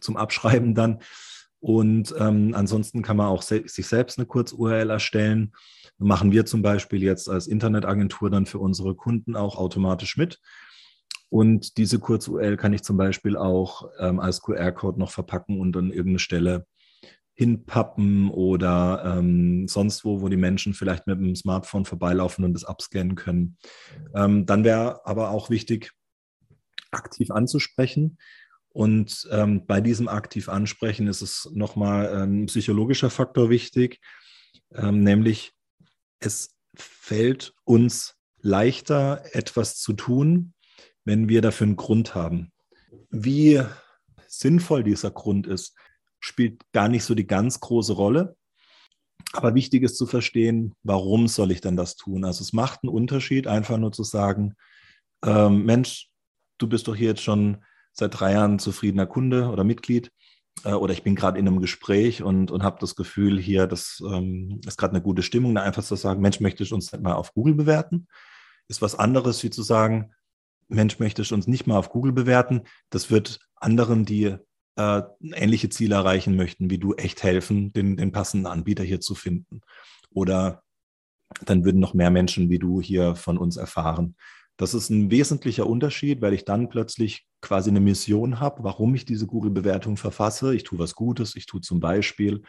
zum 0.00 0.16
Abschreiben 0.16 0.74
dann. 0.74 1.00
Und 1.62 2.14
ähm, 2.18 2.52
ansonsten 2.54 3.02
kann 3.02 3.16
man 3.16 3.28
auch 3.28 3.40
se 3.40 3.62
sich 3.66 3.86
selbst 3.86 4.18
eine 4.18 4.26
Kurz-URL 4.26 4.90
erstellen 4.90 5.52
machen 6.02 6.32
wir 6.32 6.46
zum 6.46 6.62
Beispiel 6.62 7.02
jetzt 7.02 7.28
als 7.28 7.46
Internetagentur 7.46 8.30
dann 8.30 8.46
für 8.46 8.58
unsere 8.58 8.94
Kunden 8.94 9.36
auch 9.36 9.56
automatisch 9.56 10.16
mit. 10.16 10.40
Und 11.28 11.78
diese 11.78 11.98
Kurz-URL 11.98 12.56
kann 12.56 12.74
ich 12.74 12.82
zum 12.82 12.96
Beispiel 12.96 13.36
auch 13.36 13.88
ähm, 13.98 14.20
als 14.20 14.42
QR-Code 14.42 14.98
noch 14.98 15.10
verpacken 15.10 15.60
und 15.60 15.76
an 15.76 15.90
irgendeine 15.90 16.18
Stelle 16.18 16.66
hinpappen 17.34 18.30
oder 18.30 19.16
ähm, 19.18 19.66
sonst 19.66 20.04
wo, 20.04 20.20
wo 20.20 20.28
die 20.28 20.36
Menschen 20.36 20.74
vielleicht 20.74 21.06
mit 21.06 21.18
dem 21.18 21.34
Smartphone 21.34 21.86
vorbeilaufen 21.86 22.44
und 22.44 22.52
das 22.52 22.64
abscannen 22.64 23.14
können. 23.14 23.56
Ähm, 24.14 24.44
dann 24.44 24.64
wäre 24.64 25.06
aber 25.06 25.30
auch 25.30 25.48
wichtig, 25.48 25.92
aktiv 26.90 27.30
anzusprechen. 27.30 28.18
Und 28.72 29.28
ähm, 29.30 29.66
bei 29.66 29.80
diesem 29.80 30.08
aktiv 30.08 30.48
ansprechen 30.48 31.06
ist 31.06 31.20
es 31.20 31.50
nochmal 31.52 32.22
ein 32.22 32.46
psychologischer 32.46 33.10
Faktor 33.10 33.50
wichtig, 33.50 34.00
ähm, 34.74 35.02
nämlich 35.02 35.52
es 36.20 36.56
fällt 36.74 37.52
uns 37.64 38.14
leichter, 38.40 39.22
etwas 39.32 39.76
zu 39.76 39.92
tun, 39.92 40.54
wenn 41.04 41.28
wir 41.28 41.42
dafür 41.42 41.66
einen 41.66 41.76
Grund 41.76 42.14
haben. 42.14 42.50
Wie 43.10 43.62
sinnvoll 44.26 44.84
dieser 44.84 45.10
Grund 45.10 45.46
ist, 45.46 45.76
spielt 46.18 46.62
gar 46.72 46.88
nicht 46.88 47.04
so 47.04 47.14
die 47.14 47.26
ganz 47.26 47.60
große 47.60 47.92
Rolle. 47.92 48.36
Aber 49.32 49.54
wichtig 49.54 49.82
ist 49.82 49.96
zu 49.96 50.06
verstehen, 50.06 50.74
warum 50.82 51.28
soll 51.28 51.50
ich 51.52 51.60
denn 51.60 51.76
das 51.76 51.96
tun? 51.96 52.24
Also 52.24 52.42
es 52.42 52.52
macht 52.52 52.80
einen 52.82 52.92
Unterschied, 52.92 53.46
einfach 53.46 53.78
nur 53.78 53.92
zu 53.92 54.04
sagen, 54.04 54.54
ähm, 55.24 55.64
Mensch, 55.64 56.08
du 56.58 56.68
bist 56.68 56.88
doch 56.88 56.96
hier 56.96 57.08
jetzt 57.08 57.22
schon 57.22 57.64
seit 57.92 58.18
drei 58.18 58.32
Jahren 58.32 58.58
zufriedener 58.58 59.06
Kunde 59.06 59.48
oder 59.48 59.64
Mitglied 59.64 60.10
äh, 60.64 60.72
oder 60.72 60.92
ich 60.92 61.02
bin 61.02 61.14
gerade 61.14 61.38
in 61.38 61.46
einem 61.46 61.60
Gespräch 61.60 62.22
und, 62.22 62.50
und 62.50 62.62
habe 62.62 62.78
das 62.80 62.96
Gefühl, 62.96 63.40
hier, 63.40 63.66
das 63.66 64.02
ähm, 64.06 64.60
ist 64.66 64.78
gerade 64.78 64.94
eine 64.94 65.02
gute 65.02 65.22
Stimmung, 65.22 65.54
da 65.54 65.62
einfach 65.62 65.84
zu 65.84 65.96
sagen, 65.96 66.20
Mensch, 66.20 66.40
möchte 66.40 66.62
ich 66.62 66.72
uns 66.72 66.92
nicht 66.92 67.02
mal 67.02 67.14
auf 67.14 67.34
Google 67.34 67.54
bewerten? 67.54 68.06
Ist 68.68 68.82
was 68.82 68.94
anderes, 68.94 69.42
wie 69.42 69.50
zu 69.50 69.62
sagen, 69.62 70.12
Mensch, 70.68 70.98
möchte 70.98 71.22
ich 71.22 71.32
uns 71.32 71.46
nicht 71.46 71.66
mal 71.66 71.76
auf 71.76 71.90
Google 71.90 72.12
bewerten? 72.12 72.62
Das 72.90 73.10
wird 73.10 73.40
anderen, 73.56 74.04
die 74.04 74.36
äh, 74.76 75.02
ähnliche 75.34 75.68
Ziele 75.68 75.96
erreichen 75.96 76.36
möchten, 76.36 76.70
wie 76.70 76.78
du, 76.78 76.94
echt 76.94 77.22
helfen, 77.22 77.72
den, 77.72 77.96
den 77.96 78.12
passenden 78.12 78.46
Anbieter 78.46 78.84
hier 78.84 79.00
zu 79.00 79.14
finden. 79.14 79.60
Oder 80.10 80.62
dann 81.44 81.64
würden 81.64 81.80
noch 81.80 81.94
mehr 81.94 82.10
Menschen 82.10 82.50
wie 82.50 82.58
du 82.58 82.80
hier 82.80 83.16
von 83.16 83.38
uns 83.38 83.56
erfahren. 83.56 84.16
Das 84.56 84.74
ist 84.74 84.90
ein 84.90 85.10
wesentlicher 85.10 85.66
Unterschied, 85.66 86.20
weil 86.20 86.34
ich 86.34 86.44
dann 86.44 86.68
plötzlich 86.68 87.26
quasi 87.42 87.68
eine 87.68 87.80
Mission 87.80 88.40
habe, 88.40 88.64
warum 88.64 88.94
ich 88.94 89.04
diese 89.04 89.26
Google-Bewertung 89.26 89.98
verfasse. 89.98 90.54
Ich 90.54 90.62
tue 90.62 90.78
was 90.78 90.94
Gutes. 90.94 91.36
Ich 91.36 91.46
tue 91.46 91.60
zum 91.60 91.80
Beispiel 91.80 92.42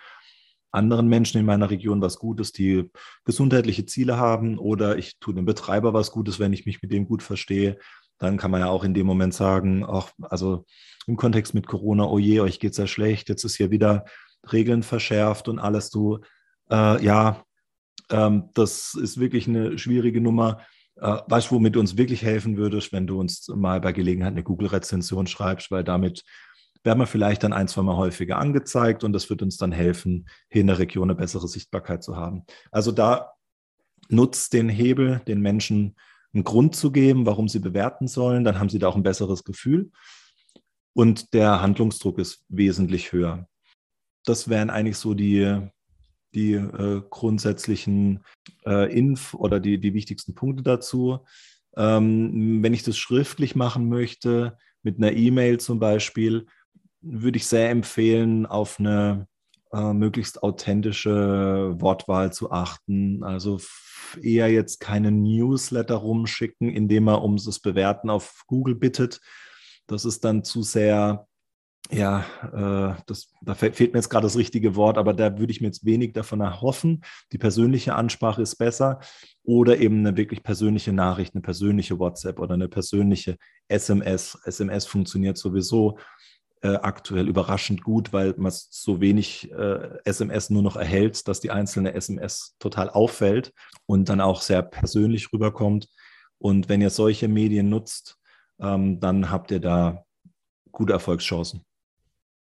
anderen 0.72 1.08
Menschen 1.08 1.40
in 1.40 1.46
meiner 1.46 1.70
Region 1.70 2.02
was 2.02 2.18
Gutes, 2.18 2.52
die 2.52 2.90
gesundheitliche 3.26 3.86
Ziele 3.86 4.18
haben, 4.18 4.58
oder 4.58 4.98
ich 4.98 5.20
tue 5.20 5.34
dem 5.34 5.46
Betreiber 5.46 5.94
was 5.94 6.12
Gutes, 6.12 6.40
wenn 6.40 6.54
ich 6.54 6.66
mich 6.66 6.82
mit 6.82 6.92
dem 6.92 7.06
gut 7.06 7.22
verstehe. 7.22 7.78
Dann 8.18 8.38
kann 8.38 8.52
man 8.52 8.62
ja 8.62 8.70
auch 8.70 8.84
in 8.84 8.94
dem 8.94 9.06
Moment 9.06 9.34
sagen, 9.34 9.84
auch, 9.84 10.10
also 10.22 10.66
im 11.06 11.16
Kontext 11.16 11.54
mit 11.54 11.68
Corona, 11.68 12.06
oh 12.06 12.18
je, 12.18 12.40
euch 12.40 12.60
geht's 12.60 12.78
ja 12.78 12.88
schlecht, 12.88 13.30
jetzt 13.30 13.44
ist 13.44 13.56
hier 13.56 13.70
wieder 13.70 14.06
Regeln 14.52 14.84
verschärft 14.84 15.48
und 15.48 15.60
alles. 15.60 15.90
Du, 15.90 16.20
äh, 16.72 17.04
ja, 17.04 17.44
ähm, 18.10 18.50
das 18.54 18.96
ist 18.96 19.20
wirklich 19.20 19.48
eine 19.48 19.78
schwierige 19.78 20.22
Nummer. 20.22 20.62
Äh, 20.98 21.18
weißt 21.28 21.52
du, 21.52 21.56
womit 21.56 21.76
du 21.76 21.80
uns 21.80 21.98
wirklich 21.98 22.24
helfen 22.24 22.58
würdest, 22.58 22.92
wenn 22.92 23.08
du 23.08 23.20
uns 23.20 23.48
mal 23.48 23.82
bei 23.82 23.92
Gelegenheit 23.92 24.34
eine 24.34 24.44
Google-Rezension 24.44 25.28
schreibst, 25.28 25.72
weil 25.72 25.84
damit 25.84 26.24
werden 26.84 27.00
wir 27.00 27.08
vielleicht 27.08 27.44
dann 27.44 27.54
ein, 27.54 27.68
zwei 27.68 27.82
Mal 27.82 27.96
häufiger 27.96 28.38
angezeigt 28.38 29.04
und 29.04 29.14
das 29.14 29.30
wird 29.30 29.42
uns 29.42 29.58
dann 29.58 29.72
helfen, 29.72 30.28
hier 30.50 30.62
in 30.62 30.68
der 30.68 30.80
Region 30.80 31.10
eine 31.10 31.16
bessere 31.16 31.48
Sichtbarkeit 31.48 32.04
zu 32.04 32.18
haben. 32.18 32.44
Also 32.72 32.92
da 32.92 33.34
nutzt 34.10 34.54
den 34.54 34.70
Hebel, 34.70 35.22
den 35.28 35.42
Menschen 35.42 35.96
einen 36.34 36.44
Grund 36.44 36.76
zu 36.76 36.92
geben, 36.92 37.26
warum 37.26 37.48
sie 37.48 37.60
bewerten 37.60 38.08
sollen, 38.08 38.44
dann 38.44 38.60
haben 38.60 38.70
sie 38.70 38.80
da 38.80 38.88
auch 38.88 38.96
ein 38.96 39.04
besseres 39.04 39.44
Gefühl 39.44 39.92
und 40.94 41.34
der 41.34 41.62
Handlungsdruck 41.62 42.20
ist 42.20 42.46
wesentlich 42.50 43.12
höher. 43.12 43.48
Das 44.26 44.50
wären 44.50 44.70
eigentlich 44.70 44.98
so 44.98 45.14
die, 45.14 45.70
die 46.34 46.54
äh, 46.54 47.02
grundsätzlichen 47.10 48.24
äh, 48.66 48.92
Inf 48.96 49.34
oder 49.34 49.60
die, 49.60 49.80
die 49.80 49.94
wichtigsten 49.94 50.36
Punkte 50.36 50.64
dazu. 50.64 51.20
Ähm, 51.76 52.62
wenn 52.62 52.74
ich 52.74 52.84
das 52.84 52.98
schriftlich 52.98 53.56
machen 53.56 53.90
möchte, 53.90 54.58
mit 54.84 54.98
einer 54.98 55.14
E-Mail 55.14 55.60
zum 55.60 55.80
Beispiel, 55.80 56.46
würde 57.02 57.38
ich 57.38 57.48
sehr 57.48 57.70
empfehlen, 57.70 58.46
auf 58.46 58.80
eine 58.80 59.28
äh, 59.74 59.94
möglichst 59.94 60.44
authentische 60.44 61.76
Wortwahl 61.80 62.32
zu 62.32 62.52
achten. 62.52 63.24
Also 63.24 63.60
eher 64.22 64.50
jetzt 64.52 64.80
keine 64.80 65.12
Newsletter 65.12 65.96
rumschicken, 65.96 66.70
indem 66.70 67.08
er 67.08 67.24
um 67.24 67.38
das 67.38 67.60
Bewerten 67.60 68.10
auf 68.10 68.44
Google 68.48 68.76
bittet. 68.76 69.20
Das 69.88 70.06
ist 70.06 70.24
dann 70.24 70.44
zu 70.44 70.62
sehr 70.62 71.28
ja, 71.92 72.26
äh, 72.54 73.02
das, 73.06 73.30
da 73.42 73.56
fehlt 73.56 73.94
mir 73.94 74.00
jetzt 74.00 74.10
gerade 74.10 74.26
das 74.26 74.38
richtige 74.38 74.76
Wort, 74.76 74.98
aber 74.98 75.14
da 75.14 75.38
würde 75.38 75.52
ich 75.52 75.62
mir 75.62 75.68
jetzt 75.68 75.86
wenig 75.86 76.14
davon 76.14 76.40
erhoffen. 76.40 77.04
Die 77.32 77.38
persönliche 77.38 77.96
Ansprache 77.96 78.42
ist 78.42 78.56
besser 78.56 79.00
oder 79.44 79.78
eben 79.78 80.00
eine 80.00 80.16
wirklich 80.16 80.44
persönliche 80.44 80.94
Nachricht, 80.94 81.36
eine 81.36 81.42
persönliche 81.42 82.00
WhatsApp 82.00 82.40
oder 82.40 82.54
eine 82.54 82.70
persönliche 82.70 83.38
SMS. 83.68 84.40
SMS 84.46 84.86
funktioniert 84.86 85.38
sowieso 85.38 85.98
äh, 86.62 86.76
aktuell 86.76 87.28
überraschend 87.28 87.84
gut, 87.84 88.14
weil 88.14 88.34
man 88.38 88.54
so 88.54 89.02
wenig 89.02 89.52
äh, 89.52 89.98
SMS 90.06 90.50
nur 90.50 90.64
noch 90.64 90.78
erhält, 90.78 91.28
dass 91.28 91.42
die 91.42 91.52
einzelne 91.52 91.94
SMS 91.94 92.56
total 92.60 92.90
auffällt 92.90 93.54
und 93.86 94.08
dann 94.08 94.22
auch 94.22 94.42
sehr 94.42 94.62
persönlich 94.62 95.34
rüberkommt. 95.34 95.90
Und 96.38 96.70
wenn 96.70 96.82
ihr 96.82 96.90
solche 96.90 97.28
Medien 97.28 97.70
nutzt, 97.70 98.18
ähm, 98.62 99.02
dann 99.02 99.30
habt 99.30 99.52
ihr 99.52 99.60
da 99.60 100.06
gute 100.72 100.94
Erfolgschancen. 100.94 101.66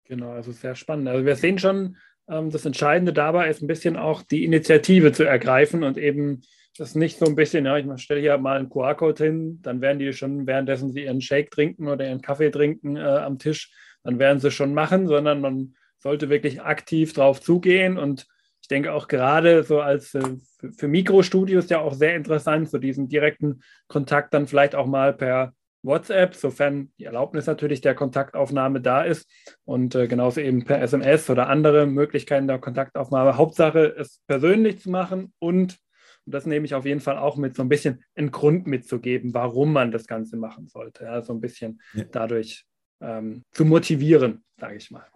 Genau, 0.09 0.31
also 0.31 0.53
sehr 0.53 0.75
spannend. 0.75 1.09
Also 1.09 1.25
wir 1.25 1.37
sehen 1.37 1.59
schon, 1.59 1.97
ähm, 2.29 2.51
das 2.51 2.65
Entscheidende 2.65 3.13
dabei 3.13 3.49
ist 3.49 3.63
ein 3.63 3.67
bisschen 3.67 3.97
auch 3.97 4.23
die 4.23 4.45
Initiative 4.45 5.13
zu 5.13 5.25
ergreifen 5.25 5.83
und 5.83 5.99
eben 5.99 6.43
das 6.79 6.95
nicht 6.95 7.19
so 7.19 7.27
ein 7.27 7.35
bisschen, 7.37 7.65
ja, 7.65 7.77
ich 7.77 8.03
stelle 8.03 8.21
hier 8.21 8.37
mal 8.39 8.59
einen 8.59 8.69
QR-Code 8.69 9.25
hin, 9.25 9.59
dann 9.63 9.81
werden 9.81 9.99
die 9.99 10.13
schon, 10.13 10.47
währenddessen 10.47 10.93
sie 10.93 11.05
ihren 11.05 11.21
Shake 11.21 11.51
trinken 11.51 11.89
oder 11.89 12.07
ihren 12.07 12.21
Kaffee 12.21 12.51
trinken 12.51 12.97
äh, 12.97 13.01
am 13.01 13.39
Tisch, 13.39 13.73
dann 14.05 14.19
werden 14.19 14.41
sie 14.41 14.51
schon 14.51 14.75
machen, 14.75 15.07
sondern 15.07 15.41
man 15.41 15.75
sollte 15.99 16.29
wirklich 16.29 16.61
aktiv 16.63 17.13
drauf 17.13 17.41
zugehen 17.41 17.99
und 17.99 18.27
ich 18.61 18.69
denke 18.69 18.93
auch 18.93 19.09
gerade 19.09 19.63
so 19.63 19.81
als 19.81 20.15
äh, 20.15 20.21
für, 20.59 20.73
für 20.73 20.89
Mikrostudios 20.89 21.69
ja 21.71 21.81
auch 21.81 21.95
sehr 21.95 22.15
interessant, 22.15 22.69
so 22.69 22.79
diesen 22.79 23.09
direkten 23.09 23.63
Kontakt 23.89 24.35
dann 24.35 24.47
vielleicht 24.47 24.75
auch 24.75 24.87
mal 24.87 25.15
per 25.15 25.55
WhatsApp, 25.87 26.35
sofern 26.35 26.93
die 26.99 27.05
Erlaubnis 27.05 27.47
natürlich 27.47 27.81
der 27.81 27.95
Kontaktaufnahme 27.95 28.81
da 28.81 29.03
ist 29.03 29.31
und 29.65 29.95
äh, 29.95 30.09
genauso 30.09 30.41
eben 30.41 30.65
per 30.65 30.83
SMS 30.83 31.31
oder 31.31 31.49
andere 31.49 31.87
Möglichkeiten 31.87 32.49
der 32.49 32.59
Kontaktaufnahme. 32.59 33.37
Hauptsache, 33.37 33.95
es 33.97 34.21
persönlich 34.27 34.81
zu 34.81 34.91
machen 34.91 35.33
und, 35.39 35.79
und 36.27 36.35
das 36.35 36.45
nehme 36.45 36.67
ich 36.67 36.75
auf 36.75 36.85
jeden 36.85 37.01
Fall 37.01 37.17
auch 37.17 37.37
mit, 37.37 37.57
so 37.57 37.63
ein 37.63 37.69
bisschen 37.69 38.05
einen 38.15 38.31
Grund 38.31 38.67
mitzugeben, 38.67 39.33
warum 39.33 39.73
man 39.73 39.93
das 39.93 40.07
Ganze 40.07 40.37
machen 40.37 40.69
sollte. 40.69 41.05
Ja, 41.05 41.23
so 41.23 41.33
ein 41.33 41.41
bisschen 41.41 41.81
ja. 41.95 42.05
dadurch 42.05 42.67
ähm, 43.01 43.45
zu 43.53 43.65
motivieren, 43.65 44.45
sage 44.59 44.77
ich 44.77 44.91
mal. 44.91 45.07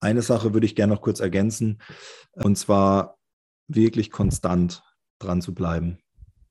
Eine 0.00 0.22
Sache 0.22 0.52
würde 0.52 0.66
ich 0.66 0.74
gerne 0.74 0.94
noch 0.94 1.00
kurz 1.00 1.20
ergänzen, 1.20 1.78
und 2.32 2.56
zwar 2.56 3.16
wirklich 3.68 4.10
konstant 4.10 4.82
dran 5.18 5.40
zu 5.40 5.54
bleiben. 5.54 5.98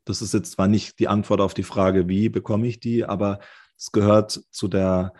Das 0.05 0.21
ist 0.21 0.33
jetzt 0.33 0.51
zwar 0.53 0.67
nicht 0.67 0.99
die 0.99 1.07
Antwort 1.07 1.41
auf 1.41 1.53
die 1.53 1.63
Frage, 1.63 2.07
wie 2.07 2.29
bekomme 2.29 2.67
ich 2.67 2.79
die, 2.79 3.05
aber 3.05 3.39
es 3.77 3.91
gehört 3.91 4.43
zu 4.51 4.67
der 4.67 5.13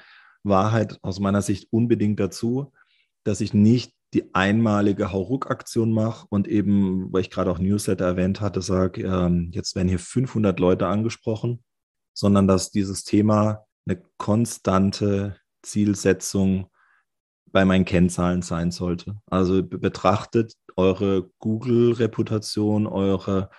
Wahrheit 0.44 1.00
aus 1.02 1.20
meiner 1.20 1.42
Sicht 1.42 1.68
unbedingt 1.72 2.20
dazu, 2.20 2.72
dass 3.24 3.42
ich 3.42 3.54
nicht 3.54 3.94
die 4.14 4.34
einmalige 4.34 5.12
Hauruck-Aktion 5.12 5.92
mache 5.92 6.26
und 6.30 6.48
eben, 6.48 7.12
weil 7.12 7.22
ich 7.22 7.32
gerade 7.32 7.52
auch 7.52 7.60
Newsletter 7.60 8.06
erwähnt 8.06 8.40
hatte, 8.40 8.62
sage, 8.62 9.02
ähm, 9.02 9.50
jetzt 9.52 9.76
werden 9.76 9.90
hier 9.90 10.00
500 10.00 10.60
Leute 10.60 10.88
angesprochen, 10.88 11.64
sondern 12.14 12.48
dass 12.48 12.72
dieses 12.72 13.04
Thema 13.04 13.66
eine 13.86 14.02
konstante 14.18 15.36
Zielsetzung 15.64 16.70
bei 17.52 17.66
meinen 17.66 17.86
Kennzahlen 17.86 18.42
sein 18.42 18.72
sollte. 18.72 19.18
Also 19.26 19.64
betrachtet 19.64 20.54
eure 20.78 21.30
Google-Reputation, 21.40 22.88
eure 22.88 23.50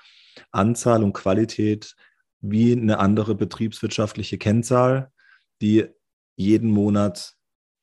Anzahl 0.50 1.02
und 1.02 1.12
Qualität 1.12 1.94
wie 2.40 2.72
eine 2.72 2.98
andere 2.98 3.34
betriebswirtschaftliche 3.34 4.38
Kennzahl, 4.38 5.10
die 5.60 5.86
jeden 6.36 6.70
Monat 6.70 7.34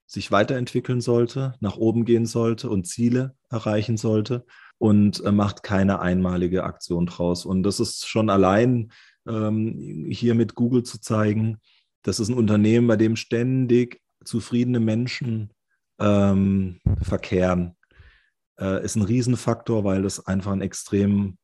sich 0.06 0.32
weiterentwickeln 0.32 1.02
sollte, 1.02 1.56
nach 1.60 1.78
oben 1.78 2.06
gehen 2.06 2.26
sollte 2.26 2.70
und 2.70 2.88
Ziele 2.88 3.36
erreichen 3.50 3.98
sollte 3.98 4.46
und 4.78 5.24
äh, 5.24 5.32
macht 5.32 5.64
keine 5.64 6.00
einmalige 6.02 6.64
Aktion 6.64 7.08
draus. 7.08 7.46
Und 7.46 7.64
das 7.64 7.80
ist 7.80 8.08
schon 8.08 8.30
allein 8.30 8.92
ähm, 9.28 10.06
hier 10.10 10.36
mit 10.36 10.56
Google 10.56 10.84
zu 10.84 11.00
zeigen, 11.00 11.58
das 12.04 12.20
ist 12.20 12.30
ein 12.30 12.36
Unternehmen, 12.36 12.88
bei 12.88 12.98
dem 12.98 13.16
ständig 13.16 14.02
zufriedene 14.24 14.80
Menschen 14.80 15.52
ähm, 16.00 16.80
verkehren. 17.02 17.76
Äh, 18.60 18.84
ist 18.84 18.96
ein 18.96 19.04
Riesenfaktor, 19.04 19.84
weil 19.84 20.04
das 20.04 20.26
einfach 20.28 20.52
ein 20.52 20.62
extrem 20.62 21.38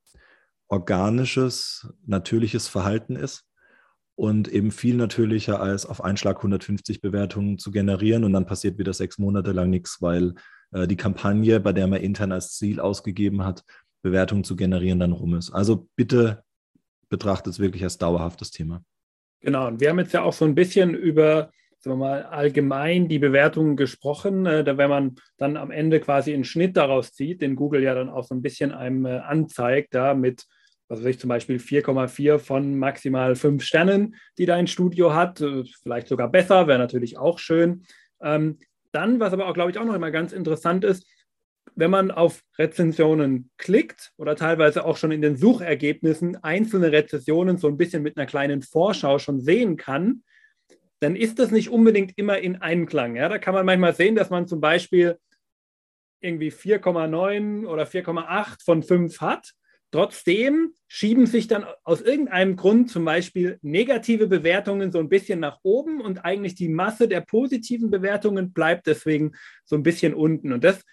organisches, 0.69 1.91
natürliches 2.05 2.67
Verhalten 2.67 3.15
ist 3.15 3.45
und 4.15 4.47
eben 4.47 4.71
viel 4.71 4.95
natürlicher 4.95 5.59
als 5.59 5.85
auf 5.85 6.03
einen 6.03 6.17
Schlag 6.17 6.37
150 6.37 7.01
Bewertungen 7.01 7.57
zu 7.57 7.71
generieren 7.71 8.23
und 8.23 8.33
dann 8.33 8.45
passiert 8.45 8.77
wieder 8.77 8.93
sechs 8.93 9.17
Monate 9.17 9.51
lang 9.51 9.69
nichts, 9.69 10.01
weil 10.01 10.35
äh, 10.71 10.87
die 10.87 10.95
Kampagne, 10.95 11.59
bei 11.59 11.73
der 11.73 11.87
man 11.87 12.01
intern 12.01 12.31
als 12.31 12.55
Ziel 12.55 12.79
ausgegeben 12.79 13.43
hat, 13.43 13.63
Bewertungen 14.01 14.43
zu 14.43 14.55
generieren, 14.55 14.99
dann 14.99 15.11
rum 15.11 15.35
ist. 15.35 15.51
Also 15.51 15.87
bitte 15.95 16.43
betrachtet 17.09 17.53
es 17.53 17.59
wirklich 17.59 17.83
als 17.83 17.97
dauerhaftes 17.97 18.51
Thema. 18.51 18.83
Genau, 19.41 19.67
und 19.67 19.81
wir 19.81 19.89
haben 19.89 19.99
jetzt 19.99 20.13
ja 20.13 20.21
auch 20.21 20.33
so 20.33 20.45
ein 20.45 20.55
bisschen 20.55 20.93
über 20.93 21.51
sagen 21.81 21.97
wir 21.97 22.07
mal, 22.07 22.23
allgemein 22.23 23.07
die 23.07 23.19
Bewertungen 23.19 23.77
gesprochen. 23.77 24.45
Äh, 24.45 24.63
da, 24.63 24.77
wenn 24.77 24.89
man 24.89 25.15
dann 25.37 25.57
am 25.57 25.71
Ende 25.71 25.99
quasi 25.99 26.33
einen 26.33 26.43
Schnitt 26.43 26.77
daraus 26.77 27.13
zieht, 27.13 27.41
den 27.41 27.55
Google 27.55 27.83
ja 27.83 27.95
dann 27.95 28.09
auch 28.09 28.25
so 28.25 28.35
ein 28.35 28.41
bisschen 28.41 28.71
einem 28.71 29.05
äh, 29.05 29.19
anzeigt, 29.19 29.95
da 29.95 30.13
mit 30.13 30.45
was 30.89 30.99
weiß 30.99 31.05
ich, 31.05 31.19
zum 31.19 31.29
Beispiel 31.29 31.57
4,4 31.57 32.39
von 32.39 32.77
maximal 32.77 33.35
5 33.35 33.63
Sternen, 33.63 34.15
die 34.37 34.47
dein 34.47 34.67
Studio 34.67 35.13
hat. 35.13 35.39
Äh, 35.39 35.63
vielleicht 35.81 36.07
sogar 36.07 36.29
besser, 36.29 36.67
wäre 36.67 36.79
natürlich 36.79 37.17
auch 37.17 37.39
schön. 37.39 37.83
Ähm, 38.21 38.57
dann, 38.91 39.19
was 39.19 39.31
aber 39.31 39.47
auch, 39.47 39.53
glaube 39.53 39.69
ich, 39.71 39.77
auch 39.77 39.85
noch 39.85 39.93
immer 39.93 40.11
ganz 40.11 40.33
interessant 40.33 40.83
ist, 40.83 41.07
wenn 41.75 41.91
man 41.91 42.09
auf 42.09 42.41
Rezensionen 42.57 43.51
klickt 43.57 44.11
oder 44.17 44.35
teilweise 44.35 44.83
auch 44.83 44.97
schon 44.97 45.11
in 45.11 45.21
den 45.21 45.37
Suchergebnissen 45.37 46.43
einzelne 46.43 46.91
Rezensionen 46.91 47.57
so 47.57 47.67
ein 47.67 47.77
bisschen 47.77 48.01
mit 48.01 48.17
einer 48.17 48.25
kleinen 48.25 48.63
Vorschau 48.63 49.19
schon 49.19 49.39
sehen 49.39 49.77
kann, 49.77 50.23
dann 50.99 51.15
ist 51.15 51.37
das 51.37 51.51
nicht 51.51 51.69
unbedingt 51.69 52.17
immer 52.17 52.39
in 52.39 52.61
Einklang. 52.61 53.15
Ja? 53.15 53.29
Da 53.29 53.37
kann 53.37 53.53
man 53.53 53.65
manchmal 53.65 53.93
sehen, 53.93 54.15
dass 54.15 54.31
man 54.31 54.47
zum 54.47 54.59
Beispiel 54.59 55.19
irgendwie 56.19 56.51
4,9 56.51 57.67
oder 57.67 57.83
4,8 57.83 58.65
von 58.65 58.83
5 58.83 59.21
hat 59.21 59.53
Trotzdem 59.91 60.73
schieben 60.87 61.25
sich 61.25 61.47
dann 61.47 61.65
aus 61.83 62.01
irgendeinem 62.01 62.55
Grund 62.55 62.91
zum 62.91 63.05
Beispiel 63.05 63.57
negative 63.63 64.27
Bewertungen 64.27 64.91
so 64.91 64.99
ein 64.99 65.09
bisschen 65.09 65.39
nach 65.39 65.59
oben 65.63 65.99
und 65.99 66.23
eigentlich 66.25 66.53
die 66.53 66.69
Masse 66.69 67.07
der 67.07 67.21
positiven 67.21 67.89
Bewertungen 67.89 68.53
bleibt 68.53 68.85
deswegen 68.85 69.31
so 69.65 69.75
ein 69.75 69.83
bisschen 69.83 70.13
unten. 70.13 70.53
Und 70.53 70.63
das 70.63 70.83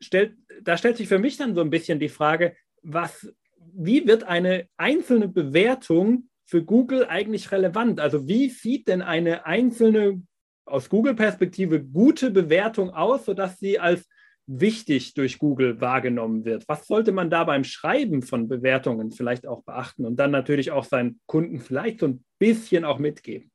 stellt, 0.00 0.34
da 0.62 0.76
stellt 0.76 0.96
sich 0.96 1.06
für 1.06 1.20
mich 1.20 1.36
dann 1.36 1.54
so 1.54 1.60
ein 1.60 1.70
bisschen 1.70 2.00
die 2.00 2.08
Frage, 2.08 2.56
was, 2.82 3.32
wie 3.72 4.06
wird 4.06 4.24
eine 4.24 4.66
einzelne 4.76 5.28
Bewertung 5.28 6.28
für 6.44 6.64
Google 6.64 7.06
eigentlich 7.06 7.52
relevant? 7.52 8.00
Also 8.00 8.26
wie 8.26 8.48
sieht 8.48 8.88
denn 8.88 9.02
eine 9.02 9.46
einzelne 9.46 10.22
aus 10.64 10.88
Google-Perspektive 10.88 11.82
gute 11.82 12.30
Bewertung 12.30 12.90
aus, 12.90 13.26
sodass 13.26 13.58
sie 13.58 13.78
als 13.78 14.08
wichtig 14.50 15.14
durch 15.14 15.38
Google 15.38 15.80
wahrgenommen 15.80 16.44
wird. 16.44 16.64
Was 16.66 16.86
sollte 16.86 17.12
man 17.12 17.30
da 17.30 17.44
beim 17.44 17.62
Schreiben 17.62 18.22
von 18.22 18.48
Bewertungen 18.48 19.12
vielleicht 19.12 19.46
auch 19.46 19.62
beachten 19.62 20.04
und 20.04 20.16
dann 20.16 20.32
natürlich 20.32 20.72
auch 20.72 20.84
seinen 20.84 21.20
Kunden 21.26 21.60
vielleicht 21.60 22.00
so 22.00 22.08
ein 22.08 22.24
bisschen 22.38 22.84
auch 22.84 22.98
mitgeben? 22.98 23.50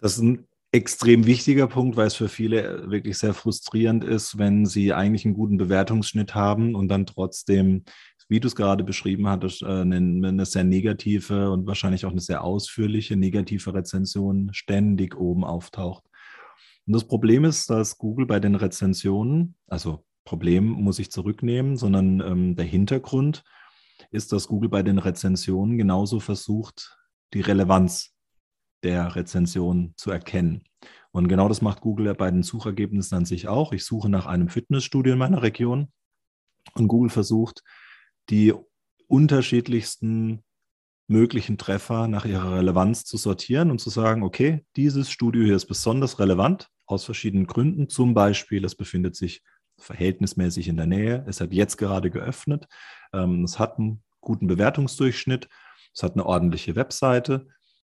Das 0.00 0.16
ist 0.16 0.22
ein 0.22 0.46
extrem 0.70 1.24
wichtiger 1.24 1.66
Punkt, 1.66 1.96
weil 1.96 2.08
es 2.08 2.14
für 2.14 2.28
viele 2.28 2.90
wirklich 2.90 3.16
sehr 3.16 3.32
frustrierend 3.32 4.04
ist, 4.04 4.36
wenn 4.36 4.66
sie 4.66 4.92
eigentlich 4.92 5.24
einen 5.24 5.34
guten 5.34 5.56
Bewertungsschnitt 5.56 6.34
haben 6.34 6.74
und 6.74 6.88
dann 6.88 7.06
trotzdem, 7.06 7.84
wie 8.28 8.40
du 8.40 8.48
es 8.48 8.56
gerade 8.56 8.84
beschrieben 8.84 9.28
hattest, 9.28 9.62
äh, 9.62 9.66
eine, 9.66 10.28
eine 10.28 10.44
sehr 10.44 10.64
negative 10.64 11.50
und 11.52 11.66
wahrscheinlich 11.66 12.04
auch 12.04 12.10
eine 12.10 12.20
sehr 12.20 12.44
ausführliche 12.44 13.16
negative 13.16 13.72
Rezension 13.72 14.50
ständig 14.52 15.16
oben 15.16 15.44
auftaucht. 15.44 16.04
Und 16.86 16.92
das 16.92 17.04
Problem 17.04 17.44
ist, 17.44 17.70
dass 17.70 17.96
Google 17.96 18.26
bei 18.26 18.40
den 18.40 18.56
Rezensionen, 18.56 19.54
also 19.66 20.04
Problem 20.24 20.66
muss 20.66 20.98
ich 20.98 21.10
zurücknehmen, 21.10 21.76
sondern 21.76 22.20
ähm, 22.20 22.56
der 22.56 22.64
Hintergrund 22.64 23.44
ist, 24.10 24.32
dass 24.32 24.48
Google 24.48 24.70
bei 24.70 24.82
den 24.82 24.98
Rezensionen 24.98 25.78
genauso 25.78 26.20
versucht, 26.20 26.98
die 27.32 27.40
Relevanz 27.40 28.14
der 28.82 29.16
Rezension 29.16 29.94
zu 29.96 30.10
erkennen. 30.10 30.64
Und 31.10 31.28
genau 31.28 31.48
das 31.48 31.62
macht 31.62 31.80
Google 31.80 32.14
bei 32.14 32.30
den 32.30 32.42
Suchergebnissen 32.42 33.18
an 33.18 33.24
sich 33.24 33.48
auch. 33.48 33.72
Ich 33.72 33.84
suche 33.84 34.08
nach 34.08 34.26
einem 34.26 34.48
Fitnessstudio 34.48 35.12
in 35.12 35.18
meiner 35.18 35.42
Region 35.42 35.92
und 36.74 36.88
Google 36.88 37.10
versucht, 37.10 37.62
die 38.30 38.52
unterschiedlichsten 39.06 40.42
möglichen 41.06 41.58
Treffer 41.58 42.08
nach 42.08 42.24
ihrer 42.24 42.56
Relevanz 42.56 43.04
zu 43.04 43.16
sortieren 43.16 43.70
und 43.70 43.78
zu 43.78 43.90
sagen, 43.90 44.22
okay, 44.22 44.64
dieses 44.76 45.10
Studio 45.10 45.44
hier 45.44 45.56
ist 45.56 45.66
besonders 45.66 46.18
relevant 46.18 46.70
aus 46.86 47.04
verschiedenen 47.04 47.46
Gründen. 47.46 47.88
Zum 47.88 48.14
Beispiel, 48.14 48.64
es 48.64 48.74
befindet 48.74 49.14
sich 49.14 49.42
verhältnismäßig 49.78 50.68
in 50.68 50.76
der 50.76 50.86
Nähe. 50.86 51.24
Es 51.26 51.40
hat 51.40 51.52
jetzt 51.52 51.76
gerade 51.76 52.10
geöffnet. 52.10 52.66
Ähm, 53.12 53.44
es 53.44 53.58
hat 53.58 53.78
einen 53.78 54.02
guten 54.20 54.46
Bewertungsdurchschnitt. 54.46 55.48
Es 55.94 56.02
hat 56.02 56.14
eine 56.14 56.26
ordentliche 56.26 56.76
Webseite 56.76 57.48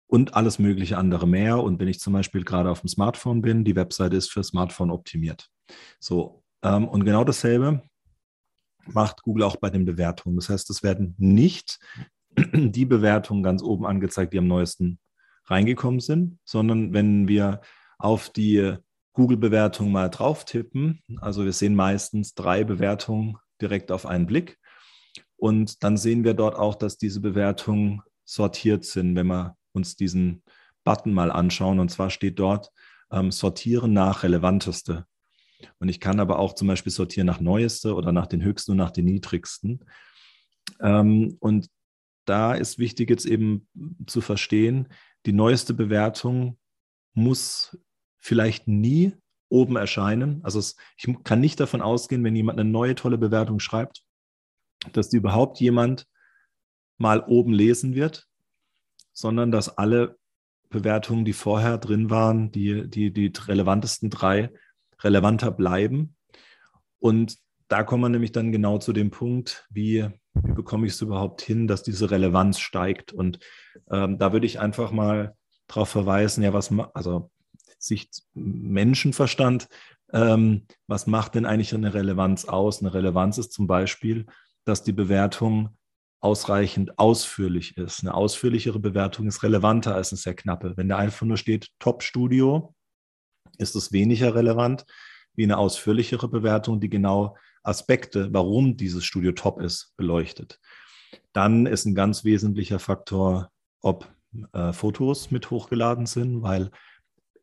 und 0.07 0.35
alles 0.35 0.59
mögliche 0.59 0.97
andere 0.97 1.27
mehr. 1.27 1.61
Und 1.61 1.79
wenn 1.79 1.87
ich 1.87 1.99
zum 1.99 2.13
Beispiel 2.13 2.43
gerade 2.43 2.69
auf 2.69 2.81
dem 2.81 2.89
Smartphone 2.89 3.41
bin, 3.41 3.63
die 3.63 3.75
Webseite 3.75 4.17
ist 4.17 4.31
für 4.31 4.43
Smartphone 4.43 4.91
optimiert. 4.91 5.49
So, 5.99 6.43
ähm, 6.63 6.87
und 6.87 7.05
genau 7.05 7.23
dasselbe 7.23 7.81
macht 8.87 9.21
Google 9.21 9.43
auch 9.43 9.55
bei 9.55 9.69
den 9.69 9.85
Bewertungen. 9.85 10.35
Das 10.35 10.49
heißt, 10.49 10.69
es 10.69 10.83
werden 10.83 11.15
nicht 11.17 11.79
die 12.53 12.85
Bewertungen 12.85 13.43
ganz 13.43 13.61
oben 13.61 13.85
angezeigt, 13.85 14.33
die 14.33 14.39
am 14.39 14.47
neuesten 14.47 14.99
reingekommen 15.45 15.99
sind, 15.99 16.39
sondern 16.45 16.93
wenn 16.93 17.27
wir 17.27 17.61
auf 17.97 18.29
die 18.29 18.75
Google-Bewertung 19.13 19.91
mal 19.91 20.09
drauf 20.09 20.45
tippen, 20.45 21.01
also 21.19 21.43
wir 21.43 21.53
sehen 21.53 21.75
meistens 21.75 22.33
drei 22.33 22.63
Bewertungen 22.63 23.37
direkt 23.61 23.91
auf 23.91 24.05
einen 24.05 24.25
Blick. 24.25 24.57
Und 25.35 25.83
dann 25.83 25.97
sehen 25.97 26.23
wir 26.23 26.33
dort 26.33 26.55
auch, 26.55 26.75
dass 26.75 26.97
diese 26.97 27.19
Bewertungen 27.19 28.01
sortiert 28.25 28.85
sind, 28.85 29.15
wenn 29.15 29.27
wir 29.27 29.57
uns 29.73 29.95
diesen 29.95 30.43
Button 30.83 31.13
mal 31.13 31.31
anschauen. 31.31 31.79
Und 31.79 31.89
zwar 31.89 32.09
steht 32.09 32.39
dort 32.39 32.71
ähm, 33.11 33.31
sortieren 33.31 33.93
nach 33.93 34.23
relevanteste. 34.23 35.05
Und 35.79 35.89
ich 35.89 35.99
kann 35.99 36.19
aber 36.19 36.39
auch 36.39 36.53
zum 36.53 36.67
Beispiel 36.67 36.91
sortieren 36.91 37.27
nach 37.27 37.39
neueste 37.39 37.95
oder 37.95 38.11
nach 38.11 38.27
den 38.27 38.43
höchsten 38.43 38.71
und 38.71 38.77
nach 38.77 38.91
den 38.91 39.05
niedrigsten. 39.05 39.85
Ähm, 40.79 41.37
und 41.39 41.67
da 42.25 42.53
ist 42.53 42.79
wichtig 42.79 43.09
jetzt 43.09 43.25
eben 43.25 43.67
zu 44.07 44.21
verstehen, 44.21 44.87
die 45.25 45.33
neueste 45.33 45.73
Bewertung 45.73 46.57
muss 47.13 47.77
vielleicht 48.21 48.67
nie 48.67 49.13
oben 49.49 49.75
erscheinen. 49.75 50.39
Also 50.43 50.59
es, 50.59 50.77
ich 50.95 51.13
kann 51.23 51.41
nicht 51.41 51.59
davon 51.59 51.81
ausgehen, 51.81 52.23
wenn 52.23 52.35
jemand 52.35 52.59
eine 52.59 52.69
neue 52.69 52.95
tolle 52.95 53.17
Bewertung 53.17 53.59
schreibt, 53.59 54.03
dass 54.93 55.09
die 55.09 55.17
überhaupt 55.17 55.59
jemand 55.59 56.07
mal 56.97 57.19
oben 57.19 57.51
lesen 57.51 57.93
wird, 57.95 58.27
sondern 59.11 59.51
dass 59.51 59.77
alle 59.77 60.17
Bewertungen, 60.69 61.25
die 61.25 61.33
vorher 61.33 61.77
drin 61.77 62.09
waren, 62.09 62.51
die, 62.51 62.89
die, 62.89 63.11
die 63.11 63.33
relevantesten 63.35 64.09
drei, 64.09 64.51
relevanter 64.99 65.51
bleiben. 65.51 66.15
Und 66.99 67.37
da 67.67 67.83
kommen 67.83 68.03
wir 68.03 68.09
nämlich 68.09 68.31
dann 68.31 68.51
genau 68.51 68.77
zu 68.77 68.93
dem 68.93 69.11
Punkt, 69.11 69.67
wie, 69.69 70.07
wie 70.33 70.53
bekomme 70.53 70.85
ich 70.87 70.93
es 70.93 71.01
überhaupt 71.01 71.41
hin, 71.41 71.67
dass 71.67 71.83
diese 71.83 72.09
Relevanz 72.11 72.59
steigt. 72.59 73.11
Und 73.11 73.39
ähm, 73.89 74.17
da 74.17 74.31
würde 74.31 74.45
ich 74.45 74.59
einfach 74.59 74.91
mal 74.91 75.35
darauf 75.67 75.89
verweisen, 75.89 76.43
ja, 76.43 76.53
was, 76.53 76.71
also 76.93 77.31
Sicht 77.81 78.23
Menschenverstand, 78.33 79.67
ähm, 80.13 80.65
was 80.87 81.07
macht 81.07 81.35
denn 81.35 81.45
eigentlich 81.45 81.73
eine 81.73 81.93
Relevanz 81.93 82.45
aus? 82.45 82.81
Eine 82.81 82.93
Relevanz 82.93 83.37
ist 83.37 83.53
zum 83.53 83.67
Beispiel, 83.67 84.25
dass 84.65 84.83
die 84.83 84.91
Bewertung 84.91 85.77
ausreichend 86.19 86.99
ausführlich 86.99 87.77
ist. 87.77 88.01
Eine 88.01 88.13
ausführlichere 88.13 88.79
Bewertung 88.79 89.27
ist 89.27 89.41
relevanter 89.41 89.95
als 89.95 90.11
eine 90.11 90.19
sehr 90.19 90.35
knappe. 90.35 90.73
Wenn 90.77 90.89
da 90.89 90.97
einfach 90.97 91.25
nur 91.25 91.37
steht 91.37 91.69
Top-Studio, 91.79 92.75
ist 93.57 93.75
es 93.75 93.91
weniger 93.91 94.35
relevant 94.35 94.85
wie 95.33 95.43
eine 95.43 95.57
ausführlichere 95.57 96.27
Bewertung, 96.27 96.79
die 96.79 96.89
genau 96.89 97.37
Aspekte, 97.63 98.31
warum 98.33 98.77
dieses 98.77 99.05
Studio 99.05 99.31
top 99.31 99.61
ist, 99.61 99.93
beleuchtet. 99.97 100.59
Dann 101.33 101.65
ist 101.65 101.85
ein 101.85 101.95
ganz 101.95 102.23
wesentlicher 102.23 102.79
Faktor, 102.79 103.49
ob 103.81 104.11
äh, 104.53 104.73
Fotos 104.73 105.31
mit 105.31 105.49
hochgeladen 105.49 106.05
sind, 106.05 106.41
weil 106.41 106.71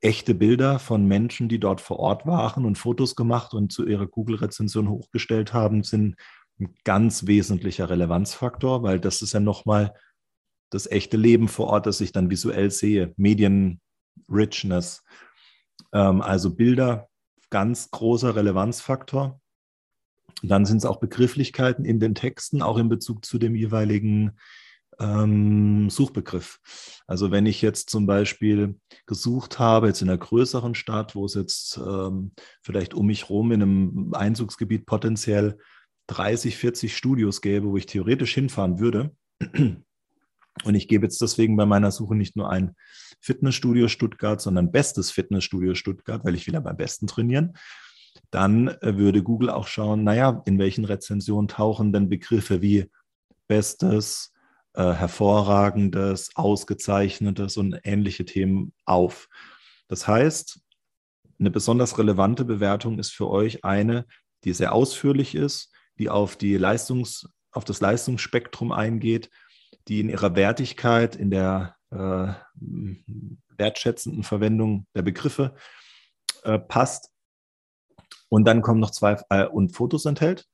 echte 0.01 0.35
Bilder 0.35 0.79
von 0.79 1.07
Menschen, 1.07 1.49
die 1.49 1.59
dort 1.59 1.81
vor 1.81 1.99
Ort 1.99 2.27
waren 2.27 2.65
und 2.65 2.79
Fotos 2.79 3.17
gemacht 3.17 3.55
und 3.55 3.73
zu 3.73 3.87
ihrer 3.87 4.07
Google-Rezension 4.07 4.89
hochgestellt 4.89 5.53
haben, 5.53 5.83
sind 5.83 6.17
ein 6.61 6.75
ganz 6.85 7.27
wesentlicher 7.27 7.91
Relevanzfaktor, 7.91 8.83
weil 8.83 9.01
das 9.01 9.23
ist 9.23 9.33
ja 9.33 9.41
nochmal 9.41 9.95
das 10.71 10.91
echte 10.91 11.17
Leben 11.17 11.49
vor 11.49 11.69
Ort, 11.69 11.87
das 11.87 12.01
ich 12.01 12.13
dann 12.13 12.31
visuell 12.31 12.71
sehe. 12.71 13.13
Medien-Richness. 13.17 15.05
Ähm, 15.93 16.21
also 16.21 16.55
Bilder, 16.55 17.09
ganz 17.51 17.91
großer 17.91 18.37
Relevanzfaktor. 18.37 19.41
Dann 20.43 20.67
sind 20.67 20.79
es 20.79 20.85
auch 20.85 21.01
Begrifflichkeiten 21.01 21.85
in 21.85 22.01
den 22.01 22.15
Texten, 22.15 22.63
auch 22.63 22.79
in 22.79 22.89
Bezug 22.89 23.25
zu 23.25 23.39
dem 23.39 23.55
jeweiligen 23.55 24.39
ähm, 25.01 25.91
Suchbegriff. 25.91 26.61
Also 27.07 27.31
wenn 27.31 27.47
ich 27.47 27.63
jetzt 27.63 27.91
zum 27.91 28.07
Beispiel 28.07 28.79
gesucht 29.07 29.59
habe, 29.59 29.89
jetzt 29.89 30.03
in 30.03 30.09
einer 30.09 30.19
größeren 30.19 30.75
Stadt, 30.75 31.15
wo 31.15 31.25
es 31.25 31.35
jetzt 31.35 31.79
ähm, 31.79 32.33
vielleicht 32.63 32.95
um 32.95 33.07
mich 33.07 33.29
herum 33.29 33.53
in 33.53 33.63
einem 33.63 34.15
Einzugsgebiet 34.15 34.87
potenziell 34.87 35.59
30, 36.09 36.57
40 36.57 36.97
Studios 36.97 37.41
gäbe, 37.41 37.69
wo 37.69 37.77
ich 37.77 37.87
theoretisch 37.87 38.35
hinfahren 38.35 38.79
würde. 38.79 39.15
Und 40.65 40.75
ich 40.75 40.89
gebe 40.89 41.07
jetzt 41.07 41.21
deswegen 41.21 41.57
bei 41.57 41.67
meiner 41.67 41.93
Suche 41.93 42.17
nicht 42.17 42.37
nur 42.37 42.51
ein 42.51 42.75
Fitnessstudio 43.21 43.89
Stuttgart, 43.89 44.41
sondern 44.41 44.73
bestes 44.73 45.11
Fitnessstudio 45.11 45.75
Stuttgart, 45.75 46.25
weil 46.25 46.35
ich 46.35 46.47
will 46.47 46.55
ja 46.55 46.61
beim 46.61 46.77
Besten 46.77 47.07
trainieren. 47.07 47.55
Dann 48.31 48.69
äh, 48.69 48.97
würde 48.97 49.23
Google 49.23 49.51
auch 49.51 49.69
schauen, 49.69 50.03
naja, 50.03 50.43
in 50.47 50.59
welchen 50.59 50.85
Rezensionen 50.85 51.49
tauchen 51.49 51.93
denn 51.93 52.09
Begriffe 52.09 52.61
wie 52.63 52.91
Bestes, 53.47 54.33
äh, 54.79 54.93
Hervorragendes, 54.93 56.31
Ausgezeichnetes 56.37 57.57
und 57.57 57.81
ähnliche 57.83 58.25
Themen 58.25 58.73
auf. 58.85 59.29
Das 59.89 60.07
heißt, 60.07 60.61
eine 61.41 61.51
besonders 61.51 61.99
relevante 61.99 62.45
Bewertung 62.45 63.01
ist 63.01 63.11
für 63.11 63.29
euch 63.29 63.65
eine, 63.65 64.07
die 64.45 64.53
sehr 64.53 64.73
ausführlich 64.73 65.35
ist, 65.35 65.73
die 65.99 66.09
auf, 66.09 66.37
die 66.37 66.57
Leistungs-, 66.57 67.29
auf 67.51 67.65
das 67.65 67.81
Leistungsspektrum 67.81 68.71
eingeht, 68.71 69.31
die 69.89 69.99
in 69.99 70.11
ihrer 70.11 70.37
Wertigkeit, 70.37 71.17
in 71.17 71.31
der 71.31 71.75
äh, 71.91 72.33
wertschätzenden 73.57 74.23
Verwendung 74.23 74.87
der 74.95 75.03
Begriffe 75.03 75.57
äh, 76.45 76.59
passt. 76.61 77.11
Und 78.29 78.45
dann 78.45 78.63
kommen 78.63 78.79
noch 78.79 78.93
zwei 78.93 79.21
äh, 79.31 79.47
und 79.47 79.75
Fotos 79.75 80.05
enthält. 80.05 80.47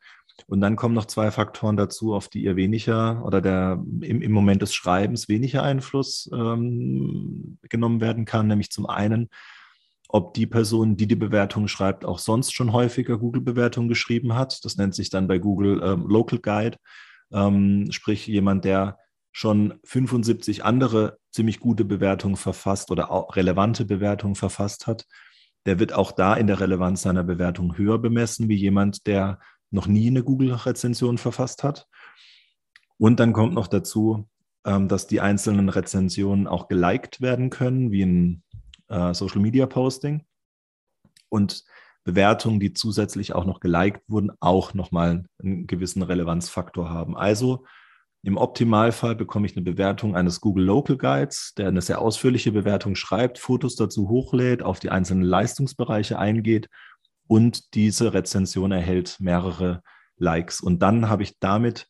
Und 0.47 0.61
dann 0.61 0.77
kommen 0.77 0.95
noch 0.95 1.07
zwei 1.07 1.31
Faktoren 1.31 1.77
dazu, 1.77 2.15
auf 2.15 2.29
die 2.29 2.43
ihr 2.43 2.57
weniger 2.57 3.25
oder 3.25 3.41
der 3.41 3.83
im, 4.01 4.21
im 4.21 4.33
Moment 4.33 4.63
des 4.63 4.75
Schreibens 4.75 5.29
weniger 5.29 5.63
Einfluss 5.63 6.29
ähm, 6.33 7.59
genommen 7.63 8.01
werden 8.01 8.25
kann, 8.25 8.49
nämlich 8.49 8.71
zum 8.71 8.87
einen 8.87 9.29
ob 10.15 10.33
die 10.33 10.47
Person, 10.47 10.97
die 10.97 11.09
die 11.09 11.17
Bewertung 11.17 11.67
schreibt, 11.67 12.05
auch 12.05 12.21
sonst 12.21 12.55
schon 12.55 12.73
häufiger 12.73 13.19
Google-Bewertungen 13.19 13.89
geschrieben 13.89 14.37
hat. 14.37 14.65
Das 14.65 14.77
nennt 14.77 14.95
sich 14.95 15.11
dann 15.11 15.27
bei 15.27 15.39
Google 15.39 15.83
ähm, 15.83 16.07
Local 16.07 16.39
Guide, 16.39 16.79
ähm, 17.33 17.91
sprich 17.91 18.29
jemand, 18.29 18.65
der 18.65 18.99
schon 19.33 19.75
75 19.83 20.65
andere 20.65 21.19
ziemlich 21.33 21.59
gute 21.59 21.85
Bewertungen 21.85 22.37
verfasst 22.37 22.93
oder 22.93 23.11
auch 23.11 23.35
relevante 23.35 23.85
Bewertungen 23.85 24.37
verfasst 24.37 24.87
hat. 24.87 25.05
Der 25.67 25.81
wird 25.81 25.93
auch 25.93 26.13
da 26.13 26.35
in 26.35 26.47
der 26.47 26.61
Relevanz 26.61 27.03
seiner 27.03 27.25
Bewertung 27.25 27.77
höher 27.77 27.99
bemessen, 27.99 28.49
wie 28.49 28.55
jemand, 28.55 29.09
der 29.09 29.41
noch 29.71 29.87
nie 29.87 30.09
eine 30.09 30.23
Google-Rezension 30.23 31.19
verfasst 31.19 31.63
hat. 31.63 31.89
Und 32.99 33.21
dann 33.21 33.33
kommt 33.33 33.55
noch 33.55 33.67
dazu, 33.67 34.29
ähm, 34.65 34.89
dass 34.89 35.07
die 35.07 35.21
einzelnen 35.21 35.69
Rezensionen 35.69 36.47
auch 36.47 36.69
geliked 36.69 37.21
werden 37.21 37.51
können, 37.51 37.91
wie 37.91 38.03
ein 38.03 38.43
äh, 38.89 39.13
Social 39.15 39.41
Media 39.41 39.67
Posting 39.67 40.25
und 41.29 41.65
Bewertungen, 42.05 42.61
die 42.61 42.73
zusätzlich 42.73 43.35
auch 43.35 43.47
noch 43.47 43.61
geliked 43.61 44.03
wurden, 44.09 44.31
auch 44.41 44.75
nochmal 44.75 45.25
einen 45.43 45.67
gewissen 45.67 46.03
Relevanzfaktor 46.03 46.91
haben. 46.91 47.17
Also 47.17 47.65
im 48.23 48.37
Optimalfall 48.37 49.17
bekomme 49.17 49.47
ich 49.47 49.57
eine 49.57 49.65
Bewertung 49.65 50.17
eines 50.17 50.41
Google 50.41 50.65
Local 50.65 50.97
Guides, 50.97 51.53
der 51.59 51.69
eine 51.69 51.83
sehr 51.83 52.01
ausführliche 52.01 52.53
Bewertung 52.53 52.95
schreibt, 52.95 53.39
Fotos 53.39 53.77
dazu 53.77 54.09
hochlädt, 54.09 54.63
auf 54.63 54.81
die 54.81 54.91
einzelnen 54.91 55.25
Leistungsbereiche 55.25 56.19
eingeht 56.19 56.69
und 57.27 57.75
diese 57.75 58.13
Rezension 58.15 58.73
erhält 58.73 59.17
mehrere 59.21 59.83
Likes. 60.17 60.61
Und 60.61 60.81
dann 60.81 61.09
habe 61.09 61.23
ich 61.23 61.39
damit 61.39 61.89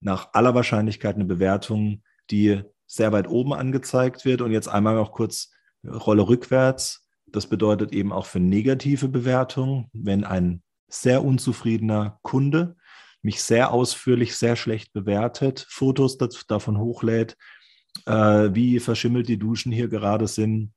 nach 0.00 0.30
aller 0.32 0.54
Wahrscheinlichkeit 0.54 1.14
eine 1.14 1.24
Bewertung, 1.24 2.02
die 2.30 2.62
sehr 2.86 3.12
weit 3.12 3.28
oben 3.28 3.52
angezeigt 3.52 4.24
wird. 4.24 4.40
Und 4.40 4.52
jetzt 4.52 4.68
einmal 4.68 4.94
noch 4.94 5.12
kurz 5.12 5.50
Rolle 5.86 6.28
rückwärts. 6.28 7.06
Das 7.26 7.46
bedeutet 7.46 7.92
eben 7.92 8.12
auch 8.12 8.26
für 8.26 8.40
negative 8.40 9.08
Bewertungen, 9.08 9.88
wenn 9.92 10.24
ein 10.24 10.62
sehr 10.88 11.24
unzufriedener 11.24 12.18
Kunde 12.22 12.76
mich 13.22 13.42
sehr 13.42 13.72
ausführlich, 13.72 14.36
sehr 14.36 14.56
schlecht 14.56 14.92
bewertet, 14.92 15.66
Fotos 15.68 16.16
davon 16.18 16.78
hochlädt, 16.78 17.36
äh, 18.06 18.50
wie 18.52 18.80
verschimmelt 18.80 19.28
die 19.28 19.38
Duschen 19.38 19.72
hier 19.72 19.88
gerade 19.88 20.28
sind, 20.28 20.72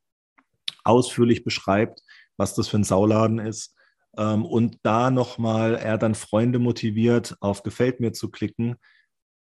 ausführlich 0.83 1.43
beschreibt, 1.43 2.01
was 2.37 2.53
das 2.55 2.67
für 2.67 2.77
ein 2.77 2.83
Sauladen 2.83 3.39
ist. 3.39 3.75
Ähm, 4.17 4.45
und 4.45 4.77
da 4.83 5.11
nochmal 5.11 5.75
er 5.75 5.97
dann 5.97 6.15
Freunde 6.15 6.59
motiviert, 6.59 7.35
auf 7.39 7.63
Gefällt 7.63 7.99
mir 7.99 8.13
zu 8.13 8.29
klicken, 8.29 8.75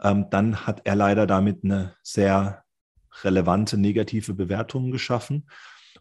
ähm, 0.02 0.26
dann 0.30 0.66
hat 0.66 0.82
er 0.84 0.96
leider 0.96 1.26
damit 1.26 1.64
eine 1.64 1.96
sehr 2.02 2.64
relevante 3.22 3.76
negative 3.76 4.34
Bewertungen 4.34 4.90
geschaffen. 4.90 5.48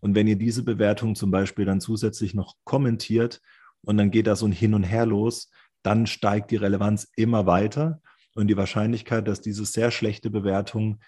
Und 0.01 0.15
wenn 0.15 0.27
ihr 0.27 0.37
diese 0.37 0.63
Bewertung 0.63 1.15
zum 1.15 1.31
Beispiel 1.31 1.65
dann 1.65 1.81
zusätzlich 1.81 2.33
noch 2.33 2.55
kommentiert 2.63 3.41
und 3.81 3.97
dann 3.97 4.11
geht 4.11 4.27
da 4.27 4.35
so 4.35 4.45
ein 4.45 4.51
Hin 4.51 4.73
und 4.73 4.83
Her 4.83 5.05
los, 5.05 5.49
dann 5.83 6.07
steigt 6.07 6.51
die 6.51 6.57
Relevanz 6.57 7.07
immer 7.15 7.45
weiter 7.45 8.01
und 8.35 8.47
die 8.47 8.57
Wahrscheinlichkeit, 8.57 9.27
dass 9.27 9.41
diese 9.41 9.65
sehr 9.65 9.91
schlechte 9.91 10.29
Bewertung 10.29 10.99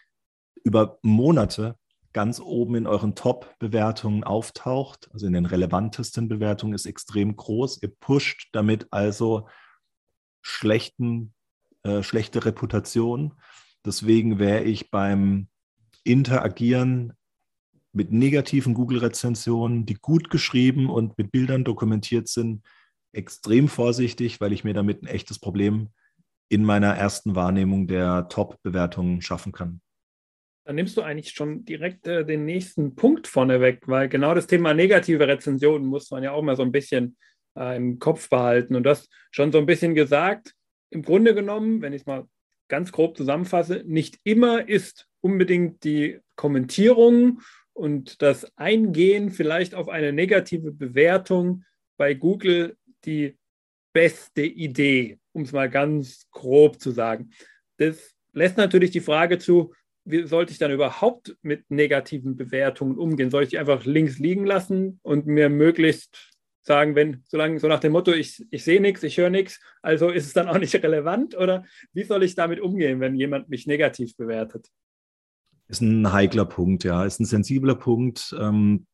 über 0.63 0.97
Monate 1.01 1.75
ganz 2.13 2.39
oben 2.39 2.75
in 2.75 2.87
euren 2.87 3.15
Top-Bewertungen 3.15 4.23
auftaucht, 4.23 5.09
also 5.13 5.27
in 5.27 5.33
den 5.33 5.45
relevantesten 5.45 6.27
Bewertungen, 6.27 6.73
ist 6.73 6.85
extrem 6.85 7.35
groß. 7.35 7.81
Ihr 7.81 7.93
pusht 7.99 8.49
damit 8.53 8.87
also 8.91 9.47
schlechten, 10.41 11.33
äh, 11.83 12.03
schlechte 12.03 12.45
Reputation. 12.45 13.33
Deswegen 13.85 14.39
wäre 14.39 14.63
ich 14.63 14.91
beim 14.91 15.47
interagieren 16.03 17.13
mit 17.93 18.11
negativen 18.11 18.73
Google-Rezensionen, 18.73 19.85
die 19.85 19.95
gut 19.95 20.29
geschrieben 20.29 20.89
und 20.89 21.17
mit 21.17 21.31
Bildern 21.31 21.63
dokumentiert 21.63 22.27
sind, 22.27 22.63
extrem 23.11 23.67
vorsichtig, 23.67 24.39
weil 24.39 24.53
ich 24.53 24.63
mir 24.63 24.73
damit 24.73 25.03
ein 25.03 25.07
echtes 25.07 25.39
Problem 25.39 25.89
in 26.49 26.63
meiner 26.63 26.95
ersten 26.95 27.35
Wahrnehmung 27.35 27.87
der 27.87 28.27
Top-Bewertungen 28.29 29.21
schaffen 29.21 29.51
kann. 29.51 29.81
Dann 30.71 30.77
nimmst 30.77 30.95
du 30.95 31.01
eigentlich 31.01 31.31
schon 31.31 31.65
direkt 31.65 32.07
äh, 32.07 32.23
den 32.23 32.45
nächsten 32.45 32.95
Punkt 32.95 33.27
vorneweg, 33.27 33.89
weil 33.89 34.07
genau 34.07 34.33
das 34.33 34.47
Thema 34.47 34.73
negative 34.73 35.27
Rezensionen 35.27 35.85
muss 35.85 36.09
man 36.11 36.23
ja 36.23 36.31
auch 36.31 36.41
mal 36.41 36.55
so 36.55 36.63
ein 36.63 36.71
bisschen 36.71 37.17
äh, 37.57 37.75
im 37.75 37.99
Kopf 37.99 38.29
behalten. 38.29 38.77
Und 38.77 38.83
das 38.83 39.09
schon 39.31 39.51
so 39.51 39.57
ein 39.57 39.65
bisschen 39.65 39.95
gesagt, 39.95 40.53
im 40.89 41.01
Grunde 41.01 41.35
genommen, 41.35 41.81
wenn 41.81 41.91
ich 41.91 42.03
es 42.03 42.05
mal 42.05 42.25
ganz 42.69 42.93
grob 42.93 43.17
zusammenfasse, 43.17 43.83
nicht 43.85 44.19
immer 44.23 44.69
ist 44.69 45.09
unbedingt 45.19 45.83
die 45.83 46.21
Kommentierung 46.37 47.41
und 47.73 48.21
das 48.21 48.49
Eingehen 48.57 49.29
vielleicht 49.29 49.75
auf 49.75 49.89
eine 49.89 50.13
negative 50.13 50.71
Bewertung 50.71 51.65
bei 51.97 52.13
Google 52.13 52.77
die 53.03 53.37
beste 53.91 54.43
Idee, 54.43 55.19
um 55.33 55.41
es 55.41 55.51
mal 55.51 55.69
ganz 55.69 56.29
grob 56.31 56.79
zu 56.79 56.91
sagen. 56.91 57.31
Das 57.75 58.15
lässt 58.31 58.55
natürlich 58.55 58.91
die 58.91 59.01
Frage 59.01 59.37
zu, 59.37 59.73
wie 60.03 60.25
sollte 60.27 60.51
ich 60.51 60.57
dann 60.57 60.71
überhaupt 60.71 61.35
mit 61.41 61.69
negativen 61.69 62.35
Bewertungen 62.35 62.97
umgehen? 62.97 63.29
Soll 63.29 63.43
ich 63.43 63.49
die 63.49 63.59
einfach 63.59 63.85
links 63.85 64.19
liegen 64.19 64.45
lassen 64.45 64.99
und 65.03 65.27
mir 65.27 65.49
möglichst 65.49 66.31
sagen, 66.63 66.95
wenn, 66.95 67.23
solange, 67.27 67.59
so 67.59 67.67
nach 67.67 67.79
dem 67.79 67.91
Motto, 67.91 68.11
ich, 68.11 68.45
ich 68.51 68.63
sehe 68.63 68.81
nichts, 68.81 69.03
ich 69.03 69.17
höre 69.17 69.29
nichts, 69.29 69.59
also 69.81 70.09
ist 70.09 70.25
es 70.25 70.33
dann 70.33 70.47
auch 70.47 70.57
nicht 70.57 70.73
relevant? 70.83 71.35
Oder 71.37 71.65
wie 71.93 72.03
soll 72.03 72.23
ich 72.23 72.35
damit 72.35 72.59
umgehen, 72.59 72.99
wenn 72.99 73.15
jemand 73.15 73.49
mich 73.49 73.67
negativ 73.67 74.15
bewertet? 74.15 74.67
Ist 75.67 75.81
ein 75.81 76.11
heikler 76.11 76.45
Punkt, 76.45 76.83
ja, 76.83 77.05
ist 77.05 77.19
ein 77.19 77.25
sensibler 77.25 77.75
Punkt. 77.75 78.35
Ähm, 78.39 78.85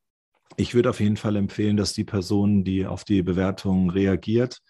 ich 0.55 0.75
würde 0.75 0.89
auf 0.89 0.99
jeden 0.99 1.17
Fall 1.17 1.35
empfehlen, 1.35 1.77
dass 1.77 1.93
die 1.93 2.03
Person, 2.03 2.63
die 2.63 2.85
auf 2.85 3.03
die 3.03 3.21
Bewertung 3.21 3.89
reagiert, 3.89 4.61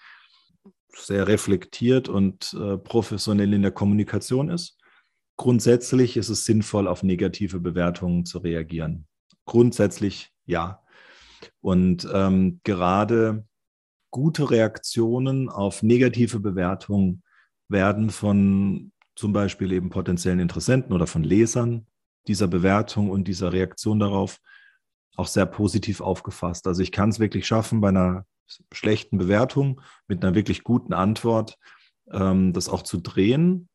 sehr 0.95 1.27
reflektiert 1.27 2.09
und 2.09 2.53
äh, 2.53 2.77
professionell 2.77 3.53
in 3.53 3.61
der 3.61 3.71
Kommunikation 3.71 4.49
ist. 4.49 4.76
Grundsätzlich 5.37 6.17
ist 6.17 6.29
es 6.29 6.45
sinnvoll, 6.45 6.87
auf 6.87 7.03
negative 7.03 7.59
Bewertungen 7.59 8.25
zu 8.25 8.39
reagieren. 8.39 9.07
Grundsätzlich 9.45 10.31
ja. 10.45 10.81
Und 11.61 12.07
ähm, 12.11 12.59
gerade 12.63 13.45
gute 14.09 14.49
Reaktionen 14.49 15.47
auf 15.49 15.83
negative 15.83 16.39
Bewertungen 16.39 17.21
werden 17.69 18.09
von 18.09 18.91
zum 19.15 19.33
Beispiel 19.33 19.71
eben 19.71 19.89
potenziellen 19.89 20.39
Interessenten 20.39 20.93
oder 20.93 21.05
von 21.05 21.23
Lesern 21.23 21.85
dieser 22.27 22.47
Bewertung 22.47 23.09
und 23.09 23.27
dieser 23.27 23.53
Reaktion 23.53 23.99
darauf 23.99 24.39
auch 25.15 25.27
sehr 25.27 25.45
positiv 25.45 26.01
aufgefasst. 26.01 26.67
Also 26.67 26.81
ich 26.81 26.91
kann 26.91 27.09
es 27.09 27.19
wirklich 27.19 27.47
schaffen, 27.47 27.81
bei 27.81 27.89
einer 27.89 28.25
schlechten 28.71 29.17
Bewertung 29.17 29.81
mit 30.07 30.23
einer 30.23 30.35
wirklich 30.35 30.63
guten 30.63 30.93
Antwort 30.93 31.57
ähm, 32.11 32.53
das 32.53 32.69
auch 32.69 32.81
zu 32.81 32.97
drehen 32.99 33.69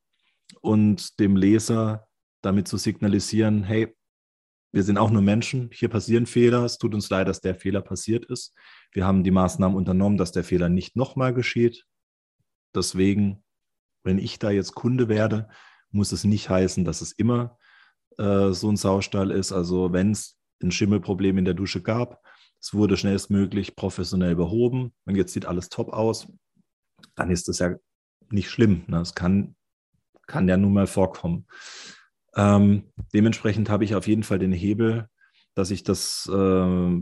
und 0.61 1.19
dem 1.21 1.37
Leser 1.37 2.07
damit 2.43 2.69
zu 2.69 2.77
signalisieren, 2.77 3.63
hey, 3.65 3.95
wir 4.73 4.83
sind 4.83 4.97
auch 4.97 5.11
nur 5.11 5.23
Menschen, 5.23 5.71
hier 5.73 5.89
passieren 5.89 6.27
Fehler, 6.27 6.65
es 6.65 6.79
tut 6.79 6.95
uns 6.95 7.11
leid, 7.11 7.29
dass 7.29 7.41
der 7.41 7.55
Fehler 7.55 7.83
passiert 7.83 8.25
ist. 8.27 8.55
Wir 8.91 9.07
haben 9.07 9.23
die 9.23 9.31
Maßnahmen 9.31 9.77
unternommen, 9.77 10.17
dass 10.17 10.33
der 10.33 10.45
Fehler 10.45 10.69
nicht 10.69 10.97
nochmal 10.97 11.35
geschieht. 11.35 11.85
Deswegen, 12.75 13.45
wenn 14.03 14.19
ich 14.19 14.39
da 14.39 14.51
jetzt 14.51 14.75
Kunde 14.75 15.09
werde, 15.09 15.49
muss 15.91 16.13
es 16.13 16.25
nicht 16.25 16.49
heißen, 16.49 16.85
dass 16.87 17.03
es 17.03 17.13
immer 17.13 17.59
äh, 18.19 18.53
so 18.53 18.71
ein 18.71 18.77
Saustall 18.77 19.31
ist. 19.31 19.53
Also 19.53 19.93
wenn 19.93 20.13
es 20.13 20.39
ein 20.63 20.73
Schimmelproblem 20.73 21.39
in 21.39 21.45
der 21.45 21.55
Dusche 21.55 21.83
gab, 21.83 22.23
es 22.61 22.73
wurde 22.73 22.97
schnellstmöglich 22.97 23.77
professionell 23.77 24.37
behoben 24.37 24.95
und 25.05 25.17
jetzt 25.17 25.33
sieht 25.33 25.47
alles 25.47 25.69
top 25.69 25.93
aus, 25.93 26.29
dann 27.15 27.31
ist 27.31 27.49
das 27.49 27.59
ja 27.59 27.75
nicht 28.31 28.49
schlimm. 28.49 28.85
Ne? 28.87 29.01
Es 29.01 29.15
kann, 29.15 29.57
kann 30.27 30.49
ja 30.49 30.57
nun 30.57 30.73
mal 30.73 30.87
vorkommen. 30.87 31.47
Ähm, 32.35 32.91
dementsprechend 33.13 33.69
habe 33.69 33.85
ich 33.85 33.95
auf 33.95 34.07
jeden 34.07 34.23
Fall 34.23 34.39
den 34.39 34.53
Hebel, 34.53 35.09
dass 35.55 35.71
ich 35.71 35.83
das, 35.83 36.29
äh, 36.33 37.01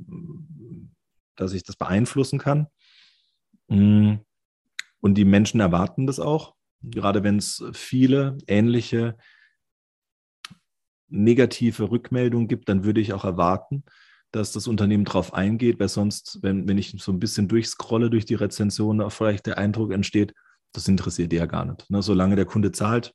dass 1.36 1.52
ich 1.52 1.62
das 1.62 1.76
beeinflussen 1.76 2.38
kann. 2.38 2.66
Mm. 3.68 4.16
Und 5.02 5.14
die 5.14 5.24
Menschen 5.24 5.60
erwarten 5.60 6.06
das 6.06 6.20
auch, 6.20 6.54
gerade 6.82 7.22
wenn 7.22 7.38
es 7.38 7.64
viele 7.72 8.36
ähnliche 8.46 9.16
negative 11.08 11.90
Rückmeldungen 11.90 12.48
gibt, 12.48 12.68
dann 12.68 12.84
würde 12.84 13.00
ich 13.00 13.12
auch 13.12 13.24
erwarten, 13.24 13.84
dass 14.30 14.52
das 14.52 14.68
Unternehmen 14.68 15.04
darauf 15.04 15.34
eingeht, 15.34 15.80
weil 15.80 15.88
sonst, 15.88 16.38
wenn, 16.42 16.68
wenn 16.68 16.78
ich 16.78 16.94
so 16.98 17.12
ein 17.12 17.18
bisschen 17.18 17.48
durchscrolle 17.48 18.10
durch 18.10 18.24
die 18.24 18.34
Rezensionen, 18.34 19.00
auch 19.02 19.10
vielleicht 19.10 19.46
der 19.46 19.58
Eindruck 19.58 19.92
entsteht, 19.92 20.34
das 20.72 20.88
interessiert 20.88 21.32
die 21.32 21.36
ja 21.36 21.46
gar 21.46 21.64
nicht. 21.64 21.88
Ne? 21.90 22.02
Solange 22.02 22.36
der 22.36 22.44
Kunde 22.44 22.72
zahlt, 22.72 23.14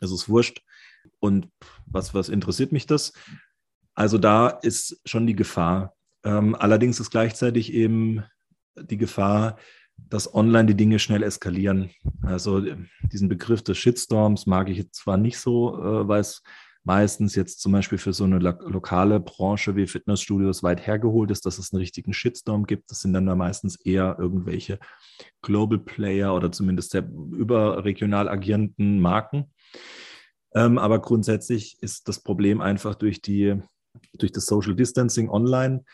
ist 0.00 0.10
es 0.10 0.28
wurscht. 0.28 0.62
Und 1.18 1.48
was, 1.86 2.14
was 2.14 2.28
interessiert 2.28 2.72
mich 2.72 2.86
das? 2.86 3.12
Also 3.94 4.18
da 4.18 4.48
ist 4.48 5.00
schon 5.04 5.26
die 5.26 5.36
Gefahr. 5.36 5.94
Ähm, 6.24 6.54
allerdings 6.54 7.00
ist 7.00 7.10
gleichzeitig 7.10 7.72
eben 7.72 8.24
die 8.76 8.96
Gefahr, 8.96 9.58
dass 9.96 10.34
online 10.34 10.66
die 10.66 10.76
Dinge 10.76 10.98
schnell 10.98 11.22
eskalieren. 11.22 11.90
Also 12.22 12.62
diesen 13.02 13.28
Begriff 13.28 13.62
des 13.62 13.78
Shitstorms 13.78 14.46
mag 14.46 14.68
ich 14.68 14.90
zwar 14.92 15.16
nicht 15.16 15.38
so, 15.38 15.78
äh, 15.78 16.08
weil 16.08 16.20
es 16.20 16.42
meistens 16.84 17.34
jetzt 17.34 17.60
zum 17.60 17.72
Beispiel 17.72 17.98
für 17.98 18.12
so 18.12 18.24
eine 18.24 18.38
lo 18.38 18.52
lokale 18.68 19.20
Branche 19.20 19.76
wie 19.76 19.86
Fitnessstudios 19.86 20.62
weit 20.62 20.86
hergeholt 20.86 21.30
ist, 21.30 21.46
dass 21.46 21.58
es 21.58 21.72
einen 21.72 21.80
richtigen 21.80 22.12
Shitstorm 22.12 22.64
gibt. 22.64 22.90
Das 22.90 23.00
sind 23.00 23.12
dann 23.12 23.26
da 23.26 23.34
meistens 23.34 23.76
eher 23.76 24.16
irgendwelche 24.18 24.78
Global 25.42 25.78
Player 25.78 26.34
oder 26.34 26.50
zumindest 26.50 26.94
der 26.94 27.08
überregional 27.08 28.28
agierenden 28.28 29.00
Marken. 29.00 29.52
Ähm, 30.54 30.78
aber 30.78 31.00
grundsätzlich 31.00 31.76
ist 31.80 32.08
das 32.08 32.20
Problem 32.20 32.60
einfach 32.60 32.94
durch 32.94 33.22
die 33.22 33.60
durch 34.14 34.32
das 34.32 34.46
Social 34.46 34.74
Distancing 34.74 35.28
online, 35.28 35.84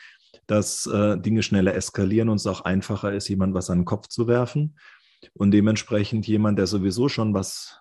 dass 0.47 0.87
äh, 0.87 1.19
Dinge 1.19 1.43
schneller 1.43 1.75
eskalieren 1.75 2.29
und 2.29 2.37
es 2.37 2.47
auch 2.47 2.61
einfacher 2.61 3.13
ist, 3.13 3.29
jemand 3.29 3.55
was 3.55 3.71
an 3.71 3.81
den 3.81 3.85
Kopf 3.85 4.09
zu 4.09 4.29
werfen. 4.29 4.79
Und 5.35 5.51
dementsprechend 5.51 6.27
jemand, 6.29 6.59
der 6.59 6.69
sowieso 6.69 7.09
schon 7.09 7.35
was 7.35 7.81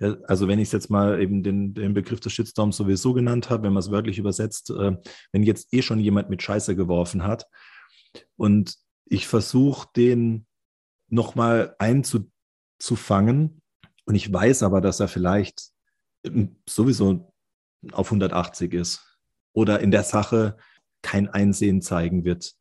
also 0.00 0.46
wenn 0.46 0.58
ich 0.58 0.70
jetzt 0.72 0.90
mal 0.90 1.20
eben 1.20 1.42
den, 1.42 1.74
den 1.74 1.94
Begriff 1.94 2.20
des 2.20 2.32
Shitstorms 2.32 2.76
sowieso 2.76 3.12
genannt 3.14 3.50
habe, 3.50 3.64
wenn 3.64 3.72
man 3.72 3.80
es 3.80 3.90
wörtlich 3.90 4.18
übersetzt, 4.18 4.70
äh, 4.70 4.96
wenn 5.32 5.42
jetzt 5.42 5.72
eh 5.72 5.82
schon 5.82 5.98
jemand 5.98 6.30
mit 6.30 6.42
Scheiße 6.42 6.76
geworfen 6.76 7.24
hat 7.24 7.46
und 8.36 8.76
ich 9.06 9.26
versuche, 9.26 9.88
den 9.96 10.46
nochmal 11.08 11.74
einzufangen 11.78 13.62
und 14.04 14.14
ich 14.14 14.32
weiß 14.32 14.62
aber, 14.62 14.80
dass 14.80 15.00
er 15.00 15.08
vielleicht 15.08 15.70
sowieso 16.68 17.32
auf 17.92 18.08
180 18.08 18.72
ist 18.74 19.18
oder 19.52 19.80
in 19.80 19.90
der 19.90 20.04
Sache 20.04 20.56
kein 21.02 21.28
Einsehen 21.28 21.80
zeigen 21.80 22.24
wird, 22.24 22.54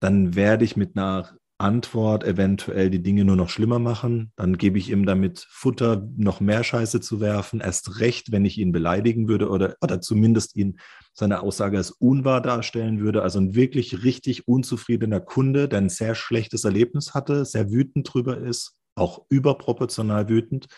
dann 0.00 0.34
werde 0.34 0.64
ich 0.64 0.76
mit 0.76 0.96
einer 0.96 1.36
Antwort 1.58 2.22
eventuell 2.22 2.88
die 2.88 3.02
Dinge 3.02 3.24
nur 3.24 3.34
noch 3.34 3.48
schlimmer 3.48 3.80
machen. 3.80 4.32
Dann 4.36 4.56
gebe 4.56 4.78
ich 4.78 4.90
ihm 4.90 5.04
damit 5.04 5.44
Futter, 5.50 6.08
noch 6.16 6.40
mehr 6.40 6.62
Scheiße 6.62 7.00
zu 7.00 7.20
werfen. 7.20 7.60
Erst 7.60 7.98
recht, 7.98 8.30
wenn 8.30 8.44
ich 8.44 8.58
ihn 8.58 8.70
beleidigen 8.70 9.28
würde 9.28 9.50
oder, 9.50 9.74
oder 9.80 10.00
zumindest 10.00 10.54
ihn 10.54 10.78
seine 11.12 11.42
Aussage 11.42 11.76
als 11.76 11.90
unwahr 11.90 12.40
darstellen 12.40 13.00
würde. 13.00 13.22
Also 13.22 13.40
ein 13.40 13.56
wirklich 13.56 14.04
richtig 14.04 14.46
unzufriedener 14.46 15.20
Kunde, 15.20 15.68
der 15.68 15.80
ein 15.80 15.88
sehr 15.88 16.14
schlechtes 16.14 16.64
Erlebnis 16.64 17.12
hatte, 17.12 17.44
sehr 17.44 17.72
wütend 17.72 18.12
drüber 18.12 18.38
ist, 18.38 18.76
auch 18.94 19.26
überproportional 19.28 20.28
wütend. 20.28 20.68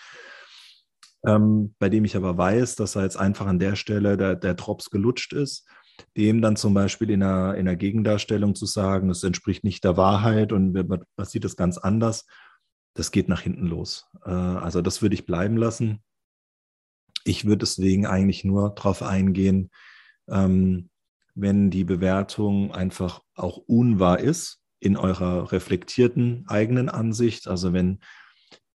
Ähm, 1.26 1.74
bei 1.78 1.90
dem 1.90 2.06
ich 2.06 2.16
aber 2.16 2.38
weiß, 2.38 2.76
dass 2.76 2.96
er 2.96 3.02
jetzt 3.02 3.18
einfach 3.18 3.46
an 3.46 3.58
der 3.58 3.76
Stelle 3.76 4.16
der, 4.16 4.34
der 4.34 4.54
Drops 4.54 4.88
gelutscht 4.88 5.34
ist 5.34 5.66
dem 6.16 6.42
dann 6.42 6.56
zum 6.56 6.74
Beispiel 6.74 7.10
in 7.10 7.22
einer, 7.22 7.54
in 7.54 7.68
einer 7.68 7.76
Gegendarstellung 7.76 8.54
zu 8.54 8.66
sagen, 8.66 9.10
es 9.10 9.22
entspricht 9.22 9.64
nicht 9.64 9.84
der 9.84 9.96
Wahrheit 9.96 10.52
und 10.52 10.72
man, 10.72 11.04
sieht 11.22 11.44
es 11.44 11.56
ganz 11.56 11.78
anders, 11.78 12.26
das 12.94 13.10
geht 13.10 13.28
nach 13.28 13.40
hinten 13.40 13.66
los. 13.66 14.06
Äh, 14.24 14.30
also 14.30 14.82
das 14.82 15.02
würde 15.02 15.14
ich 15.14 15.26
bleiben 15.26 15.56
lassen. 15.56 16.02
Ich 17.24 17.44
würde 17.44 17.58
deswegen 17.58 18.06
eigentlich 18.06 18.44
nur 18.44 18.74
darauf 18.74 19.02
eingehen, 19.02 19.70
ähm, 20.28 20.90
wenn 21.34 21.70
die 21.70 21.84
Bewertung 21.84 22.72
einfach 22.72 23.22
auch 23.34 23.58
unwahr 23.58 24.18
ist 24.18 24.60
in 24.80 24.96
eurer 24.96 25.52
reflektierten 25.52 26.44
eigenen 26.48 26.88
Ansicht, 26.88 27.46
also 27.46 27.72
wenn 27.72 28.00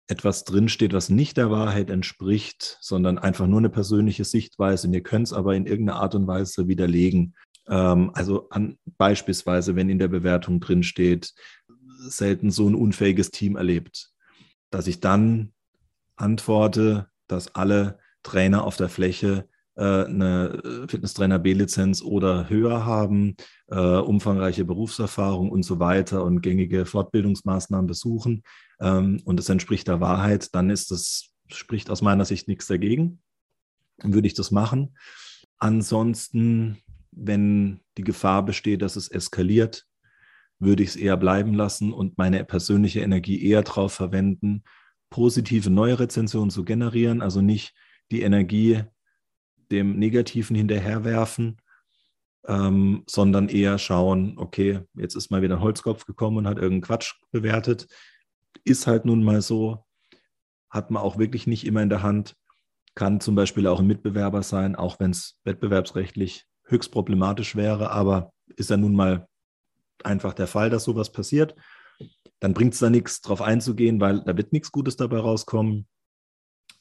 etwas 0.07 0.43
drinsteht, 0.43 0.93
was 0.93 1.09
nicht 1.09 1.37
der 1.37 1.49
Wahrheit 1.49 1.89
entspricht, 1.89 2.77
sondern 2.81 3.17
einfach 3.17 3.47
nur 3.47 3.59
eine 3.59 3.69
persönliche 3.69 4.25
Sichtweise. 4.25 4.87
Und 4.87 4.93
ihr 4.93 5.03
könnt 5.03 5.27
es 5.27 5.33
aber 5.33 5.55
in 5.55 5.65
irgendeiner 5.65 5.99
Art 5.99 6.15
und 6.15 6.27
Weise 6.27 6.67
widerlegen. 6.67 7.35
Ähm, 7.67 8.11
also 8.13 8.49
an, 8.49 8.77
beispielsweise, 8.97 9.75
wenn 9.75 9.89
in 9.89 9.99
der 9.99 10.09
Bewertung 10.09 10.59
drinsteht, 10.59 11.33
selten 12.07 12.51
so 12.51 12.67
ein 12.67 12.75
unfähiges 12.75 13.31
Team 13.31 13.55
erlebt, 13.55 14.11
dass 14.69 14.87
ich 14.87 14.99
dann 14.99 15.53
antworte, 16.15 17.07
dass 17.27 17.55
alle 17.55 17.99
Trainer 18.23 18.65
auf 18.65 18.75
der 18.75 18.89
Fläche 18.89 19.47
eine 19.82 20.86
Fitnesstrainer 20.88 21.39
B-Lizenz 21.39 22.01
oder 22.01 22.49
höher 22.49 22.86
haben, 22.86 23.36
äh, 23.67 23.78
umfangreiche 23.78 24.65
Berufserfahrung 24.65 25.49
und 25.49 25.63
so 25.63 25.80
weiter 25.80 26.24
und 26.24 26.41
gängige 26.41 26.86
Fortbildungsmaßnahmen 26.86 27.88
besuchen 27.88 28.43
ähm, 28.80 29.21
und 29.26 29.39
es 29.39 29.49
entspricht 29.49 29.88
der 29.88 29.99
Wahrheit, 29.99 30.53
dann 30.53 30.69
ist 30.69 30.91
das, 30.91 31.32
spricht 31.51 31.89
aus 31.89 32.01
meiner 32.01 32.26
Sicht 32.26 32.47
nichts 32.47 32.67
dagegen. 32.67 33.21
Dann 33.97 34.13
würde 34.13 34.28
ich 34.28 34.34
das 34.34 34.51
machen. 34.51 34.95
Ansonsten, 35.57 36.80
wenn 37.11 37.80
die 37.97 38.03
Gefahr 38.03 38.43
besteht, 38.43 38.82
dass 38.82 38.95
es 38.95 39.07
eskaliert, 39.07 39.86
würde 40.59 40.84
ich 40.84 40.89
es 40.89 40.95
eher 40.95 41.17
bleiben 41.17 41.53
lassen 41.53 41.93
und 41.93 42.17
meine 42.17 42.43
persönliche 42.43 43.01
Energie 43.01 43.43
eher 43.43 43.63
darauf 43.63 43.93
verwenden, 43.93 44.63
positive 45.09 45.69
neue 45.69 45.99
Rezensionen 45.99 46.49
zu 46.49 46.63
generieren, 46.63 47.21
also 47.21 47.41
nicht 47.41 47.76
die 48.11 48.21
Energie 48.21 48.84
dem 49.72 49.97
Negativen 49.97 50.55
hinterherwerfen, 50.55 51.61
ähm, 52.47 53.03
sondern 53.07 53.49
eher 53.49 53.78
schauen, 53.78 54.36
okay, 54.38 54.82
jetzt 54.95 55.16
ist 55.16 55.32
mal 55.32 55.41
wieder 55.41 55.55
ein 55.55 55.61
Holzkopf 55.61 56.05
gekommen 56.05 56.38
und 56.38 56.47
hat 56.47 56.57
irgendeinen 56.57 56.82
Quatsch 56.82 57.14
bewertet. 57.32 57.88
Ist 58.64 58.88
halt 58.88 59.05
nun 59.05 59.24
mal 59.24 59.41
so, 59.41 59.86
hat 60.70 60.91
man 60.91 61.01
auch 61.01 61.18
wirklich 61.18 61.47
nicht 61.47 61.66
immer 61.66 61.82
in 61.82 61.89
der 61.89 62.03
Hand, 62.03 62.36
kann 62.95 63.20
zum 63.20 63.36
Beispiel 63.36 63.68
auch 63.68 63.80
ein 63.80 63.88
Mitbewerber 63.88 64.43
sein, 64.43 64.76
auch 64.76 64.99
wenn 64.99 65.11
es 65.11 65.39
wettbewerbsrechtlich 65.43 66.45
höchst 66.66 66.91
problematisch 66.91 67.55
wäre, 67.55 67.91
aber 67.91 68.34
ist 68.55 68.70
ja 68.70 68.78
nun 68.78 68.95
mal 68.95 69.28
einfach 70.03 70.34
der 70.34 70.47
Fall, 70.47 70.70
dass 70.70 70.84
sowas 70.84 71.11
passiert. 71.11 71.55
Dann 72.39 72.53
bringt 72.53 72.74
es 72.74 72.80
da 72.80 72.89
nichts, 72.89 73.22
drauf 73.22 73.41
einzugehen, 73.41 74.01
weil 74.01 74.22
da 74.26 74.36
wird 74.36 74.53
nichts 74.53 74.72
Gutes 74.72 74.97
dabei 74.97 75.20
rauskommen 75.20 75.88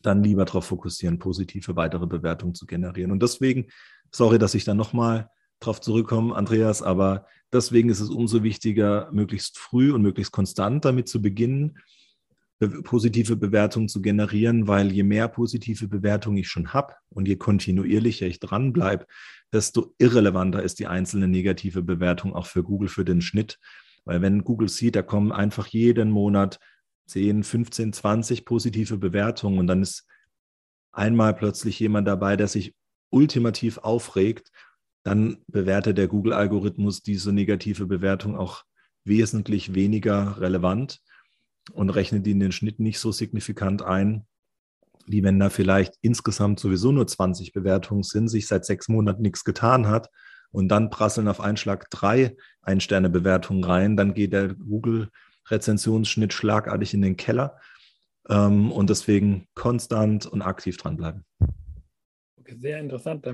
dann 0.03 0.23
lieber 0.23 0.45
darauf 0.45 0.67
fokussieren, 0.67 1.19
positive 1.19 1.77
weitere 1.77 2.07
Bewertungen 2.07 2.55
zu 2.55 2.67
generieren. 2.67 3.13
Und 3.13 3.23
deswegen, 3.23 3.67
sorry, 4.11 4.39
dass 4.39 4.55
ich 4.55 4.65
da 4.65 4.75
nochmal 4.75 5.31
drauf 5.61 5.81
zurückkomme, 5.81 6.35
Andreas, 6.35 6.83
aber 6.83 7.27
deswegen 7.53 7.89
ist 7.89 8.01
es 8.01 8.11
umso 8.11 8.43
wichtiger, 8.43 9.09
möglichst 9.13 9.59
früh 9.59 9.93
und 9.93 10.03
möglichst 10.03 10.33
konstant 10.33 10.85
damit 10.85 11.09
zu 11.09 11.23
beginnen, 11.23 11.79
positive 12.85 13.37
Bewertungen 13.37 13.89
zu 13.89 14.01
generieren, 14.03 14.69
weil 14.69 14.93
je 14.93 15.03
mehr 15.03 15.29
positive 15.29 15.89
Bewertungen 15.89 16.39
ich 16.39 16.49
schon 16.49 16.73
habe 16.73 16.95
und 17.11 17.27
je 17.27 17.37
kontinuierlicher 17.37 18.27
ich 18.27 18.41
dranbleibe, 18.41 19.07
desto 19.53 19.95
irrelevanter 19.99 20.63
ist 20.63 20.79
die 20.79 20.87
einzelne 20.87 21.29
negative 21.29 21.83
Bewertung 21.83 22.35
auch 22.35 22.47
für 22.47 22.63
Google 22.63 22.89
für 22.89 23.05
den 23.05 23.21
Schnitt. 23.21 23.59
Weil 24.05 24.23
wenn 24.23 24.45
Google 24.45 24.69
sieht, 24.69 24.97
da 24.97 25.03
kommen 25.03 25.33
einfach 25.33 25.67
jeden 25.69 26.11
Monat 26.11 26.59
10, 27.13 27.45
15, 27.45 27.93
20 27.93 28.45
positive 28.47 28.97
Bewertungen 28.97 29.59
und 29.59 29.67
dann 29.67 29.83
ist 29.83 30.07
einmal 30.93 31.35
plötzlich 31.35 31.79
jemand 31.79 32.09
dabei, 32.09 32.37
der 32.37 32.49
sich 32.49 32.75
ultimativ 33.11 33.79
aufregt, 33.79 34.51
dann 35.05 35.39
bewertet 35.47 35.99
der 35.99 36.09
Google-Algorithmus 36.09 37.03
diese 37.03 37.33
negative 37.33 37.87
Bewertung 37.87 38.37
auch 38.37 38.65
wesentlich 39.05 39.75
weniger 39.75 40.41
relevant 40.41 41.01
und 41.73 41.91
rechnet 41.91 42.25
die 42.25 42.31
in 42.31 42.41
den 42.41 42.53
Schnitt 42.53 42.81
nicht 42.81 42.99
so 42.99 43.13
signifikant 43.13 43.83
ein, 43.83 44.27
wie 45.07 45.23
wenn 45.23 45.39
da 45.39 45.51
vielleicht 45.51 45.95
insgesamt 46.01 46.61
sowieso 46.61 46.93
nur 46.93 47.07
20 47.07 47.53
Bewertungen 47.53 48.05
sind, 48.05 48.29
sich 48.29 48.47
seit 48.47 48.65
sechs 48.65 48.89
Monaten 48.89 49.23
nichts 49.23 49.45
getan 49.45 49.87
hat 49.89 50.09
und 50.51 50.69
dann 50.69 50.89
prasseln 50.89 51.29
auf 51.29 51.41
einen 51.41 51.59
Schlag 51.59 51.91
drei 51.91 52.37
Ein-Sterne-Bewertungen 52.63 53.65
rein, 53.65 53.97
dann 53.99 54.15
geht 54.15 54.33
der 54.33 54.55
Google 54.55 55.11
Rezensionsschnitt 55.49 56.33
schlagartig 56.33 56.95
in 56.95 57.03
den 57.03 57.17
Keller 57.17 57.61
ähm, 58.29 58.73
und 58.73 58.91
deswegen 58.91 59.47
konstant 59.55 60.27
und 60.27 60.43
aktiv 60.43 60.77
dranbleiben. 60.77 61.25
Okay, 62.39 62.57
sehr 62.59 62.79
interessant, 62.81 63.27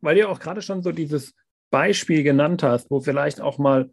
weil 0.00 0.16
du 0.16 0.28
auch 0.28 0.40
gerade 0.40 0.62
schon 0.62 0.82
so 0.82 0.92
dieses 0.92 1.34
Beispiel 1.70 2.22
genannt 2.22 2.62
hast, 2.62 2.90
wo 2.90 3.00
vielleicht 3.00 3.40
auch 3.40 3.58
mal 3.58 3.90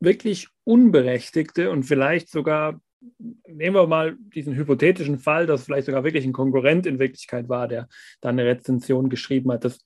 wirklich 0.00 0.48
unberechtigte 0.64 1.70
und 1.70 1.84
vielleicht 1.84 2.28
sogar, 2.28 2.80
nehmen 3.46 3.76
wir 3.76 3.86
mal 3.86 4.16
diesen 4.34 4.54
hypothetischen 4.54 5.18
Fall, 5.18 5.46
dass 5.46 5.64
vielleicht 5.64 5.86
sogar 5.86 6.04
wirklich 6.04 6.24
ein 6.24 6.32
Konkurrent 6.32 6.86
in 6.86 6.98
Wirklichkeit 6.98 7.48
war, 7.48 7.68
der 7.68 7.88
da 8.20 8.30
eine 8.30 8.44
Rezension 8.44 9.10
geschrieben 9.10 9.52
hat. 9.52 9.64
Das 9.64 9.84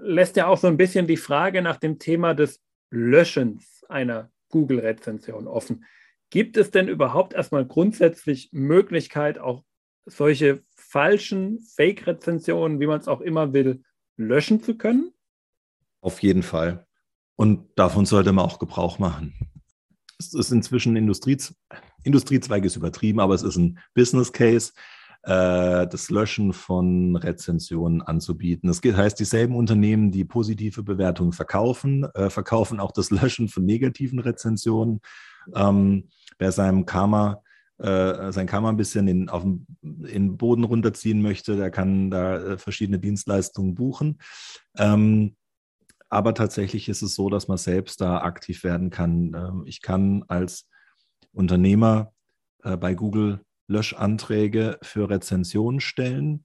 lässt 0.00 0.36
ja 0.36 0.46
auch 0.46 0.58
so 0.58 0.66
ein 0.66 0.76
bisschen 0.76 1.06
die 1.06 1.16
Frage 1.16 1.62
nach 1.62 1.76
dem 1.76 1.98
Thema 1.98 2.34
des 2.34 2.60
Löschens 2.90 3.84
einer 3.88 4.30
Google-Rezension 4.50 5.46
offen. 5.46 5.84
Gibt 6.30 6.56
es 6.56 6.70
denn 6.70 6.88
überhaupt 6.88 7.34
erstmal 7.34 7.64
grundsätzlich 7.64 8.50
Möglichkeit, 8.52 9.38
auch 9.38 9.62
solche 10.06 10.62
falschen 10.74 11.60
Fake-Rezensionen, 11.60 12.80
wie 12.80 12.86
man 12.86 13.00
es 13.00 13.08
auch 13.08 13.20
immer 13.20 13.52
will, 13.52 13.82
löschen 14.16 14.62
zu 14.62 14.76
können? 14.76 15.12
Auf 16.00 16.22
jeden 16.22 16.42
Fall. 16.42 16.86
Und 17.36 17.68
davon 17.76 18.06
sollte 18.06 18.32
man 18.32 18.44
auch 18.44 18.58
Gebrauch 18.58 18.98
machen. 18.98 19.34
Es 20.18 20.32
ist 20.32 20.50
inzwischen 20.50 20.94
ein 20.94 20.96
Industrie, 20.96 21.36
Industriezweig 22.02 22.64
ist 22.64 22.76
übertrieben, 22.76 23.20
aber 23.20 23.34
es 23.34 23.42
ist 23.42 23.56
ein 23.56 23.78
Business 23.94 24.32
Case, 24.32 24.72
äh, 25.24 25.86
das 25.86 26.08
Löschen 26.08 26.52
von 26.52 27.16
Rezensionen 27.16 28.00
anzubieten. 28.00 28.68
Das 28.68 28.80
heißt, 28.80 29.18
dieselben 29.18 29.56
Unternehmen, 29.56 30.12
die 30.12 30.24
positive 30.24 30.82
Bewertungen 30.82 31.32
verkaufen, 31.32 32.04
äh, 32.14 32.30
verkaufen 32.30 32.80
auch 32.80 32.92
das 32.92 33.10
Löschen 33.10 33.48
von 33.48 33.64
negativen 33.64 34.20
Rezensionen. 34.20 35.00
Ähm, 35.54 36.08
wer 36.38 36.52
seinem 36.52 36.86
Karma 36.86 37.42
äh, 37.78 38.32
sein 38.32 38.46
Karma 38.46 38.70
ein 38.70 38.78
bisschen 38.78 39.06
in, 39.06 39.28
auf 39.28 39.42
den, 39.82 40.36
Boden 40.36 40.64
runterziehen 40.64 41.20
möchte, 41.20 41.56
der 41.56 41.70
kann 41.70 42.10
da 42.10 42.36
äh, 42.36 42.58
verschiedene 42.58 42.98
Dienstleistungen 42.98 43.74
buchen. 43.74 44.18
Ähm, 44.78 45.36
aber 46.08 46.34
tatsächlich 46.34 46.88
ist 46.88 47.02
es 47.02 47.14
so, 47.14 47.28
dass 47.28 47.48
man 47.48 47.58
selbst 47.58 48.00
da 48.00 48.18
aktiv 48.18 48.64
werden 48.64 48.90
kann. 48.90 49.34
Ähm, 49.34 49.64
ich 49.66 49.82
kann 49.82 50.24
als 50.28 50.68
Unternehmer 51.32 52.12
äh, 52.62 52.76
bei 52.76 52.94
Google 52.94 53.40
Löschanträge 53.68 54.78
für 54.82 55.10
Rezensionen 55.10 55.80
stellen, 55.80 56.44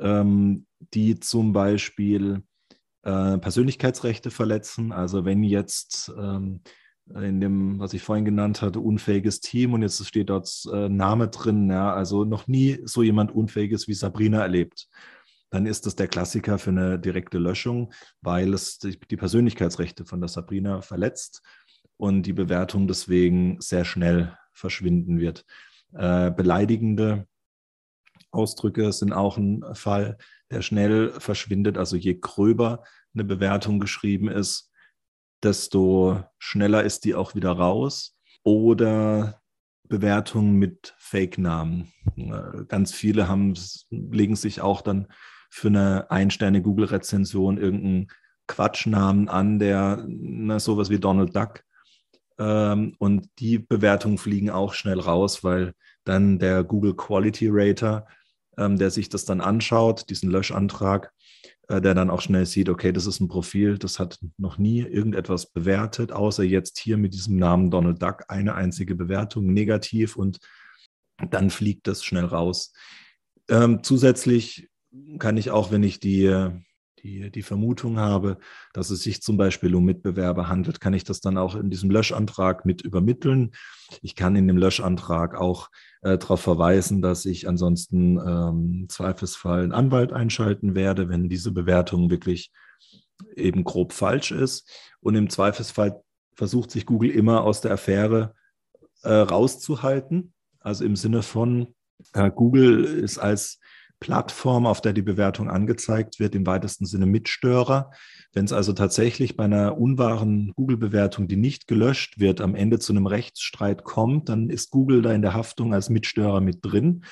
ähm, 0.00 0.66
die 0.92 1.20
zum 1.20 1.52
Beispiel 1.52 2.42
äh, 3.02 3.38
Persönlichkeitsrechte 3.38 4.30
verletzen. 4.30 4.92
Also 4.92 5.24
wenn 5.24 5.44
jetzt 5.44 6.12
ähm, 6.18 6.62
in 7.14 7.40
dem, 7.40 7.78
was 7.78 7.94
ich 7.94 8.02
vorhin 8.02 8.24
genannt 8.24 8.62
hatte, 8.62 8.80
unfähiges 8.80 9.40
Team 9.40 9.72
und 9.72 9.82
jetzt 9.82 10.04
steht 10.06 10.30
dort 10.30 10.50
äh, 10.72 10.88
Name 10.88 11.28
drin, 11.28 11.70
ja, 11.70 11.92
also 11.92 12.24
noch 12.24 12.46
nie 12.46 12.80
so 12.84 13.02
jemand 13.02 13.32
Unfähiges 13.32 13.88
wie 13.88 13.94
Sabrina 13.94 14.42
erlebt. 14.42 14.88
Dann 15.50 15.66
ist 15.66 15.86
das 15.86 15.96
der 15.96 16.08
Klassiker 16.08 16.58
für 16.58 16.70
eine 16.70 16.98
direkte 16.98 17.38
Löschung, 17.38 17.92
weil 18.20 18.52
es 18.52 18.78
die, 18.78 19.16
Persönlichkeitsrechte 19.16 20.04
von 20.04 20.20
der 20.20 20.28
Sabrina 20.28 20.82
verletzt 20.82 21.42
und 21.96 22.22
die 22.22 22.34
Bewertung 22.34 22.86
deswegen 22.86 23.58
sehr 23.60 23.84
schnell 23.84 24.36
verschwinden 24.52 25.18
wird. 25.18 25.46
Äh, 25.94 26.30
beleidigende 26.30 27.26
Ausdrücke 28.30 28.92
sind 28.92 29.12
auch 29.12 29.38
ein 29.38 29.64
Fall, 29.72 30.18
der 30.50 30.60
schnell 30.60 31.12
verschwindet. 31.18 31.78
Also 31.78 31.96
je 31.96 32.18
gröber 32.20 32.84
eine 33.14 33.24
Bewertung 33.24 33.80
geschrieben 33.80 34.28
ist, 34.28 34.67
desto 35.42 36.24
schneller 36.38 36.84
ist 36.84 37.04
die 37.04 37.14
auch 37.14 37.34
wieder 37.34 37.52
raus. 37.52 38.16
Oder 38.42 39.40
Bewertungen 39.88 40.54
mit 40.54 40.94
Fake-Namen. 40.98 41.92
Ganz 42.68 42.92
viele 42.92 43.28
haben, 43.28 43.54
legen 43.90 44.36
sich 44.36 44.60
auch 44.60 44.82
dann 44.82 45.08
für 45.50 45.68
eine 45.68 46.10
Ein-Sterne-Google-Rezension 46.10 47.58
irgendeinen 47.58 48.08
Quatschnamen 48.46 49.28
an, 49.28 49.58
der 49.58 50.04
na, 50.08 50.58
sowas 50.60 50.90
wie 50.90 50.98
Donald 50.98 51.34
Duck. 51.34 51.62
Ähm, 52.38 52.94
und 52.98 53.28
die 53.38 53.58
Bewertungen 53.58 54.18
fliegen 54.18 54.50
auch 54.50 54.74
schnell 54.74 55.00
raus, 55.00 55.42
weil 55.42 55.72
dann 56.04 56.38
der 56.38 56.64
Google 56.64 56.94
Quality 56.94 57.48
Rater, 57.50 58.06
ähm, 58.56 58.78
der 58.78 58.90
sich 58.90 59.08
das 59.08 59.24
dann 59.24 59.40
anschaut, 59.40 60.08
diesen 60.10 60.30
Löschantrag, 60.30 61.12
äh, 61.68 61.80
der 61.80 61.94
dann 61.94 62.10
auch 62.10 62.20
schnell 62.20 62.46
sieht, 62.46 62.68
okay, 62.68 62.92
das 62.92 63.06
ist 63.06 63.20
ein 63.20 63.28
Profil, 63.28 63.78
das 63.78 63.98
hat 63.98 64.18
noch 64.36 64.58
nie 64.58 64.80
irgendetwas 64.80 65.52
bewertet, 65.52 66.12
außer 66.12 66.42
jetzt 66.42 66.78
hier 66.78 66.96
mit 66.96 67.14
diesem 67.14 67.36
Namen 67.36 67.70
Donald 67.70 68.02
Duck 68.02 68.24
eine 68.28 68.54
einzige 68.54 68.94
Bewertung 68.94 69.52
negativ 69.52 70.16
und 70.16 70.38
dann 71.30 71.50
fliegt 71.50 71.86
das 71.86 72.04
schnell 72.04 72.24
raus. 72.24 72.72
Ähm, 73.48 73.82
zusätzlich 73.82 74.68
kann 75.18 75.36
ich 75.36 75.50
auch, 75.50 75.70
wenn 75.70 75.82
ich 75.82 76.00
die, 76.00 76.26
die, 77.02 77.30
die 77.30 77.42
Vermutung 77.42 77.98
habe, 77.98 78.38
dass 78.72 78.90
es 78.90 79.02
sich 79.02 79.22
zum 79.22 79.36
Beispiel 79.36 79.74
um 79.74 79.84
Mitbewerber 79.84 80.48
handelt, 80.48 80.80
kann 80.80 80.94
ich 80.94 81.04
das 81.04 81.20
dann 81.20 81.38
auch 81.38 81.54
in 81.54 81.70
diesem 81.70 81.90
Löschantrag 81.90 82.64
mit 82.64 82.82
übermitteln. 82.82 83.52
Ich 84.02 84.14
kann 84.14 84.36
in 84.36 84.46
dem 84.46 84.56
Löschantrag 84.56 85.34
auch 85.34 85.70
äh, 86.02 86.18
darauf 86.18 86.40
verweisen, 86.40 87.02
dass 87.02 87.24
ich 87.24 87.48
ansonsten 87.48 88.18
ähm, 88.18 88.86
Zweifelsfall 88.88 89.62
einen 89.62 89.72
Anwalt 89.72 90.12
einschalten 90.12 90.74
werde, 90.74 91.08
wenn 91.08 91.28
diese 91.28 91.52
Bewertung 91.52 92.10
wirklich 92.10 92.52
eben 93.36 93.64
grob 93.64 93.92
falsch 93.92 94.30
ist. 94.30 94.70
Und 95.00 95.14
im 95.14 95.30
Zweifelsfall 95.30 96.02
versucht 96.34 96.70
sich 96.70 96.86
Google 96.86 97.10
immer 97.10 97.42
aus 97.42 97.60
der 97.60 97.72
Affäre 97.72 98.34
äh, 99.02 99.12
rauszuhalten. 99.12 100.32
Also 100.60 100.84
im 100.84 100.96
Sinne 100.96 101.22
von, 101.22 101.74
äh, 102.12 102.30
Google 102.30 102.84
ist 102.84 103.18
als 103.18 103.58
Plattform, 104.00 104.66
auf 104.66 104.80
der 104.80 104.92
die 104.92 105.02
Bewertung 105.02 105.50
angezeigt 105.50 106.20
wird, 106.20 106.34
im 106.34 106.46
weitesten 106.46 106.86
Sinne 106.86 107.06
Mitstörer. 107.06 107.90
Wenn 108.32 108.44
es 108.44 108.52
also 108.52 108.72
tatsächlich 108.72 109.36
bei 109.36 109.44
einer 109.44 109.78
unwahren 109.78 110.52
Google-Bewertung, 110.54 111.28
die 111.28 111.36
nicht 111.36 111.66
gelöscht 111.66 112.20
wird, 112.20 112.40
am 112.40 112.54
Ende 112.54 112.78
zu 112.78 112.92
einem 112.92 113.06
Rechtsstreit 113.06 113.84
kommt, 113.84 114.28
dann 114.28 114.50
ist 114.50 114.70
Google 114.70 115.02
da 115.02 115.12
in 115.12 115.22
der 115.22 115.34
Haftung 115.34 115.74
als 115.74 115.90
Mitstörer 115.90 116.40
mit 116.40 116.58
drin. 116.62 117.04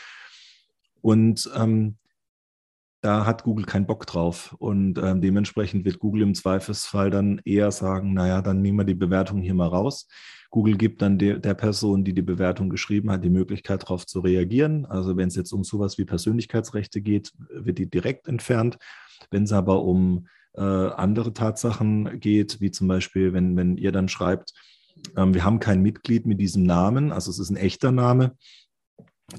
Und 1.01 1.51
ähm, 1.57 1.97
da 3.01 3.27
hat 3.27 3.45
Google 3.45 3.67
keinen 3.67 3.87
Bock 3.87 4.07
drauf. 4.07 4.55
Und 4.59 4.99
ähm, 4.99 5.21
dementsprechend 5.21 5.85
wird 5.85 5.99
Google 5.99 6.23
im 6.23 6.35
Zweifelsfall 6.35 7.11
dann 7.11 7.41
eher 7.45 7.71
sagen, 7.71 8.15
naja, 8.15 8.43
dann 8.43 8.63
nehmen 8.63 8.79
wir 8.79 8.85
die 8.85 8.95
Bewertung 8.95 9.41
hier 9.41 9.55
mal 9.55 9.69
raus. 9.69 10.09
Google 10.51 10.77
gibt 10.77 11.03
dann 11.03 11.19
de, 11.19 11.39
der 11.39 11.55
Person, 11.55 12.05
die 12.05 12.15
die 12.15 12.23
Bewertung 12.23 12.71
geschrieben 12.71 13.11
hat, 13.11 13.25
die 13.25 13.31
Möglichkeit, 13.31 13.83
darauf 13.83 14.07
zu 14.07 14.21
reagieren. 14.21 14.87
Also 14.87 15.17
wenn 15.17 15.29
es 15.29 15.37
jetzt 15.37 15.53
um 15.53 15.65
sowas 15.65 15.99
wie 15.99 16.05
Persönlichkeitsrechte 16.05 17.01
geht, 17.01 17.33
wird 17.51 17.79
die 17.79 17.91
direkt 17.91 18.29
entfernt. 18.29 18.79
Wenn 19.31 19.45
es 19.45 19.53
aber 19.53 19.83
um 19.83 20.29
äh, 20.55 20.61
andere 20.61 21.33
Tatsachen 21.33 22.21
geht, 22.21 22.61
wie 22.61 22.71
zum 22.71 22.89
Beispiel, 22.89 23.33
wenn, 23.33 23.57
wenn 23.57 23.77
ihr 23.77 23.93
dann 23.93 24.09
schreibt, 24.09 24.55
ähm, 25.17 25.35
wir 25.35 25.45
haben 25.45 25.61
kein 25.61 25.83
Mitglied 25.83 26.27
mit 26.27 26.41
diesem 26.41 26.63
Namen, 26.63 27.13
also 27.13 27.31
es 27.31 27.39
ist 27.39 27.51
ein 27.51 27.57
echter 27.57 27.93
Name, 27.93 28.37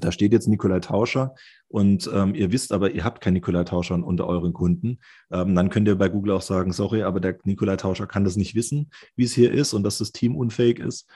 da 0.00 0.12
steht 0.12 0.32
jetzt 0.32 0.48
Nikolai 0.48 0.80
Tauscher 0.80 1.34
und 1.68 2.10
ähm, 2.12 2.34
ihr 2.34 2.52
wisst 2.52 2.72
aber, 2.72 2.90
ihr 2.90 3.04
habt 3.04 3.22
keinen 3.22 3.34
Nikolai 3.34 3.64
Tauscher 3.64 3.94
unter 3.94 4.26
euren 4.26 4.52
Kunden, 4.52 4.98
ähm, 5.30 5.54
dann 5.54 5.70
könnt 5.70 5.88
ihr 5.88 5.96
bei 5.96 6.08
Google 6.08 6.32
auch 6.32 6.42
sagen, 6.42 6.72
sorry, 6.72 7.02
aber 7.02 7.20
der 7.20 7.38
Nikolai 7.44 7.76
Tauscher 7.76 8.06
kann 8.06 8.24
das 8.24 8.36
nicht 8.36 8.54
wissen, 8.54 8.90
wie 9.16 9.24
es 9.24 9.34
hier 9.34 9.50
ist 9.50 9.72
und 9.72 9.82
dass 9.82 9.98
das 9.98 10.12
Team 10.12 10.36
unfähig 10.36 10.78
ist, 10.78 11.08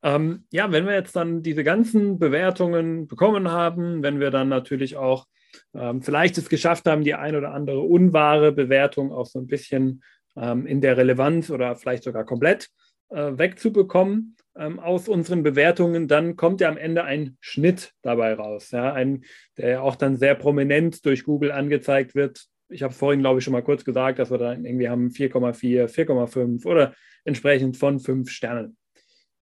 Ähm, 0.07 0.45
ja, 0.51 0.71
wenn 0.71 0.85
wir 0.85 0.93
jetzt 0.93 1.17
dann 1.17 1.43
diese 1.43 1.65
ganzen 1.65 2.17
Bewertungen 2.17 3.07
bekommen 3.07 3.51
haben, 3.51 4.03
wenn 4.03 4.21
wir 4.21 4.31
dann 4.31 4.47
natürlich 4.47 4.95
auch 4.95 5.25
ähm, 5.73 6.01
vielleicht 6.01 6.37
es 6.37 6.47
geschafft 6.47 6.85
haben, 6.85 7.03
die 7.03 7.13
ein 7.13 7.35
oder 7.35 7.53
andere 7.53 7.81
unwahre 7.81 8.53
Bewertung 8.53 9.11
auch 9.11 9.25
so 9.25 9.39
ein 9.39 9.47
bisschen 9.47 10.01
ähm, 10.37 10.65
in 10.65 10.79
der 10.79 10.95
Relevanz 10.95 11.49
oder 11.49 11.75
vielleicht 11.75 12.03
sogar 12.03 12.23
komplett 12.23 12.69
äh, 13.09 13.33
wegzubekommen 13.37 14.37
ähm, 14.55 14.79
aus 14.79 15.09
unseren 15.09 15.43
Bewertungen, 15.43 16.07
dann 16.07 16.37
kommt 16.37 16.61
ja 16.61 16.69
am 16.69 16.77
Ende 16.77 17.03
ein 17.03 17.35
Schnitt 17.41 17.91
dabei 18.01 18.33
raus, 18.33 18.71
ja, 18.71 18.93
ein, 18.93 19.25
der 19.57 19.69
ja 19.69 19.81
auch 19.81 19.97
dann 19.97 20.15
sehr 20.15 20.35
prominent 20.35 21.05
durch 21.05 21.25
Google 21.25 21.51
angezeigt 21.51 22.15
wird. 22.15 22.45
Ich 22.69 22.81
habe 22.81 22.93
vorhin, 22.93 23.19
glaube 23.19 23.39
ich, 23.39 23.43
schon 23.43 23.53
mal 23.53 23.63
kurz 23.63 23.83
gesagt, 23.83 24.19
dass 24.19 24.31
wir 24.31 24.37
dann 24.37 24.63
irgendwie 24.63 24.87
haben 24.87 25.09
4,4, 25.09 25.87
4,5 25.87 26.65
oder 26.65 26.93
entsprechend 27.25 27.75
von 27.75 27.99
5 27.99 28.29
Sternen. 28.29 28.77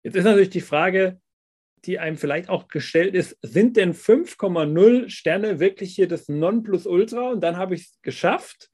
Jetzt 0.03 0.17
ist 0.17 0.25
natürlich 0.25 0.51
die 0.51 0.61
Frage, 0.61 1.21
die 1.85 1.99
einem 1.99 2.17
vielleicht 2.17 2.49
auch 2.49 2.69
gestellt 2.69 3.15
ist, 3.15 3.37
sind 3.43 3.77
denn 3.77 3.95
5,0 3.95 5.09
Sterne 5.09 5.61
wirklich 5.61 5.95
hier 5.95 6.09
das 6.09 6.29
Nonplusultra 6.29 7.31
und 7.31 7.41
dann 7.41 7.57
habe 7.57 7.75
ich 7.75 7.83
es 7.83 8.03
geschafft? 8.03 8.71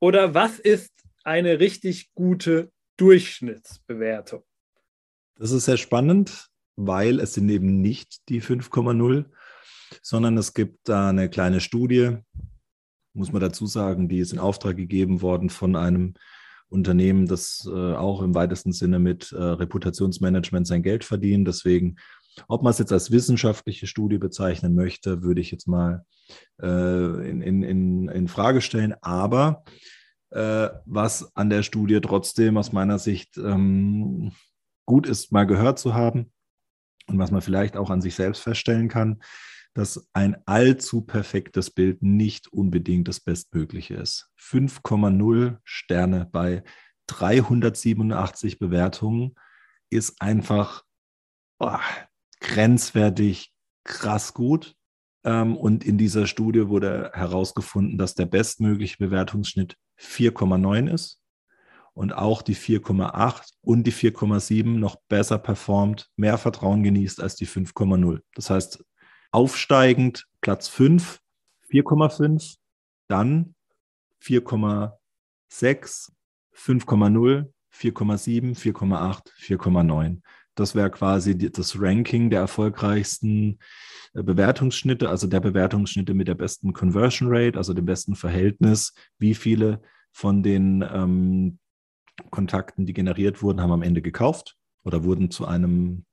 Oder 0.00 0.34
was 0.34 0.58
ist 0.58 0.92
eine 1.24 1.60
richtig 1.60 2.12
gute 2.14 2.72
Durchschnittsbewertung? 2.96 4.42
Das 5.36 5.52
ist 5.52 5.64
sehr 5.64 5.76
spannend, 5.76 6.48
weil 6.76 7.20
es 7.20 7.34
sind 7.34 7.48
eben 7.50 7.80
nicht 7.80 8.28
die 8.28 8.42
5,0, 8.42 9.26
sondern 10.02 10.36
es 10.36 10.54
gibt 10.54 10.88
da 10.88 11.10
eine 11.10 11.30
kleine 11.30 11.60
Studie, 11.60 12.18
muss 13.12 13.32
man 13.32 13.40
dazu 13.40 13.66
sagen, 13.66 14.08
die 14.08 14.18
ist 14.18 14.32
in 14.32 14.38
Auftrag 14.38 14.76
gegeben 14.76 15.22
worden 15.22 15.50
von 15.50 15.76
einem 15.76 16.14
Unternehmen, 16.70 17.26
das 17.26 17.68
äh, 17.70 17.94
auch 17.94 18.22
im 18.22 18.34
weitesten 18.34 18.72
Sinne 18.72 18.98
mit 18.98 19.32
äh, 19.32 19.42
Reputationsmanagement 19.42 20.66
sein 20.66 20.82
Geld 20.82 21.04
verdienen. 21.04 21.44
Deswegen, 21.44 21.96
ob 22.48 22.62
man 22.62 22.70
es 22.70 22.78
jetzt 22.78 22.92
als 22.92 23.10
wissenschaftliche 23.10 23.86
Studie 23.86 24.18
bezeichnen 24.18 24.74
möchte, 24.74 25.22
würde 25.22 25.40
ich 25.40 25.50
jetzt 25.50 25.66
mal 25.66 26.04
äh, 26.62 27.30
in, 27.30 27.42
in, 27.42 28.08
in, 28.08 28.28
Frage 28.28 28.60
stellen. 28.60 28.94
Aber 29.02 29.64
äh, 30.30 30.68
was 30.86 31.34
an 31.36 31.50
der 31.50 31.64
Studie 31.64 32.00
trotzdem 32.00 32.56
aus 32.56 32.72
meiner 32.72 32.98
Sicht 32.98 33.36
ähm, 33.36 34.32
gut 34.86 35.08
ist, 35.08 35.32
mal 35.32 35.44
gehört 35.44 35.78
zu 35.78 35.94
haben 35.94 36.32
und 37.08 37.18
was 37.18 37.32
man 37.32 37.42
vielleicht 37.42 37.76
auch 37.76 37.90
an 37.90 38.00
sich 38.00 38.14
selbst 38.14 38.42
feststellen 38.42 38.88
kann, 38.88 39.20
dass 39.74 40.08
ein 40.12 40.36
allzu 40.46 41.02
perfektes 41.02 41.70
Bild 41.70 42.02
nicht 42.02 42.52
unbedingt 42.52 43.08
das 43.08 43.20
Bestmögliche 43.20 43.94
ist. 43.94 44.30
5,0 44.38 45.58
Sterne 45.64 46.28
bei 46.30 46.64
387 47.06 48.58
Bewertungen 48.58 49.34
ist 49.90 50.20
einfach 50.20 50.84
oh, 51.58 51.78
grenzwertig 52.40 53.52
krass 53.84 54.34
gut. 54.34 54.74
Ähm, 55.24 55.56
und 55.56 55.84
in 55.84 55.98
dieser 55.98 56.26
Studie 56.26 56.68
wurde 56.68 57.10
herausgefunden, 57.14 57.98
dass 57.98 58.14
der 58.14 58.26
bestmögliche 58.26 58.98
Bewertungsschnitt 58.98 59.76
4,9 59.98 60.92
ist 60.92 61.20
und 61.92 62.12
auch 62.12 62.42
die 62.42 62.56
4,8 62.56 63.52
und 63.60 63.86
die 63.86 63.92
4,7 63.92 64.78
noch 64.78 64.96
besser 65.08 65.38
performt, 65.38 66.08
mehr 66.16 66.38
Vertrauen 66.38 66.82
genießt 66.82 67.20
als 67.20 67.36
die 67.36 67.46
5,0. 67.46 68.20
Das 68.34 68.50
heißt, 68.50 68.84
Aufsteigend 69.32 70.26
Platz 70.40 70.68
5, 70.68 71.20
4,5, 71.70 72.56
dann 73.08 73.54
4,6, 74.22 76.10
5,0, 76.54 77.52
4,7, 77.72 78.56
4,8, 78.58 79.30
4,9. 79.40 80.20
Das 80.54 80.74
wäre 80.74 80.90
quasi 80.90 81.38
das 81.38 81.80
Ranking 81.80 82.28
der 82.28 82.40
erfolgreichsten 82.40 83.58
äh, 84.14 84.22
Bewertungsschnitte, 84.22 85.08
also 85.08 85.26
der 85.26 85.40
Bewertungsschnitte 85.40 86.12
mit 86.12 86.28
der 86.28 86.34
besten 86.34 86.72
Conversion 86.72 87.28
Rate, 87.30 87.56
also 87.56 87.72
dem 87.72 87.86
besten 87.86 88.16
Verhältnis. 88.16 88.92
Wie 89.18 89.34
viele 89.34 89.80
von 90.12 90.42
den 90.42 90.82
ähm, 90.82 91.58
Kontakten, 92.30 92.84
die 92.84 92.92
generiert 92.92 93.42
wurden, 93.42 93.60
haben 93.60 93.72
am 93.72 93.82
Ende 93.82 94.02
gekauft 94.02 94.56
oder 94.84 95.04
wurden 95.04 95.30
zu 95.30 95.46
einem, 95.46 96.04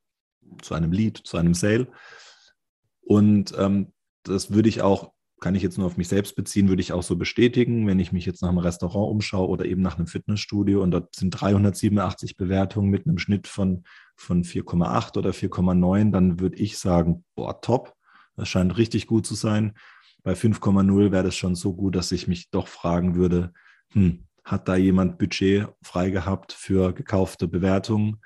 zu 0.62 0.76
einem 0.76 0.92
Lead, 0.92 1.18
zu 1.18 1.38
einem 1.38 1.54
Sale. 1.54 1.88
Und 3.08 3.54
ähm, 3.58 3.94
das 4.24 4.52
würde 4.52 4.70
ich 4.70 4.82
auch, 4.82 5.14
kann 5.40 5.56
ich 5.56 5.64
jetzt 5.64 5.78
nur 5.78 5.88
auf 5.88 5.98
mich 5.98 6.08
selbst 6.08 6.36
beziehen, 6.36 6.68
würde 6.68 6.82
ich 6.82 6.94
auch 6.94 7.04
so 7.04 7.16
bestätigen, 7.16 7.88
wenn 7.88 8.00
ich 8.00 8.12
mich 8.12 8.26
jetzt 8.26 8.42
nach 8.42 8.50
einem 8.50 8.58
Restaurant 8.58 9.12
umschaue 9.12 9.48
oder 9.48 9.66
eben 9.66 9.82
nach 9.82 9.98
einem 9.98 10.08
Fitnessstudio 10.08 10.82
und 10.82 10.92
dort 10.92 11.16
sind 11.16 11.32
387 11.32 12.38
Bewertungen 12.38 12.90
mit 12.90 13.08
einem 13.08 13.18
Schnitt 13.18 13.48
von, 13.48 13.84
von 14.16 14.44
4,8 14.44 15.18
oder 15.18 15.30
4,9, 15.30 16.12
dann 16.12 16.40
würde 16.40 16.58
ich 16.58 16.78
sagen, 16.78 17.24
boah, 17.36 17.62
top, 17.62 17.94
das 18.36 18.50
scheint 18.50 18.78
richtig 18.78 19.08
gut 19.08 19.26
zu 19.26 19.36
sein. 19.36 19.74
Bei 20.24 20.34
5,0 20.34 21.12
wäre 21.12 21.24
das 21.24 21.36
schon 21.36 21.56
so 21.56 21.74
gut, 21.74 21.96
dass 21.96 22.12
ich 22.12 22.28
mich 22.28 22.50
doch 22.50 22.68
fragen 22.68 23.16
würde, 23.16 23.54
hm, 23.94 24.28
hat 24.44 24.68
da 24.68 24.76
jemand 24.76 25.18
Budget 25.18 25.68
frei 25.82 26.10
gehabt 26.10 26.54
für 26.54 26.94
gekaufte 26.94 27.48
Bewertungen? 27.48 28.22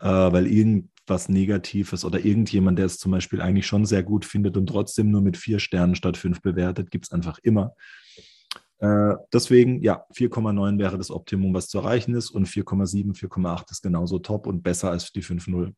Äh, 0.00 0.08
weil 0.08 0.46
irgend, 0.46 0.90
was 1.06 1.28
Negatives 1.28 2.04
oder 2.04 2.24
irgendjemand, 2.24 2.78
der 2.78 2.86
es 2.86 2.98
zum 2.98 3.12
Beispiel 3.12 3.40
eigentlich 3.40 3.66
schon 3.66 3.84
sehr 3.84 4.02
gut 4.02 4.24
findet 4.24 4.56
und 4.56 4.66
trotzdem 4.66 5.10
nur 5.10 5.20
mit 5.20 5.36
vier 5.36 5.58
Sternen 5.58 5.94
statt 5.94 6.16
fünf 6.16 6.40
bewertet, 6.40 6.90
gibt 6.90 7.06
es 7.06 7.12
einfach 7.12 7.38
immer. 7.42 7.74
Äh, 8.78 9.14
deswegen, 9.32 9.82
ja, 9.82 10.04
4,9 10.14 10.78
wäre 10.78 10.98
das 10.98 11.10
Optimum, 11.10 11.54
was 11.54 11.68
zu 11.68 11.78
erreichen 11.78 12.14
ist 12.14 12.30
und 12.30 12.48
4,7, 12.48 13.16
4,8 13.16 13.70
ist 13.70 13.82
genauso 13.82 14.18
top 14.18 14.46
und 14.46 14.62
besser 14.62 14.90
als 14.90 15.12
die 15.12 15.22
5,0. 15.22 15.72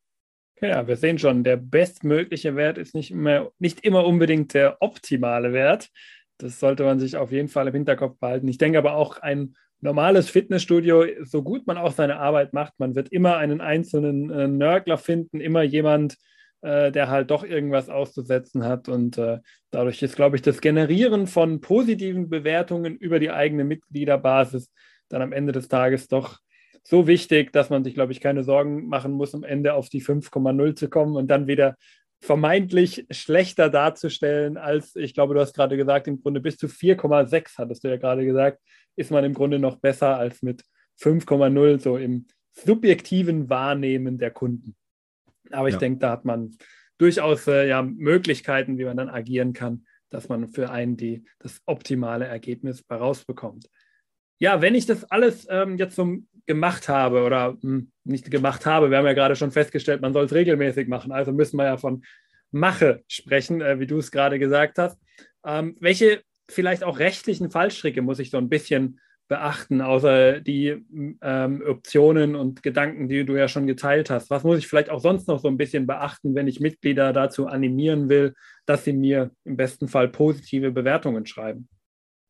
Ja, 0.62 0.86
wir 0.86 0.96
sehen 0.96 1.18
schon, 1.18 1.44
der 1.44 1.56
bestmögliche 1.58 2.56
Wert 2.56 2.78
ist 2.78 2.94
nicht 2.94 3.10
immer, 3.10 3.50
nicht 3.58 3.80
immer 3.80 4.06
unbedingt 4.06 4.54
der 4.54 4.80
optimale 4.80 5.52
Wert. 5.52 5.90
Das 6.38 6.60
sollte 6.60 6.84
man 6.84 6.98
sich 6.98 7.16
auf 7.16 7.32
jeden 7.32 7.48
Fall 7.48 7.68
im 7.68 7.74
Hinterkopf 7.74 8.18
behalten. 8.18 8.48
Ich 8.48 8.58
denke 8.58 8.78
aber 8.78 8.94
auch, 8.94 9.18
ein 9.18 9.54
normales 9.80 10.28
Fitnessstudio, 10.30 11.04
so 11.24 11.42
gut 11.42 11.66
man 11.66 11.78
auch 11.78 11.92
seine 11.92 12.18
Arbeit 12.18 12.52
macht, 12.52 12.74
man 12.78 12.94
wird 12.94 13.10
immer 13.10 13.36
einen 13.36 13.60
einzelnen 13.60 14.30
äh, 14.30 14.48
Nörgler 14.48 14.98
finden, 14.98 15.40
immer 15.40 15.62
jemand, 15.62 16.16
äh, 16.62 16.90
der 16.90 17.08
halt 17.08 17.30
doch 17.30 17.44
irgendwas 17.44 17.88
auszusetzen 17.88 18.64
hat. 18.64 18.88
Und 18.88 19.18
äh, 19.18 19.38
dadurch 19.70 20.02
ist, 20.02 20.16
glaube 20.16 20.36
ich, 20.36 20.42
das 20.42 20.60
Generieren 20.60 21.26
von 21.26 21.60
positiven 21.60 22.28
Bewertungen 22.28 22.96
über 22.96 23.18
die 23.18 23.30
eigene 23.30 23.64
Mitgliederbasis 23.64 24.70
dann 25.08 25.22
am 25.22 25.32
Ende 25.32 25.52
des 25.52 25.68
Tages 25.68 26.08
doch 26.08 26.38
so 26.82 27.06
wichtig, 27.06 27.52
dass 27.52 27.70
man 27.70 27.84
sich, 27.84 27.94
glaube 27.94 28.12
ich, 28.12 28.20
keine 28.20 28.44
Sorgen 28.44 28.88
machen 28.88 29.12
muss, 29.12 29.34
am 29.34 29.42
Ende 29.42 29.74
auf 29.74 29.88
die 29.88 30.02
5,0 30.02 30.74
zu 30.76 30.88
kommen 30.88 31.16
und 31.16 31.28
dann 31.28 31.46
wieder 31.46 31.76
vermeintlich 32.20 33.06
schlechter 33.10 33.68
darzustellen 33.68 34.56
als, 34.56 34.96
ich 34.96 35.14
glaube, 35.14 35.34
du 35.34 35.40
hast 35.40 35.54
gerade 35.54 35.76
gesagt, 35.76 36.08
im 36.08 36.20
Grunde 36.20 36.40
bis 36.40 36.56
zu 36.56 36.66
4,6 36.66 37.58
hattest 37.58 37.84
du 37.84 37.88
ja 37.88 37.96
gerade 37.96 38.24
gesagt, 38.24 38.60
ist 38.96 39.10
man 39.10 39.24
im 39.24 39.34
Grunde 39.34 39.58
noch 39.58 39.76
besser 39.76 40.16
als 40.16 40.42
mit 40.42 40.62
5,0 41.00 41.78
so 41.78 41.96
im 41.96 42.26
subjektiven 42.52 43.50
Wahrnehmen 43.50 44.18
der 44.18 44.30
Kunden. 44.30 44.76
Aber 45.50 45.68
ich 45.68 45.74
ja. 45.74 45.80
denke, 45.80 46.00
da 46.00 46.10
hat 46.10 46.24
man 46.24 46.56
durchaus 46.98 47.46
äh, 47.46 47.68
ja, 47.68 47.82
Möglichkeiten, 47.82 48.78
wie 48.78 48.84
man 48.84 48.96
dann 48.96 49.10
agieren 49.10 49.52
kann, 49.52 49.86
dass 50.10 50.28
man 50.28 50.48
für 50.48 50.70
einen 50.70 50.96
die, 50.96 51.24
das 51.38 51.60
optimale 51.66 52.24
Ergebnis 52.24 52.84
rausbekommt. 52.90 53.68
Ja, 54.38 54.60
wenn 54.62 54.74
ich 54.74 54.86
das 54.86 55.04
alles 55.04 55.46
ähm, 55.50 55.76
jetzt 55.76 55.96
so 55.96 56.16
gemacht 56.46 56.88
habe 56.88 57.22
oder 57.22 57.52
mh, 57.52 57.60
hm, 57.62 57.92
nicht 58.04 58.30
gemacht 58.30 58.66
habe, 58.66 58.90
wir 58.90 58.98
haben 58.98 59.06
ja 59.06 59.12
gerade 59.12 59.36
schon 59.36 59.50
festgestellt, 59.50 60.00
man 60.00 60.12
soll 60.12 60.24
es 60.26 60.32
regelmäßig 60.32 60.88
machen, 60.88 61.12
also 61.12 61.32
müssen 61.32 61.56
wir 61.56 61.64
ja 61.64 61.76
von 61.76 62.04
Mache 62.52 63.02
sprechen, 63.08 63.60
äh, 63.60 63.78
wie 63.80 63.86
du 63.86 63.98
es 63.98 64.10
gerade 64.10 64.38
gesagt 64.38 64.78
hast. 64.78 64.98
Ähm, 65.44 65.76
welche 65.80 66.22
vielleicht 66.48 66.84
auch 66.84 66.98
rechtlichen 66.98 67.50
Fallstricke 67.50 68.02
muss 68.02 68.18
ich 68.18 68.30
so 68.30 68.38
ein 68.38 68.48
bisschen 68.48 69.00
beachten, 69.28 69.80
außer 69.80 70.40
die 70.40 70.84
ähm, 71.20 71.62
Optionen 71.66 72.36
und 72.36 72.62
Gedanken, 72.62 73.08
die 73.08 73.24
du 73.24 73.36
ja 73.36 73.48
schon 73.48 73.66
geteilt 73.66 74.10
hast? 74.10 74.30
Was 74.30 74.44
muss 74.44 74.58
ich 74.58 74.68
vielleicht 74.68 74.90
auch 74.90 75.00
sonst 75.00 75.26
noch 75.26 75.40
so 75.40 75.48
ein 75.48 75.56
bisschen 75.56 75.86
beachten, 75.86 76.34
wenn 76.34 76.46
ich 76.46 76.60
Mitglieder 76.60 77.12
dazu 77.12 77.46
animieren 77.46 78.08
will, 78.08 78.34
dass 78.66 78.84
sie 78.84 78.92
mir 78.92 79.32
im 79.44 79.56
besten 79.56 79.88
Fall 79.88 80.08
positive 80.08 80.70
Bewertungen 80.70 81.26
schreiben? 81.26 81.68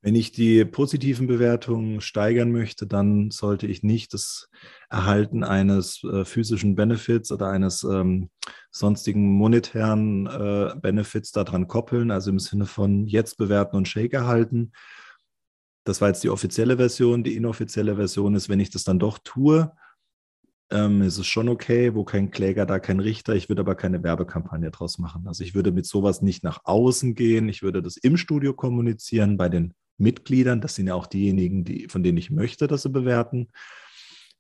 Wenn 0.07 0.15
ich 0.15 0.31
die 0.31 0.65
positiven 0.65 1.27
Bewertungen 1.27 2.01
steigern 2.01 2.53
möchte, 2.53 2.87
dann 2.87 3.33
sollte 3.33 3.67
ich 3.67 3.83
nicht 3.83 4.15
das 4.15 4.49
Erhalten 4.89 5.43
eines 5.43 6.05
äh, 6.05 6.25
physischen 6.25 6.77
Benefits 6.77 7.33
oder 7.33 7.49
eines 7.49 7.83
ähm, 7.83 8.31
sonstigen 8.71 9.33
monetären 9.33 10.29
äh, 10.29 10.77
Benefits 10.81 11.33
daran 11.33 11.67
koppeln, 11.67 12.13
also 12.13 12.31
im 12.31 12.39
Sinne 12.39 12.67
von 12.67 13.09
jetzt 13.09 13.37
bewerten 13.37 13.75
und 13.75 13.89
Shake 13.89 14.13
erhalten, 14.13 14.71
das 15.83 16.01
war 16.01 16.07
jetzt 16.07 16.23
die 16.23 16.31
offizielle 16.31 16.77
Version. 16.77 17.25
Die 17.25 17.35
inoffizielle 17.35 17.97
Version 17.97 18.37
ist, 18.37 18.49
wenn 18.49 18.61
ich 18.61 18.71
das 18.71 18.85
dann 18.85 19.01
doch 19.01 19.19
tue, 19.19 19.73
ähm, 20.71 21.03
ist 21.03 21.19
es 21.19 21.27
schon 21.27 21.49
okay, 21.49 21.97
wo 21.97 22.05
kein 22.05 22.31
Kläger, 22.31 22.65
da 22.65 22.79
kein 22.79 23.01
Richter. 23.01 23.35
Ich 23.35 23.49
würde 23.49 23.63
aber 23.63 23.75
keine 23.75 24.05
Werbekampagne 24.05 24.71
draus 24.71 24.99
machen. 24.99 25.27
Also 25.27 25.43
ich 25.43 25.57
würde 25.57 25.73
mit 25.73 25.85
sowas 25.85 26.23
nicht 26.23 26.45
nach 26.45 26.61
außen 26.63 27.17
gehen. 27.17 27.49
Ich 27.49 27.63
würde 27.63 27.83
das 27.83 27.97
im 27.97 28.17
Studio 28.17 28.55
kommunizieren 28.55 29.37
bei 29.37 29.49
den 29.49 29.75
Mitgliedern. 29.99 30.61
Das 30.61 30.75
sind 30.75 30.87
ja 30.87 30.95
auch 30.95 31.07
diejenigen, 31.07 31.65
die, 31.65 31.89
von 31.89 32.03
denen 32.03 32.19
ich 32.19 32.31
möchte, 32.31 32.67
dass 32.67 32.83
sie 32.83 32.91
bewerten. 32.91 33.49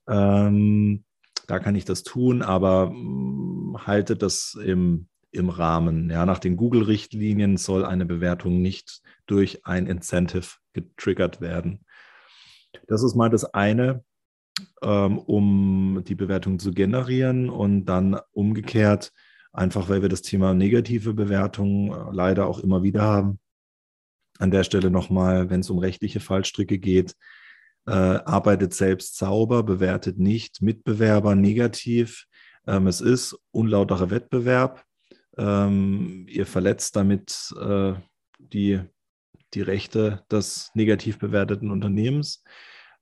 Ähm, 0.08 1.04
da 1.46 1.58
kann 1.58 1.74
ich 1.74 1.84
das 1.84 2.02
tun, 2.02 2.42
aber 2.42 2.90
mh, 2.90 2.96
mm, 2.96 3.86
halte 3.86 4.16
das 4.16 4.56
im 4.62 5.08
im 5.36 5.50
Rahmen. 5.50 6.10
Ja, 6.10 6.26
nach 6.26 6.38
den 6.38 6.56
Google-Richtlinien 6.56 7.56
soll 7.56 7.84
eine 7.84 8.06
Bewertung 8.06 8.62
nicht 8.62 9.02
durch 9.26 9.64
ein 9.66 9.86
Incentive 9.86 10.56
getriggert 10.72 11.40
werden. 11.40 11.84
Das 12.88 13.02
ist 13.02 13.14
mal 13.14 13.30
das 13.30 13.44
eine, 13.44 14.04
ähm, 14.82 15.18
um 15.18 16.02
die 16.06 16.14
Bewertung 16.14 16.58
zu 16.58 16.72
generieren 16.72 17.50
und 17.50 17.84
dann 17.86 18.18
umgekehrt, 18.32 19.12
einfach 19.52 19.88
weil 19.88 20.02
wir 20.02 20.08
das 20.08 20.22
Thema 20.22 20.54
negative 20.54 21.14
Bewertungen 21.14 21.92
äh, 21.92 22.12
leider 22.12 22.46
auch 22.46 22.58
immer 22.58 22.82
wieder 22.82 23.02
haben. 23.02 23.38
An 24.38 24.50
der 24.50 24.64
Stelle 24.64 24.90
nochmal, 24.90 25.50
wenn 25.50 25.60
es 25.60 25.70
um 25.70 25.78
rechtliche 25.78 26.20
Fallstricke 26.20 26.78
geht, 26.78 27.14
äh, 27.86 27.92
arbeitet 27.92 28.74
selbst 28.74 29.16
sauber, 29.16 29.62
bewertet 29.62 30.18
nicht 30.18 30.60
Mitbewerber 30.62 31.34
negativ. 31.34 32.26
Ähm, 32.66 32.86
es 32.86 33.00
ist 33.00 33.38
unlauterer 33.52 34.10
Wettbewerb. 34.10 34.84
Ähm, 35.38 36.26
ihr 36.28 36.46
verletzt 36.46 36.96
damit 36.96 37.54
äh, 37.60 37.94
die, 38.38 38.80
die 39.54 39.62
Rechte 39.62 40.24
des 40.30 40.70
negativ 40.74 41.18
bewerteten 41.18 41.70
Unternehmens. 41.70 42.42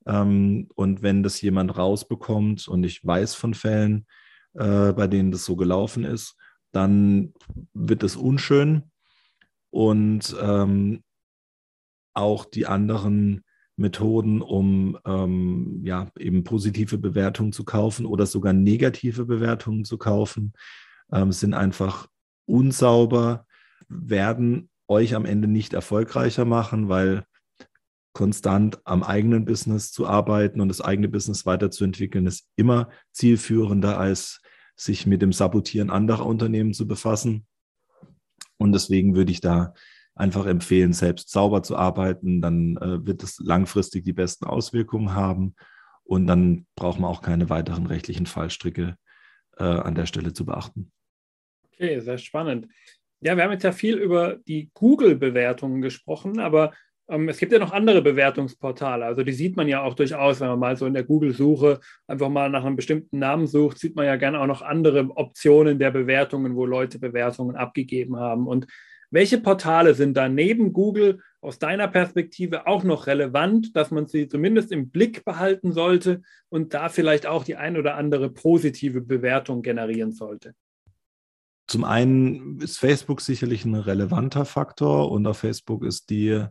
Ähm, 0.07 0.69
und 0.75 1.03
wenn 1.03 1.23
das 1.23 1.41
jemand 1.41 1.77
rausbekommt, 1.77 2.69
und 2.69 2.85
ich 2.85 3.05
weiß 3.05 3.35
von 3.35 3.55
Fällen, 3.55 4.07
äh, 4.55 4.93
bei 4.93 5.07
denen 5.07 5.33
das 5.33 5.45
so 5.45 5.57
gelaufen 5.57 6.05
ist, 6.05 6.37
dann 6.73 7.33
wird 7.73 8.03
es 8.03 8.17
unschön. 8.17 8.91
Und 9.71 10.37
ähm, 10.41 11.03
auch 12.15 12.45
die 12.45 12.67
anderen 12.67 13.45
Methoden, 13.77 14.41
um 14.41 14.99
ähm, 15.05 15.81
ja, 15.85 16.09
eben 16.19 16.45
positive 16.45 16.99
Bewertungen 16.99 17.53
zu 17.53 17.65
kaufen 17.65 18.07
oder 18.07 18.27
sogar 18.27 18.53
negative 18.53 19.25
Bewertungen 19.25 19.85
zu 19.85 19.99
kaufen, 19.99 20.53
ähm, 21.13 21.33
sind 21.33 21.55
einfach 21.55 22.09
unsauber, 22.47 23.47
werden 23.89 24.71
euch 24.87 25.15
am 25.15 25.25
Ende 25.25 25.49
nicht 25.49 25.73
erfolgreicher 25.73 26.45
machen, 26.45 26.89
weil 26.89 27.25
konstant 28.13 28.81
am 28.85 29.03
eigenen 29.03 29.45
Business 29.45 29.91
zu 29.91 30.07
arbeiten 30.07 30.61
und 30.61 30.69
das 30.69 30.81
eigene 30.81 31.09
Business 31.09 31.47
weiterzuentwickeln, 31.47 32.27
ist 32.27 32.49
immer 32.55 32.89
zielführender, 33.13 33.99
als 33.99 34.41
sich 34.77 35.07
mit 35.07 35.21
dem 35.21 35.33
Sabotieren 35.33 35.91
anderer 35.91 36.25
Unternehmen 36.25 36.75
zu 36.75 36.87
befassen. 36.87 37.47
Und 38.57 38.73
deswegen 38.73 39.17
würde 39.17 39.33
ich 39.33 39.41
da 39.41 39.75
einfach 40.15 40.47
empfehlen, 40.47 40.93
selbst 40.93 41.31
sauber 41.31 41.63
zu 41.63 41.77
arbeiten. 41.77 42.41
Dann 42.41 42.77
äh, 42.77 43.07
wird 43.07 43.23
es 43.23 43.39
langfristig 43.39 44.05
die 44.05 44.13
besten 44.13 44.45
Auswirkungen 44.45 45.15
haben. 45.15 45.55
Und 46.05 46.27
dann 46.27 46.67
braucht 46.77 47.01
man 47.01 47.11
auch 47.11 47.23
keine 47.23 47.51
weiteren 47.51 47.87
rechtlichen 47.87 48.27
Fallstricke 48.27 48.97
äh, 49.57 49.65
an 49.65 49.95
der 49.95 50.07
Stelle 50.07 50.33
zu 50.33 50.45
beachten. 50.45 50.93
Okay, 51.73 51.99
sehr 52.01 52.19
spannend. 52.19 52.69
Ja, 53.21 53.37
wir 53.37 53.45
haben 53.45 53.53
jetzt 53.53 53.65
ja 53.65 53.73
viel 53.73 53.97
über 53.97 54.37
die 54.47 54.71
Google-Bewertungen 54.75 55.81
gesprochen, 55.81 56.41
aber 56.41 56.73
ähm, 57.09 57.29
es 57.29 57.39
gibt 57.39 57.53
ja 57.53 57.59
noch 57.59 57.73
andere 57.73 58.03
Bewertungsportale. 58.03 59.05
Also 59.05 59.23
die 59.23 59.33
sieht 59.33 59.57
man 59.57 59.67
ja 59.67 59.83
auch 59.83 59.95
durchaus, 59.95 60.41
wenn 60.41 60.49
man 60.49 60.59
mal 60.59 60.77
so 60.77 60.87
in 60.87 60.95
der 60.95 61.05
Google-Suche 61.05 61.81
einfach 62.07 62.29
mal 62.29 62.51
nach 62.51 62.65
einem 62.65 62.77
bestimmten 62.77 63.19
Namen 63.19 63.47
sucht, 63.47 63.79
sieht 63.79 63.97
man 63.97 64.07
ja 64.07 64.17
gerne 64.17 64.41
auch 64.41 64.47
noch 64.47 64.63
andere 64.63 65.09
Optionen 65.17 65.79
der 65.79 65.91
Bewertungen, 65.91 66.55
wo 66.55 66.67
Leute 66.67 66.99
Bewertungen 66.99 67.57
abgegeben 67.57 68.17
haben. 68.17 68.47
Und 68.47 68.67
welche 69.11 69.39
Portale 69.39 69.95
sind 69.95 70.17
da 70.17 70.29
neben 70.29 70.73
Google 70.73 71.21
aus 71.41 71.59
deiner 71.59 71.89
Perspektive 71.89 72.67
auch 72.67 72.85
noch 72.85 73.07
relevant, 73.07 73.77
dass 73.77 73.91
man 73.91 74.07
sie 74.07 74.29
zumindest 74.29 74.73
im 74.73 74.91
Blick 74.91 75.25
behalten 75.25 75.73
sollte 75.73 76.23
und 76.49 76.75
da 76.75 76.89
vielleicht 76.89 77.27
auch 77.27 77.45
die 77.45 77.57
ein 77.57 77.77
oder 77.77 77.97
andere 77.97 78.31
positive 78.31 79.01
Bewertung 79.01 79.63
generieren 79.63 80.13
sollte? 80.13 80.55
Zum 81.67 81.85
einen 81.85 82.61
ist 82.61 82.79
Facebook 82.79 83.21
sicherlich 83.21 83.65
ein 83.65 83.75
relevanter 83.75 84.45
Faktor 84.45 85.11
und 85.11 85.27
auf 85.27 85.39
Facebook 85.39 85.85
ist 85.85 86.11
die 86.11 86.45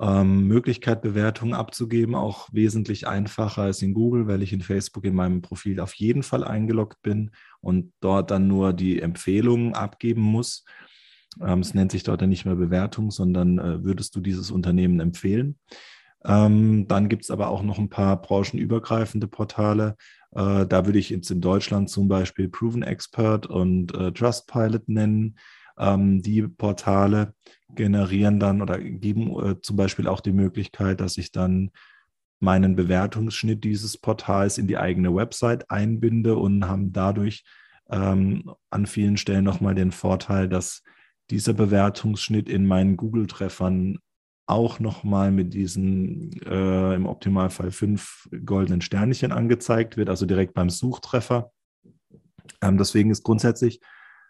ähm, 0.00 0.46
Möglichkeit, 0.46 1.02
Bewertungen 1.02 1.54
abzugeben, 1.54 2.14
auch 2.14 2.48
wesentlich 2.52 3.06
einfacher 3.06 3.62
als 3.62 3.82
in 3.82 3.92
Google, 3.92 4.26
weil 4.26 4.42
ich 4.42 4.52
in 4.52 4.62
Facebook 4.62 5.04
in 5.04 5.14
meinem 5.14 5.42
Profil 5.42 5.80
auf 5.80 5.94
jeden 5.94 6.22
Fall 6.22 6.44
eingeloggt 6.44 7.02
bin 7.02 7.30
und 7.60 7.92
dort 8.00 8.30
dann 8.30 8.48
nur 8.48 8.72
die 8.72 9.00
Empfehlungen 9.00 9.74
abgeben 9.74 10.22
muss. 10.22 10.64
Ähm, 11.40 11.60
es 11.60 11.74
nennt 11.74 11.92
sich 11.92 12.02
dort 12.02 12.20
ja 12.20 12.26
nicht 12.26 12.44
mehr 12.44 12.56
Bewertung, 12.56 13.10
sondern 13.10 13.58
äh, 13.58 13.84
würdest 13.84 14.14
du 14.16 14.20
dieses 14.20 14.50
Unternehmen 14.50 15.00
empfehlen? 15.00 15.58
Ähm, 16.24 16.86
dann 16.88 17.08
gibt 17.08 17.24
es 17.24 17.30
aber 17.30 17.48
auch 17.48 17.62
noch 17.62 17.78
ein 17.78 17.88
paar 17.88 18.20
branchenübergreifende 18.20 19.26
Portale, 19.26 19.96
äh, 20.34 20.66
da 20.66 20.86
würde 20.86 20.98
ich 20.98 21.10
jetzt 21.10 21.30
in 21.30 21.40
Deutschland 21.40 21.90
zum 21.90 22.08
Beispiel 22.08 22.48
Proven 22.48 22.82
Expert 22.82 23.46
und 23.46 23.94
äh, 23.94 24.12
Trustpilot 24.12 24.88
nennen. 24.88 25.38
Ähm, 25.78 26.22
die 26.22 26.42
Portale 26.42 27.34
generieren 27.74 28.40
dann 28.40 28.62
oder 28.62 28.78
geben 28.78 29.38
äh, 29.42 29.60
zum 29.60 29.76
Beispiel 29.76 30.08
auch 30.08 30.20
die 30.20 30.32
Möglichkeit, 30.32 31.00
dass 31.00 31.16
ich 31.16 31.32
dann 31.32 31.70
meinen 32.40 32.76
Bewertungsschnitt 32.76 33.62
dieses 33.62 33.96
Portals 33.98 34.58
in 34.58 34.66
die 34.66 34.78
eigene 34.78 35.14
Website 35.14 35.70
einbinde 35.70 36.36
und 36.36 36.66
haben 36.66 36.92
dadurch 36.92 37.44
ähm, 37.90 38.50
an 38.70 38.86
vielen 38.86 39.16
Stellen 39.16 39.44
nochmal 39.44 39.74
den 39.74 39.92
Vorteil, 39.92 40.48
dass 40.48 40.82
dieser 41.30 41.54
Bewertungsschnitt 41.54 42.48
in 42.48 42.66
meinen 42.66 42.96
Google-Treffern 42.96 43.98
auch 44.46 44.80
nochmal 44.80 45.30
mit 45.30 45.54
diesen 45.54 46.32
äh, 46.42 46.94
im 46.94 47.06
Optimalfall 47.06 47.70
fünf 47.70 48.28
goldenen 48.44 48.80
Sternchen 48.80 49.32
angezeigt 49.32 49.96
wird, 49.96 50.08
also 50.10 50.26
direkt 50.26 50.54
beim 50.54 50.68
Suchtreffer. 50.68 51.52
Ähm, 52.60 52.76
deswegen 52.76 53.10
ist 53.10 53.22
grundsätzlich 53.22 53.80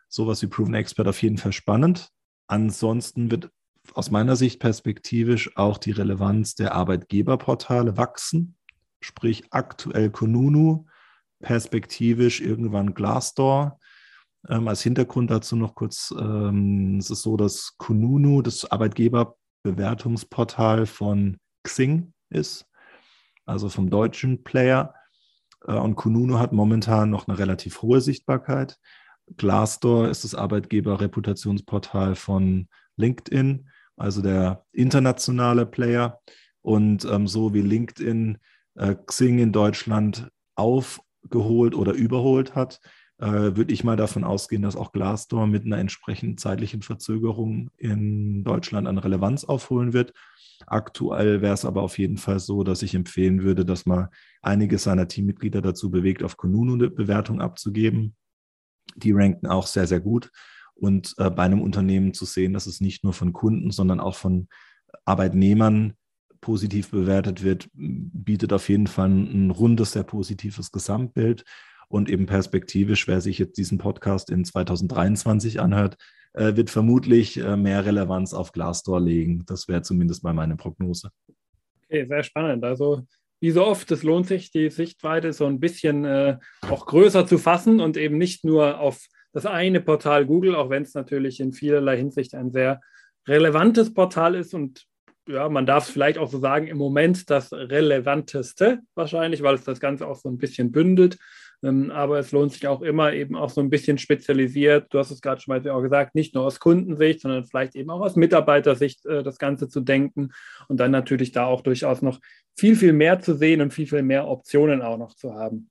sowas 0.09 0.43
wie 0.43 0.47
Proven 0.47 0.75
Expert 0.75 1.09
auf 1.09 1.23
jeden 1.23 1.39
Fall 1.39 1.53
spannend. 1.53 2.11
Ansonsten 2.47 3.31
wird 3.31 3.51
aus 3.95 4.11
meiner 4.11 4.37
Sicht 4.37 4.61
perspektivisch 4.61 5.57
auch 5.57 5.79
die 5.79 5.91
Relevanz 5.91 6.55
der 6.55 6.75
Arbeitgeberportale 6.75 7.97
wachsen, 7.97 8.57
sprich 9.01 9.45
aktuell 9.51 10.11
Konunu, 10.11 10.87
perspektivisch 11.41 12.41
irgendwann 12.41 12.95
Glassdoor 12.95 13.81
Ähm, 14.49 14.67
als 14.69 14.83
Hintergrund 14.83 15.31
dazu 15.31 15.57
noch 15.57 15.75
kurz, 15.75 16.15
ähm, 16.19 16.99
es 16.99 17.11
ist 17.11 17.21
so, 17.23 17.37
dass 17.37 17.75
Kununu 17.79 18.43
das 18.43 18.71
Arbeitgeberbewertungsportal 18.71 20.87
von 20.87 21.39
Xing 21.63 22.13
ist, 22.31 22.67
also 23.47 23.69
vom 23.69 23.89
deutschen 23.89 24.43
Player. 24.43 24.95
Äh, 25.67 25.75
und 25.75 25.95
Kununu 25.97 26.39
hat 26.39 26.53
momentan 26.53 27.11
noch 27.11 27.29
eine 27.29 27.39
relativ 27.39 27.83
hohe 27.83 28.01
Sichtbarkeit. 28.01 28.79
Glassdoor 29.37 30.09
ist 30.09 30.25
das 30.25 30.35
Arbeitgeberreputationsportal 30.35 32.15
von 32.17 32.69
LinkedIn, 32.97 33.69
also 33.97 34.23
der 34.23 34.65
internationale 34.73 35.67
Player. 35.67 36.21
Und 36.63 37.05
ähm, 37.05 37.29
so 37.29 37.55
wie 37.55 37.63
LinkedIn 37.63 38.39
äh, 38.75 38.97
Xing 39.07 39.39
in 39.39 39.53
Deutschland 39.53 40.29
aufgeholt 40.55 41.75
oder 41.75 41.93
überholt 41.93 42.55
hat, 42.55 42.81
würde 43.23 43.73
ich 43.73 43.85
mal 43.85 43.97
davon 43.97 44.25
ausgehen, 44.25 44.63
dass 44.63 44.75
auch 44.75 44.93
Glassdoor 44.93 45.47
mit 45.47 45.65
einer 45.65 45.79
entsprechenden 45.79 46.39
zeitlichen 46.39 46.83
Verzögerung 46.83 47.71
in 47.77 48.43
Deutschland 48.43 48.89
an 48.89 48.99
Relevanz 48.99 49.45
aufholen 49.45 49.93
wird. 49.93 50.13
Aktuell 50.67 51.41
wäre 51.41 51.55
es 51.55 51.65
aber 51.65 51.83
auf 51.83 51.99
jeden 51.99 52.17
Fall 52.17 52.41
so, 52.41 52.65
dass 52.65 52.83
ich 52.83 52.95
empfehlen 52.95 53.43
würde, 53.43 53.65
dass 53.65 53.87
man 53.87 54.09
einige 54.41 54.79
seiner 54.79 55.09
Teammitglieder 55.09 55.63
dazu 55.63 55.91
bewegt, 55.91 56.23
auf 56.23 56.37
Kununu 56.37 56.75
eine 56.75 56.91
Bewertung 56.91 57.41
abzugeben. 57.41 58.17
Die 58.97 59.13
ranken 59.13 59.47
auch 59.47 59.67
sehr, 59.67 59.87
sehr 59.87 60.01
gut. 60.01 60.31
Und 60.75 61.15
äh, 61.19 61.31
bei 61.31 61.45
einem 61.45 61.63
Unternehmen 61.63 62.15
zu 62.15 62.25
sehen, 62.25 62.53
dass 62.53 62.67
es 62.67 62.81
nicht 62.81 63.05
nur 63.05 63.13
von 63.13 63.33
Kunden, 63.33 63.71
sondern 63.71 64.01
auch 64.01 64.17
von 64.17 64.49
Arbeitnehmern 65.05 65.95
positiv 66.41 66.91
bewertet 66.91 67.45
wird, 67.45 67.69
bietet 67.73 68.53
auf 68.53 68.69
jeden 68.69 68.89
Fall 68.89 69.11
ein 69.11 69.51
rundes, 69.51 69.93
sehr 69.93 70.03
positives 70.03 70.73
Gesamtbild. 70.73 71.45
Und 71.93 72.09
eben 72.09 72.25
perspektivisch, 72.25 73.07
wer 73.07 73.21
sich 73.21 73.39
jetzt 73.39 73.59
diesen 73.59 73.77
Podcast 73.77 74.31
in 74.31 74.47
2023 74.47 75.61
anhört, 75.61 75.99
äh, 76.33 76.57
wird 76.57 76.71
vermutlich 76.71 77.37
äh, 77.37 77.55
mehr 77.55 77.85
Relevanz 77.85 78.33
auf 78.33 78.53
Glassdoor 78.53 78.99
legen. 78.99 79.45
Das 79.45 79.69
wäre 79.69 79.83
zumindest 79.83 80.25
mal 80.25 80.33
meine 80.33 80.57
Prognose. 80.57 81.11
Okay, 81.85 82.07
sehr 82.07 82.23
spannend. 82.23 82.65
Also 82.65 83.03
wie 83.41 83.51
so 83.51 83.67
oft, 83.67 83.91
es 83.91 84.05
lohnt 84.05 84.27
sich, 84.27 84.51
die 84.51 84.71
Sichtweite 84.71 85.35
so 85.35 85.45
ein 85.45 85.61
bisschen 85.61 86.07
äh, 86.07 86.39
auch 86.63 86.87
größer 86.87 87.27
zu 87.27 87.37
fassen 87.37 87.79
und 87.79 87.99
eben 87.99 88.17
nicht 88.17 88.43
nur 88.43 88.81
auf 88.81 89.05
das 89.35 89.45
eine 89.45 89.83
Portal 89.83 90.25
Google, 90.25 90.55
auch 90.55 90.71
wenn 90.71 90.85
es 90.85 90.95
natürlich 90.95 91.41
in 91.41 91.53
vielerlei 91.53 91.99
Hinsicht 91.99 92.35
ein 92.35 92.53
sehr 92.53 92.81
relevantes 93.29 93.93
Portal 93.93 94.35
ist 94.35 94.55
und 94.55 94.87
ja, 95.29 95.47
man 95.51 95.67
darf 95.67 95.85
es 95.85 95.91
vielleicht 95.91 96.17
auch 96.17 96.31
so 96.31 96.39
sagen, 96.39 96.69
im 96.69 96.79
Moment 96.79 97.29
das 97.29 97.53
relevanteste 97.53 98.81
wahrscheinlich, 98.95 99.43
weil 99.43 99.57
es 99.57 99.65
das 99.65 99.79
Ganze 99.79 100.07
auch 100.07 100.17
so 100.17 100.31
ein 100.31 100.39
bisschen 100.39 100.73
bündelt. 100.73 101.19
Ähm, 101.63 101.91
aber 101.91 102.19
es 102.19 102.33
lohnt 102.33 102.53
sich 102.53 102.67
auch 102.67 102.83
immer 102.83 103.13
eben 103.13 103.37
auch 103.37 103.51
so 103.51 103.61
ein 103.61 103.71
bisschen 103.71 103.99
spezialisiert. 103.99 104.93
Du 104.93 104.99
hast 104.99 105.11
es 105.11 105.21
gerade 105.21 105.41
schon 105.41 105.55
mal 105.55 105.71
auch 105.71 105.83
gesagt, 105.83 106.15
nicht 106.15 106.35
nur 106.35 106.45
aus 106.45 106.61
Kundensicht, 106.61 107.21
sondern 107.21 107.45
vielleicht 107.45 107.77
eben 107.77 107.91
auch 107.91 108.01
aus 108.01 108.17
Mitarbeitersicht 108.17 109.07
äh, 109.07 109.23
das 109.23 109.39
Ganze 109.39 109.69
zu 109.69 109.81
denken 109.81 110.33
und 110.69 110.79
dann 110.79 110.91
natürlich 110.91 111.33
da 111.33 111.47
auch 111.47 111.61
durchaus 111.61 112.03
noch 112.03 112.21
viel, 112.57 112.77
viel 112.77 112.93
mehr 112.93 113.21
zu 113.21 113.35
sehen 113.35 113.61
und 113.61 113.73
viel, 113.73 113.87
viel 113.87 114.03
mehr 114.03 114.29
Optionen 114.29 114.83
auch 114.83 114.99
noch 114.99 115.15
zu 115.15 115.35
haben. 115.35 115.69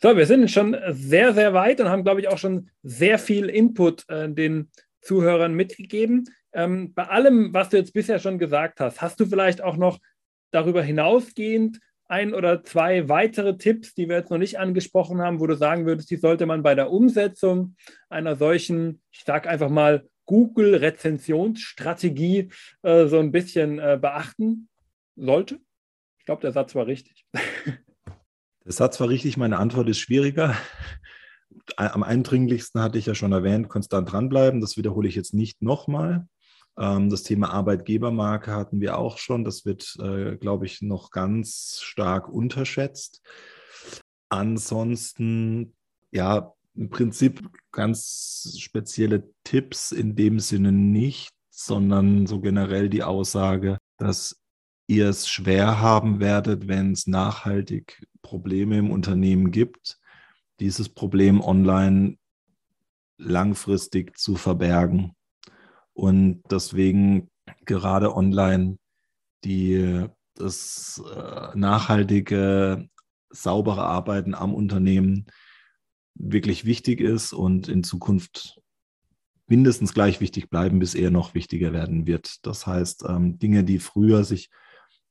So, 0.00 0.16
wir 0.16 0.26
sind 0.26 0.50
schon 0.50 0.76
sehr, 0.90 1.32
sehr 1.32 1.54
weit 1.54 1.80
und 1.80 1.88
haben, 1.88 2.04
glaube 2.04 2.20
ich, 2.20 2.28
auch 2.28 2.38
schon 2.38 2.68
sehr 2.82 3.18
viel 3.18 3.48
Input 3.48 4.04
äh, 4.08 4.28
den 4.28 4.70
Zuhörern 5.00 5.54
mitgegeben. 5.54 6.28
Ähm, 6.52 6.92
bei 6.92 7.08
allem, 7.08 7.54
was 7.54 7.70
du 7.70 7.78
jetzt 7.78 7.94
bisher 7.94 8.18
schon 8.18 8.38
gesagt 8.38 8.80
hast, 8.80 9.00
hast 9.00 9.18
du 9.20 9.26
vielleicht 9.26 9.62
auch 9.62 9.76
noch 9.76 9.98
darüber 10.50 10.82
hinausgehend 10.82 11.80
ein 12.06 12.34
oder 12.34 12.62
zwei 12.64 13.08
weitere 13.08 13.56
Tipps, 13.56 13.94
die 13.94 14.08
wir 14.08 14.16
jetzt 14.16 14.30
noch 14.30 14.38
nicht 14.38 14.58
angesprochen 14.58 15.20
haben, 15.20 15.38
wo 15.40 15.46
du 15.46 15.56
sagen 15.56 15.86
würdest, 15.86 16.10
die 16.10 16.16
sollte 16.16 16.46
man 16.46 16.62
bei 16.62 16.74
der 16.74 16.90
Umsetzung 16.90 17.76
einer 18.08 18.34
solchen, 18.36 19.02
ich 19.10 19.24
sage 19.24 19.48
einfach 19.48 19.70
mal, 19.70 20.06
Google-Rezensionsstrategie 20.26 22.50
äh, 22.82 23.06
so 23.06 23.18
ein 23.18 23.32
bisschen 23.32 23.78
äh, 23.78 23.98
beachten 24.00 24.68
sollte? 25.16 25.60
Ich 26.18 26.24
glaube, 26.24 26.40
der 26.42 26.52
Satz 26.52 26.74
war 26.74 26.86
richtig. 26.86 27.26
Der 28.66 28.72
Satz 28.72 28.98
war 29.00 29.10
richtig, 29.10 29.36
meine 29.36 29.58
Antwort 29.58 29.90
ist 29.90 29.98
schwieriger. 29.98 30.56
Am 31.76 32.02
eindringlichsten 32.02 32.80
hatte 32.80 32.96
ich 32.98 33.04
ja 33.06 33.14
schon 33.14 33.32
erwähnt, 33.32 33.68
konstant 33.68 34.10
dranbleiben. 34.10 34.62
Das 34.62 34.78
wiederhole 34.78 35.06
ich 35.06 35.14
jetzt 35.14 35.34
nicht 35.34 35.60
nochmal. 35.60 36.26
Ähm, 36.78 37.10
das 37.10 37.22
Thema 37.22 37.50
Arbeitgebermarke 37.50 38.52
hatten 38.52 38.80
wir 38.80 38.98
auch 38.98 39.18
schon. 39.18 39.44
Das 39.44 39.64
wird, 39.64 39.96
äh, 40.00 40.36
glaube 40.36 40.66
ich, 40.66 40.82
noch 40.82 41.10
ganz 41.10 41.80
stark 41.82 42.28
unterschätzt. 42.28 43.22
Ansonsten, 44.28 45.74
ja, 46.10 46.52
im 46.74 46.90
Prinzip 46.90 47.48
ganz 47.70 48.56
spezielle 48.58 49.30
Tipps 49.44 49.92
in 49.92 50.16
dem 50.16 50.40
Sinne 50.40 50.72
nicht, 50.72 51.30
sondern 51.50 52.26
so 52.26 52.40
generell 52.40 52.88
die 52.88 53.04
Aussage, 53.04 53.78
dass 53.96 54.40
ihr 54.86 55.08
es 55.08 55.28
schwer 55.28 55.80
haben 55.80 56.20
werdet, 56.20 56.68
wenn 56.68 56.92
es 56.92 57.06
nachhaltig 57.06 58.06
Probleme 58.22 58.78
im 58.78 58.90
Unternehmen 58.90 59.50
gibt, 59.50 59.98
dieses 60.60 60.88
Problem 60.88 61.40
online 61.40 62.18
langfristig 63.16 64.18
zu 64.18 64.34
verbergen. 64.34 65.14
Und 65.94 66.42
deswegen 66.50 67.30
gerade 67.64 68.14
online 68.14 68.78
die, 69.44 70.06
das 70.34 71.02
äh, 71.14 71.56
nachhaltige, 71.56 72.88
saubere 73.30 73.84
Arbeiten 73.84 74.34
am 74.34 74.54
Unternehmen 74.54 75.26
wirklich 76.14 76.64
wichtig 76.64 77.00
ist 77.00 77.32
und 77.32 77.68
in 77.68 77.82
Zukunft 77.82 78.60
mindestens 79.46 79.92
gleich 79.92 80.20
wichtig 80.20 80.48
bleiben, 80.48 80.78
bis 80.78 80.94
eher 80.94 81.10
noch 81.10 81.34
wichtiger 81.34 81.72
werden 81.72 82.06
wird. 82.06 82.46
Das 82.46 82.66
heißt, 82.66 83.04
ähm, 83.08 83.38
Dinge, 83.38 83.64
die 83.64 83.78
früher 83.78 84.24
sich 84.24 84.50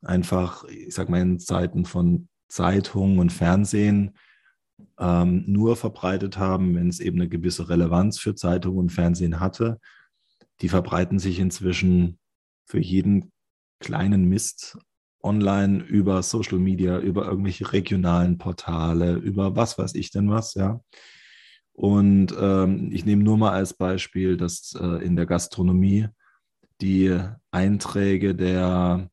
einfach, 0.01 0.63
ich 0.65 0.93
sag 0.93 1.09
mal, 1.09 1.21
in 1.21 1.39
Zeiten 1.39 1.86
von 1.86 2.27
Zeitungen 2.47 3.19
und 3.19 3.31
Fernsehen 3.31 4.17
ähm, 4.99 5.43
nur 5.47 5.75
verbreitet 5.75 6.38
haben, 6.38 6.75
wenn 6.75 6.89
es 6.89 6.99
eben 6.99 7.19
eine 7.19 7.29
gewisse 7.29 7.69
Relevanz 7.69 8.19
für 8.19 8.36
Zeitungen 8.36 8.79
und 8.79 8.91
Fernsehen 8.91 9.39
hatte, 9.39 9.79
die 10.62 10.70
verbreiten 10.70 11.20
sich 11.20 11.39
inzwischen 11.39 12.20
für 12.66 12.80
jeden 12.80 13.32
kleinen 13.80 14.26
Mist 14.26 14.78
online 15.22 15.84
über 15.84 16.22
Social 16.22 16.60
Media, 16.60 16.99
über 16.99 17.26
irgendwelche 17.26 17.72
regionalen 17.72 18.38
Portale, 18.38 19.14
über 19.16 19.56
was 19.56 19.78
weiß 19.78 19.95
ich 19.95 20.12
denn 20.12 20.30
was, 20.30 20.54
ja. 20.54 20.82
Und 21.72 22.36
ähm, 22.39 22.91
ich 22.91 23.06
nehme 23.06 23.24
nur 23.24 23.38
mal 23.38 23.51
als 23.51 23.74
Beispiel, 23.74 24.38
dass 24.38 24.78
äh, 24.80 25.04
in 25.04 25.16
der 25.16 25.26
Gastronomie 25.26 26.08
die 26.82 27.18
Einträge 27.51 28.36
der, 28.36 29.10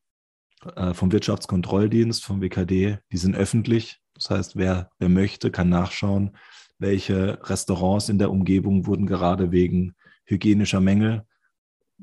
äh, 0.77 0.93
vom 0.93 1.11
Wirtschaftskontrolldienst, 1.11 2.23
vom 2.23 2.43
WKD, 2.43 2.99
die 3.11 3.17
sind 3.17 3.35
öffentlich. 3.35 4.01
Das 4.15 4.29
heißt, 4.29 4.57
wer, 4.57 4.91
wer 4.99 5.09
möchte, 5.09 5.51
kann 5.51 5.71
nachschauen, 5.71 6.37
welche 6.79 7.39
Restaurants 7.49 8.11
in 8.11 8.19
der 8.19 8.31
Umgebung 8.31 8.87
wurden 8.87 9.07
gerade 9.07 9.53
wegen 9.53 9.95
hygienischer 10.27 10.81
Mängel 10.81 11.25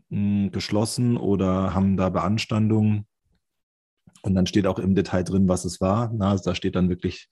geschlossen 0.09 1.17
oder 1.17 1.73
haben 1.73 1.97
da 1.97 2.09
Beanstandungen. 2.09 3.05
Und 4.21 4.35
dann 4.35 4.47
steht 4.47 4.67
auch 4.67 4.79
im 4.79 4.95
Detail 4.95 5.23
drin, 5.23 5.47
was 5.47 5.65
es 5.65 5.79
war. 5.81 6.11
Na, 6.13 6.35
da 6.35 6.55
steht 6.55 6.75
dann 6.75 6.89
wirklich 6.89 7.29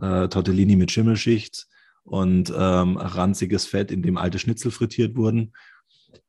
äh, 0.00 0.28
Tortellini 0.28 0.76
mit 0.76 0.90
Schimmelschicht 0.90 1.66
und 2.04 2.52
ähm, 2.56 2.96
ranziges 2.96 3.66
Fett, 3.66 3.90
in 3.90 4.02
dem 4.02 4.16
alte 4.16 4.38
Schnitzel 4.38 4.70
frittiert 4.70 5.16
wurden. 5.16 5.52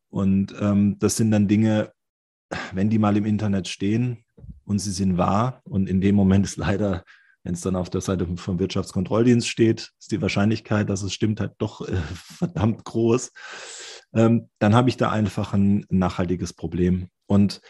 Und 0.09 0.53
ähm, 0.59 0.97
das 0.99 1.17
sind 1.17 1.31
dann 1.31 1.47
Dinge, 1.47 1.91
wenn 2.73 2.89
die 2.89 2.99
mal 2.99 3.17
im 3.17 3.25
Internet 3.25 3.67
stehen 3.67 4.23
und 4.65 4.79
sie 4.79 4.91
sind 4.91 5.17
wahr 5.17 5.61
und 5.63 5.89
in 5.89 6.01
dem 6.01 6.15
Moment 6.15 6.45
ist 6.45 6.57
leider, 6.57 7.03
wenn 7.43 7.55
es 7.55 7.61
dann 7.61 7.75
auf 7.75 7.89
der 7.89 8.01
Seite 8.01 8.27
vom 8.37 8.59
Wirtschaftskontrolldienst 8.59 9.47
steht, 9.47 9.91
ist 9.99 10.11
die 10.11 10.21
Wahrscheinlichkeit, 10.21 10.89
dass 10.89 11.01
es 11.01 11.13
stimmt, 11.13 11.39
halt 11.39 11.53
doch 11.57 11.87
äh, 11.87 11.95
verdammt 12.13 12.83
groß 12.83 13.31
dann 14.13 14.75
habe 14.75 14.89
ich 14.89 14.97
da 14.97 15.09
einfach 15.11 15.53
ein 15.53 15.85
nachhaltiges 15.89 16.53
Problem. 16.53 17.07
Und 17.25 17.61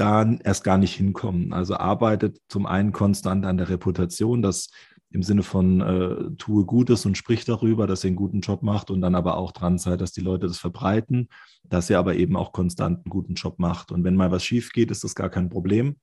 da 0.00 0.24
erst 0.44 0.64
gar 0.64 0.78
nicht 0.78 0.94
hinkommen. 0.94 1.52
Also 1.52 1.76
arbeitet 1.76 2.38
zum 2.48 2.64
einen 2.64 2.92
konstant 2.92 3.44
an 3.44 3.58
der 3.58 3.68
Reputation, 3.68 4.40
das 4.40 4.70
im 5.10 5.22
Sinne 5.22 5.42
von 5.42 5.80
äh, 5.80 6.36
tue 6.38 6.64
Gutes 6.64 7.04
und 7.04 7.18
sprich 7.18 7.44
darüber, 7.44 7.86
dass 7.86 8.04
ihr 8.04 8.08
einen 8.08 8.16
guten 8.16 8.40
Job 8.40 8.62
macht 8.62 8.90
und 8.90 9.00
dann 9.00 9.14
aber 9.14 9.36
auch 9.36 9.52
dran 9.52 9.76
seid, 9.76 10.00
dass 10.00 10.12
die 10.12 10.20
Leute 10.20 10.46
das 10.46 10.58
verbreiten, 10.58 11.28
dass 11.64 11.90
ihr 11.90 11.98
aber 11.98 12.14
eben 12.14 12.36
auch 12.36 12.52
konstant 12.52 12.98
einen 12.98 13.10
guten 13.10 13.34
Job 13.34 13.58
macht. 13.58 13.92
Und 13.92 14.04
wenn 14.04 14.14
mal 14.14 14.30
was 14.30 14.44
schief 14.44 14.72
geht, 14.72 14.90
ist 14.90 15.04
das 15.04 15.14
gar 15.14 15.28
kein 15.28 15.50
Problem. 15.50 15.96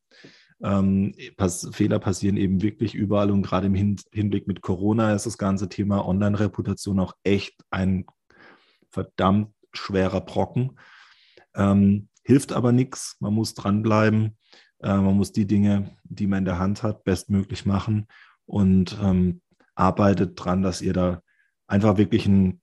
Ähm, 0.62 1.14
pass 1.38 1.70
Fehler 1.72 2.00
passieren 2.00 2.36
eben 2.36 2.62
wirklich 2.62 2.96
überall 2.96 3.32
und 3.32 3.44
gerade 3.44 3.68
im 3.68 3.76
Hin 3.76 3.96
Hinblick 4.12 4.48
mit 4.48 4.62
Corona 4.62 5.14
ist 5.14 5.26
das 5.26 5.38
ganze 5.38 5.70
Thema 5.70 6.06
Online-Reputation 6.06 7.00
auch 7.00 7.14
echt 7.24 7.62
ein 7.70 8.06
verdammt 8.90 9.54
schwerer 9.74 10.22
Brocken. 10.22 10.80
Ähm, 11.56 12.10
hilft 12.24 12.52
aber 12.52 12.72
nichts. 12.72 13.18
Man 13.20 13.34
muss 13.34 13.54
dranbleiben. 13.54 14.38
Äh, 14.80 14.98
man 14.98 15.16
muss 15.16 15.32
die 15.32 15.48
Dinge, 15.48 15.98
die 16.04 16.28
man 16.28 16.40
in 16.40 16.46
der 16.46 16.60
Hand 16.60 16.84
hat, 16.84 17.04
bestmöglich 17.04 17.66
machen 17.66 18.08
und 18.46 18.98
ähm, 19.02 19.42
arbeitet 19.76 20.34
dran, 20.36 20.62
dass 20.62 20.82
ihr 20.82 20.94
da 20.94 21.22
einfach 21.68 21.98
wirklich 21.98 22.26
ein, 22.26 22.62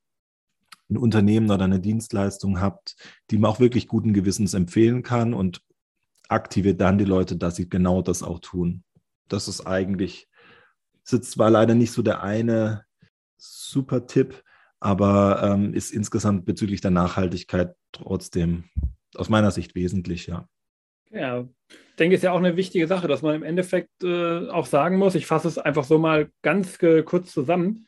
ein 0.90 0.96
Unternehmen 0.96 1.50
oder 1.50 1.64
eine 1.64 1.80
Dienstleistung 1.80 2.60
habt, 2.60 2.96
die 3.30 3.38
man 3.38 3.50
auch 3.50 3.60
wirklich 3.60 3.88
guten 3.88 4.12
Gewissens 4.12 4.54
empfehlen 4.54 5.02
kann 5.02 5.34
und 5.34 5.62
aktiviert 6.28 6.80
dann 6.80 6.98
die 6.98 7.04
Leute, 7.04 7.36
dass 7.36 7.56
sie 7.56 7.68
genau 7.68 8.02
das 8.02 8.22
auch 8.22 8.40
tun. 8.40 8.84
Das 9.28 9.48
ist 9.48 9.66
eigentlich, 9.66 10.28
ist 11.04 11.30
zwar 11.30 11.50
leider 11.50 11.74
nicht 11.74 11.92
so 11.92 12.02
der 12.02 12.22
eine 12.22 12.84
super 13.36 14.06
Tipp, 14.06 14.42
aber 14.84 15.40
ähm, 15.42 15.72
ist 15.72 15.92
insgesamt 15.92 16.44
bezüglich 16.44 16.82
der 16.82 16.90
Nachhaltigkeit 16.90 17.74
trotzdem 17.92 18.64
aus 19.14 19.30
meiner 19.30 19.50
Sicht 19.50 19.74
wesentlich, 19.74 20.26
ja. 20.26 20.46
Ja, 21.10 21.48
ich 21.70 21.96
denke, 21.98 22.16
es 22.16 22.18
ist 22.18 22.24
ja 22.24 22.32
auch 22.32 22.38
eine 22.38 22.56
wichtige 22.56 22.86
Sache, 22.86 23.08
dass 23.08 23.22
man 23.22 23.34
im 23.34 23.44
Endeffekt 23.44 24.02
äh, 24.02 24.48
auch 24.50 24.66
sagen 24.66 24.98
muss, 24.98 25.14
ich 25.14 25.26
fasse 25.26 25.48
es 25.48 25.56
einfach 25.56 25.84
so 25.84 25.98
mal 25.98 26.28
ganz 26.42 26.82
äh, 26.82 27.02
kurz 27.02 27.32
zusammen, 27.32 27.86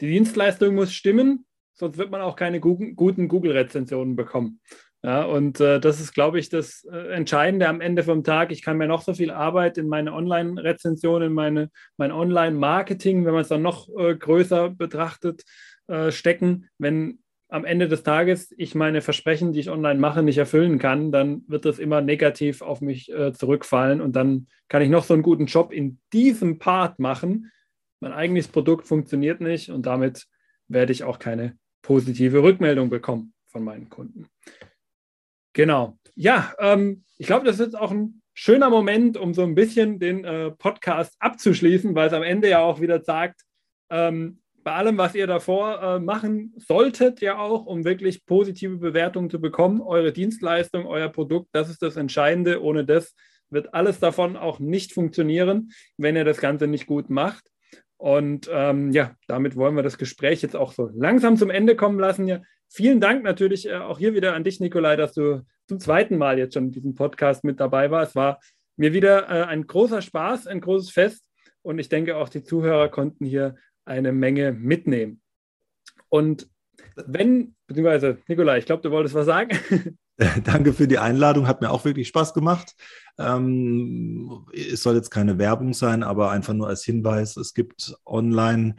die 0.00 0.08
Dienstleistung 0.08 0.76
muss 0.76 0.92
stimmen, 0.92 1.46
sonst 1.72 1.98
wird 1.98 2.12
man 2.12 2.20
auch 2.20 2.36
keine 2.36 2.60
guten 2.60 2.94
Google-Rezensionen 3.28 4.14
bekommen. 4.14 4.60
Ja, 5.02 5.24
und 5.24 5.60
äh, 5.60 5.80
das 5.80 6.00
ist, 6.00 6.14
glaube 6.14 6.38
ich, 6.38 6.48
das 6.48 6.84
äh, 6.90 7.12
Entscheidende 7.12 7.68
am 7.68 7.80
Ende 7.80 8.02
vom 8.02 8.24
Tag. 8.24 8.50
Ich 8.50 8.62
kann 8.62 8.76
mir 8.76 8.88
noch 8.88 9.02
so 9.02 9.14
viel 9.14 9.30
Arbeit 9.30 9.78
in 9.78 9.88
meine 9.88 10.12
Online-Rezension, 10.12 11.22
in 11.22 11.32
meine, 11.32 11.70
mein 11.96 12.12
Online-Marketing, 12.12 13.24
wenn 13.24 13.32
man 13.32 13.42
es 13.42 13.48
dann 13.48 13.62
noch 13.62 13.88
äh, 13.96 14.14
größer 14.14 14.70
betrachtet, 14.70 15.44
äh, 15.88 16.10
stecken. 16.10 16.68
Wenn 16.78 17.18
am 17.48 17.64
Ende 17.64 17.88
des 17.88 18.02
Tages 18.02 18.52
ich 18.56 18.74
meine 18.74 19.00
Versprechen, 19.00 19.52
die 19.52 19.60
ich 19.60 19.70
online 19.70 20.00
mache, 20.00 20.22
nicht 20.22 20.38
erfüllen 20.38 20.78
kann, 20.78 21.12
dann 21.12 21.42
wird 21.46 21.64
das 21.64 21.78
immer 21.78 22.00
negativ 22.00 22.62
auf 22.62 22.80
mich 22.80 23.12
äh, 23.12 23.32
zurückfallen 23.32 24.00
und 24.00 24.16
dann 24.16 24.48
kann 24.68 24.82
ich 24.82 24.90
noch 24.90 25.04
so 25.04 25.14
einen 25.14 25.22
guten 25.22 25.46
Job 25.46 25.72
in 25.72 26.00
diesem 26.12 26.58
Part 26.58 26.98
machen. 26.98 27.52
Mein 28.00 28.12
eigenes 28.12 28.48
Produkt 28.48 28.86
funktioniert 28.86 29.40
nicht 29.40 29.70
und 29.70 29.86
damit 29.86 30.26
werde 30.68 30.92
ich 30.92 31.04
auch 31.04 31.18
keine 31.18 31.56
positive 31.82 32.42
Rückmeldung 32.42 32.90
bekommen 32.90 33.32
von 33.46 33.62
meinen 33.62 33.88
Kunden. 33.88 34.26
Genau. 35.52 35.98
Ja, 36.16 36.52
ähm, 36.58 37.04
ich 37.16 37.26
glaube, 37.26 37.46
das 37.46 37.60
ist 37.60 37.66
jetzt 37.66 37.78
auch 37.78 37.92
ein 37.92 38.22
schöner 38.34 38.70
Moment, 38.70 39.16
um 39.16 39.32
so 39.32 39.42
ein 39.42 39.54
bisschen 39.54 39.98
den 39.98 40.24
äh, 40.24 40.50
Podcast 40.50 41.14
abzuschließen, 41.20 41.94
weil 41.94 42.08
es 42.08 42.12
am 42.12 42.22
Ende 42.22 42.50
ja 42.50 42.60
auch 42.60 42.80
wieder 42.80 43.00
sagt, 43.02 43.42
ähm, 43.88 44.40
bei 44.66 44.72
allem, 44.72 44.98
was 44.98 45.14
ihr 45.14 45.28
davor 45.28 45.80
äh, 45.80 46.00
machen 46.00 46.52
solltet, 46.56 47.20
ja 47.20 47.38
auch, 47.38 47.66
um 47.66 47.84
wirklich 47.84 48.26
positive 48.26 48.78
Bewertungen 48.78 49.30
zu 49.30 49.40
bekommen, 49.40 49.80
eure 49.80 50.12
Dienstleistung, 50.12 50.86
euer 50.86 51.08
Produkt, 51.08 51.50
das 51.52 51.70
ist 51.70 51.82
das 51.82 51.94
Entscheidende. 51.94 52.60
Ohne 52.60 52.84
das 52.84 53.14
wird 53.48 53.74
alles 53.74 54.00
davon 54.00 54.36
auch 54.36 54.58
nicht 54.58 54.92
funktionieren, 54.92 55.70
wenn 55.98 56.16
ihr 56.16 56.24
das 56.24 56.38
Ganze 56.38 56.66
nicht 56.66 56.88
gut 56.88 57.10
macht. 57.10 57.44
Und 57.96 58.50
ähm, 58.52 58.90
ja, 58.90 59.14
damit 59.28 59.54
wollen 59.54 59.76
wir 59.76 59.84
das 59.84 59.98
Gespräch 59.98 60.42
jetzt 60.42 60.56
auch 60.56 60.72
so 60.72 60.90
langsam 60.92 61.36
zum 61.36 61.50
Ende 61.50 61.76
kommen 61.76 62.00
lassen. 62.00 62.26
Ja, 62.26 62.40
vielen 62.68 63.00
Dank 63.00 63.22
natürlich 63.22 63.68
äh, 63.68 63.76
auch 63.76 64.00
hier 64.00 64.14
wieder 64.14 64.34
an 64.34 64.42
dich, 64.42 64.58
Nikolai, 64.58 64.96
dass 64.96 65.12
du 65.12 65.46
zum 65.68 65.78
zweiten 65.78 66.18
Mal 66.18 66.40
jetzt 66.40 66.54
schon 66.54 66.64
in 66.64 66.72
diesem 66.72 66.96
Podcast 66.96 67.44
mit 67.44 67.60
dabei 67.60 67.92
warst. 67.92 68.10
Es 68.10 68.16
war 68.16 68.40
mir 68.76 68.92
wieder 68.92 69.28
äh, 69.28 69.44
ein 69.44 69.68
großer 69.68 70.02
Spaß, 70.02 70.48
ein 70.48 70.60
großes 70.60 70.90
Fest. 70.90 71.22
Und 71.62 71.78
ich 71.78 71.88
denke, 71.88 72.16
auch 72.16 72.28
die 72.28 72.42
Zuhörer 72.42 72.88
konnten 72.88 73.24
hier 73.24 73.54
eine 73.86 74.12
Menge 74.12 74.52
mitnehmen. 74.52 75.20
Und 76.08 76.48
wenn, 76.96 77.54
beziehungsweise 77.66 78.18
Nikolai, 78.28 78.58
ich 78.58 78.66
glaube, 78.66 78.82
du 78.82 78.90
wolltest 78.90 79.14
was 79.14 79.26
sagen. 79.26 79.58
Danke 80.44 80.72
für 80.72 80.88
die 80.88 80.98
Einladung, 80.98 81.46
hat 81.46 81.60
mir 81.60 81.70
auch 81.70 81.84
wirklich 81.84 82.08
Spaß 82.08 82.32
gemacht. 82.32 82.74
Ähm, 83.18 84.46
es 84.52 84.82
soll 84.82 84.94
jetzt 84.94 85.10
keine 85.10 85.38
Werbung 85.38 85.74
sein, 85.74 86.02
aber 86.02 86.30
einfach 86.30 86.54
nur 86.54 86.68
als 86.68 86.84
Hinweis, 86.84 87.36
es 87.36 87.52
gibt 87.52 87.94
online 88.06 88.76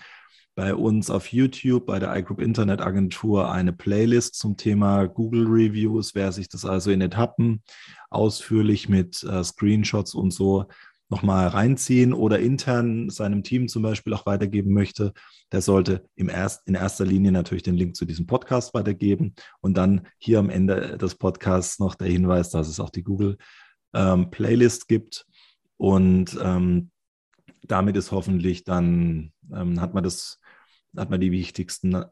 bei 0.55 0.73
uns 0.73 1.11
auf 1.11 1.31
YouTube, 1.31 1.85
bei 1.85 1.99
der 1.99 2.15
iGroup 2.15 2.41
Internet 2.41 2.81
Agentur, 2.81 3.51
eine 3.51 3.73
Playlist 3.73 4.33
zum 4.33 4.57
Thema 4.57 5.05
Google 5.05 5.45
Reviews. 5.45 6.15
Wer 6.15 6.31
sich 6.31 6.49
das 6.49 6.65
also 6.65 6.89
in 6.89 7.01
Etappen 7.01 7.61
ausführlich 8.09 8.89
mit 8.89 9.21
äh, 9.23 9.43
Screenshots 9.43 10.15
und 10.15 10.31
so 10.31 10.65
nochmal 11.09 11.47
reinziehen 11.47 12.13
oder 12.13 12.39
intern 12.39 13.09
seinem 13.09 13.43
Team 13.43 13.67
zum 13.67 13.81
Beispiel 13.83 14.13
auch 14.13 14.25
weitergeben 14.25 14.73
möchte, 14.73 15.13
der 15.51 15.61
sollte 15.61 16.05
im 16.15 16.29
erst, 16.29 16.67
in 16.67 16.75
erster 16.75 17.05
Linie 17.05 17.31
natürlich 17.31 17.63
den 17.63 17.75
Link 17.75 17.95
zu 17.95 18.05
diesem 18.05 18.27
Podcast 18.27 18.73
weitergeben 18.73 19.33
und 19.61 19.77
dann 19.77 20.07
hier 20.17 20.39
am 20.39 20.49
Ende 20.49 20.97
des 20.97 21.15
Podcasts 21.15 21.79
noch 21.79 21.95
der 21.95 22.09
Hinweis, 22.09 22.49
dass 22.49 22.67
es 22.67 22.79
auch 22.79 22.89
die 22.89 23.03
Google 23.03 23.37
ähm, 23.93 24.29
Playlist 24.31 24.87
gibt 24.87 25.25
und 25.77 26.37
ähm, 26.41 26.91
damit 27.63 27.95
ist 27.95 28.11
hoffentlich 28.11 28.63
dann, 28.63 29.31
ähm, 29.53 29.79
hat 29.79 29.93
man 29.93 30.03
das 30.03 30.39
hat 30.95 31.09
man 31.09 31.21
die 31.21 31.31
wichtigsten 31.31 32.05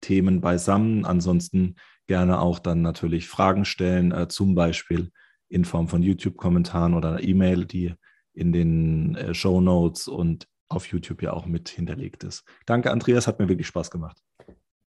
Themen 0.00 0.40
beisammen. 0.40 1.04
Ansonsten 1.04 1.76
gerne 2.06 2.40
auch 2.40 2.58
dann 2.58 2.82
natürlich 2.82 3.28
Fragen 3.28 3.64
stellen, 3.64 4.12
äh, 4.12 4.28
zum 4.28 4.54
Beispiel 4.54 5.10
in 5.48 5.64
Form 5.64 5.88
von 5.88 6.02
YouTube-Kommentaren 6.02 6.94
oder 6.94 7.22
E-Mail, 7.22 7.66
die 7.66 7.94
in 8.34 8.52
den 8.52 9.14
äh, 9.16 9.34
Show 9.34 9.60
Notes 9.60 10.08
und 10.08 10.46
auf 10.68 10.86
YouTube 10.86 11.22
ja 11.22 11.32
auch 11.32 11.46
mit 11.46 11.68
hinterlegt 11.68 12.24
ist. 12.24 12.44
Danke, 12.66 12.90
Andreas, 12.90 13.26
hat 13.26 13.38
mir 13.38 13.48
wirklich 13.48 13.66
Spaß 13.66 13.90
gemacht. 13.90 14.18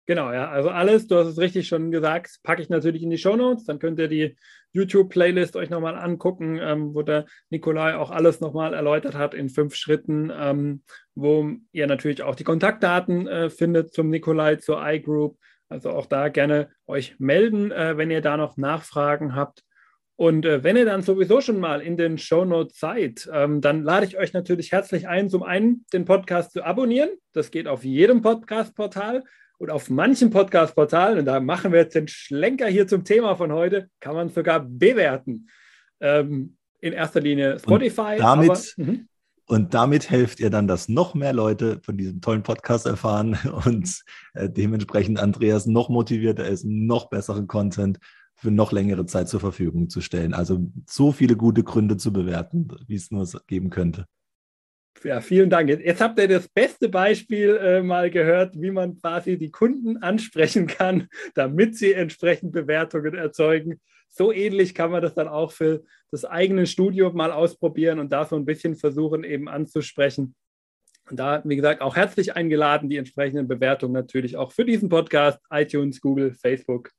Genau, 0.07 0.30
ja, 0.32 0.51
also 0.51 0.68
alles, 0.68 1.07
du 1.07 1.16
hast 1.16 1.28
es 1.28 1.39
richtig 1.39 1.66
schon 1.66 1.91
gesagt, 1.91 2.39
packe 2.43 2.61
ich 2.61 2.68
natürlich 2.68 3.03
in 3.03 3.09
die 3.09 3.16
Show 3.16 3.37
Notes. 3.37 3.64
Dann 3.64 3.78
könnt 3.78 3.99
ihr 3.99 4.09
die 4.09 4.37
YouTube-Playlist 4.72 5.57
euch 5.57 5.70
nochmal 5.70 5.95
angucken, 5.95 6.59
ähm, 6.61 6.95
wo 6.95 7.01
der 7.01 7.24
Nikolai 7.49 7.97
auch 7.97 8.11
alles 8.11 8.41
nochmal 8.41 8.74
erläutert 8.74 9.14
hat 9.14 9.32
in 9.32 9.49
fünf 9.49 9.74
Schritten, 9.74 10.30
ähm, 10.37 10.82
wo 11.14 11.53
ihr 11.72 11.87
natürlich 11.87 12.22
auch 12.22 12.35
die 12.35 12.45
Kontaktdaten 12.45 13.26
äh, 13.26 13.49
findet 13.49 13.95
zum 13.95 14.11
Nikolai, 14.11 14.57
zur 14.57 14.87
iGroup. 14.87 15.39
Also 15.70 15.91
auch 15.91 16.07
da 16.07 16.28
gerne 16.28 16.68
euch 16.87 17.18
melden, 17.18 17.72
äh, 17.72 17.97
wenn 17.97 18.11
ihr 18.11 18.20
da 18.20 18.37
noch 18.37 18.59
Nachfragen 18.59 19.35
habt. 19.35 19.64
Und 20.16 20.46
äh, 20.46 20.62
wenn 20.62 20.76
ihr 20.76 20.84
dann 20.84 21.02
sowieso 21.02 21.40
schon 21.40 21.58
mal 21.58 21.80
in 21.80 21.96
den 21.96 22.18
Show 22.18 22.44
Notes 22.44 22.78
seid, 22.78 23.28
ähm, 23.32 23.60
dann 23.60 23.82
lade 23.82 24.06
ich 24.06 24.16
euch 24.16 24.32
natürlich 24.32 24.70
herzlich 24.70 25.08
ein, 25.08 25.28
zum 25.28 25.42
einen 25.42 25.84
den 25.92 26.04
Podcast 26.04 26.52
zu 26.52 26.62
abonnieren. 26.62 27.10
Das 27.32 27.50
geht 27.50 27.66
auf 27.66 27.84
jedem 27.84 28.22
Podcast-Portal. 28.22 29.24
Und 29.58 29.70
auf 29.70 29.88
manchen 29.88 30.30
Podcast-Portalen, 30.30 31.20
und 31.20 31.24
da 31.26 31.38
machen 31.40 31.72
wir 31.72 31.80
jetzt 31.80 31.94
den 31.94 32.08
Schlenker 32.08 32.66
hier 32.66 32.88
zum 32.88 33.04
Thema 33.04 33.36
von 33.36 33.52
heute, 33.52 33.88
kann 34.00 34.14
man 34.14 34.28
sogar 34.28 34.60
bewerten. 34.60 35.48
Ähm, 36.00 36.56
in 36.80 36.92
erster 36.92 37.20
Linie 37.20 37.58
Spotify. 37.58 38.16
Und 38.16 38.20
damit, 38.20 38.50
aber, 38.50 38.60
mhm. 38.76 39.08
und 39.46 39.74
damit 39.74 40.10
helft 40.10 40.38
ihr 40.38 40.50
dann, 40.50 40.68
dass 40.68 40.88
noch 40.88 41.14
mehr 41.14 41.32
Leute 41.32 41.80
von 41.82 41.96
diesem 41.96 42.20
tollen 42.20 42.42
Podcast 42.42 42.86
erfahren 42.86 43.38
und 43.64 44.02
äh, 44.34 44.50
dementsprechend 44.50 45.18
Andreas 45.18 45.66
noch 45.66 45.88
motivierter 45.88 46.46
ist, 46.46 46.64
noch 46.64 47.08
besseren 47.08 47.46
Content 47.46 47.98
für 48.45 48.51
noch 48.51 48.72
längere 48.72 49.07
Zeit 49.07 49.28
zur 49.28 49.40
Verfügung 49.40 49.88
zu 49.88 50.01
stellen. 50.01 50.34
Also 50.34 50.70
so 50.86 51.12
viele 51.12 51.36
gute 51.36 51.64
Gründe 51.64 51.97
zu 51.97 52.12
bewerten, 52.12 52.68
wie 52.86 52.95
es 52.95 53.11
nur 53.11 53.26
geben 53.47 53.70
könnte 53.70 54.07
ja, 55.05 55.20
vielen 55.20 55.51
Dank. 55.51 55.68
Jetzt 55.68 56.01
habt 56.01 56.18
ihr 56.18 56.28
das 56.28 56.49
beste 56.49 56.88
Beispiel 56.88 57.57
äh, 57.57 57.82
mal 57.82 58.11
gehört, 58.11 58.61
wie 58.61 58.70
man 58.70 58.99
quasi 58.99 59.36
die 59.36 59.51
Kunden 59.51 59.99
ansprechen 59.99 60.66
kann, 60.66 61.09
damit 61.34 61.76
sie 61.76 61.92
entsprechend 61.92 62.53
Bewertungen 62.53 63.14
erzeugen. 63.14 63.80
So 64.09 64.32
ähnlich 64.32 64.74
kann 64.74 64.90
man 64.90 65.03
das 65.03 65.14
dann 65.14 65.28
auch 65.28 65.53
für 65.53 65.82
das 66.11 66.24
eigene 66.24 66.66
Studio 66.66 67.12
mal 67.12 67.32
ausprobieren 67.32 67.99
und 67.99 68.12
da 68.12 68.24
so 68.24 68.36
ein 68.36 68.45
bisschen 68.45 68.76
versuchen, 68.76 69.24
eben 69.24 69.49
anzusprechen. 69.49 70.34
Und 71.11 71.18
da, 71.18 71.42
wie 71.45 71.57
gesagt, 71.57 71.82
auch 71.82 71.97
herzlich 71.97 72.34
eingeladen, 72.34 72.88
die 72.88 72.97
entsprechenden 72.97 73.47
Bewertungen 73.47 73.92
natürlich 73.92 74.36
auch 74.36 74.53
für 74.53 74.64
diesen 74.64 74.88
Podcast, 74.88 75.38
iTunes, 75.51 76.01
Google, 76.01 76.32
Facebook. 76.32 76.90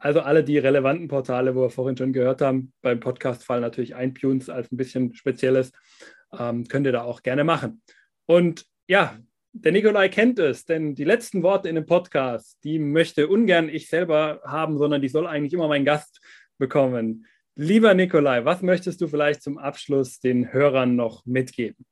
Also 0.00 0.20
alle 0.20 0.42
die 0.42 0.56
relevanten 0.56 1.08
Portale, 1.08 1.54
wo 1.54 1.60
wir 1.60 1.70
vorhin 1.70 1.96
schon 1.96 2.14
gehört 2.14 2.40
haben, 2.40 2.72
beim 2.80 3.00
Podcast-Fall 3.00 3.60
natürlich 3.60 3.92
iTunes 3.92 4.48
als 4.48 4.72
ein 4.72 4.78
bisschen 4.78 5.14
spezielles 5.14 5.72
ähm, 6.36 6.66
könnt 6.66 6.86
ihr 6.86 6.92
da 6.92 7.02
auch 7.02 7.22
gerne 7.22 7.44
machen. 7.44 7.82
Und 8.26 8.64
ja, 8.88 9.18
der 9.52 9.72
Nikolai 9.72 10.08
kennt 10.08 10.38
es, 10.38 10.64
denn 10.64 10.94
die 10.94 11.04
letzten 11.04 11.42
Worte 11.42 11.68
in 11.68 11.74
dem 11.74 11.84
Podcast, 11.84 12.58
die 12.64 12.78
möchte 12.78 13.28
ungern 13.28 13.68
ich 13.68 13.88
selber 13.88 14.40
haben, 14.44 14.78
sondern 14.78 15.02
die 15.02 15.08
soll 15.08 15.26
eigentlich 15.26 15.52
immer 15.52 15.68
mein 15.68 15.84
Gast 15.84 16.20
bekommen. 16.56 17.26
Lieber 17.56 17.92
Nikolai, 17.92 18.44
was 18.46 18.62
möchtest 18.62 19.02
du 19.02 19.08
vielleicht 19.08 19.42
zum 19.42 19.58
Abschluss 19.58 20.20
den 20.20 20.50
Hörern 20.50 20.96
noch 20.96 21.26
mitgeben? 21.26 21.84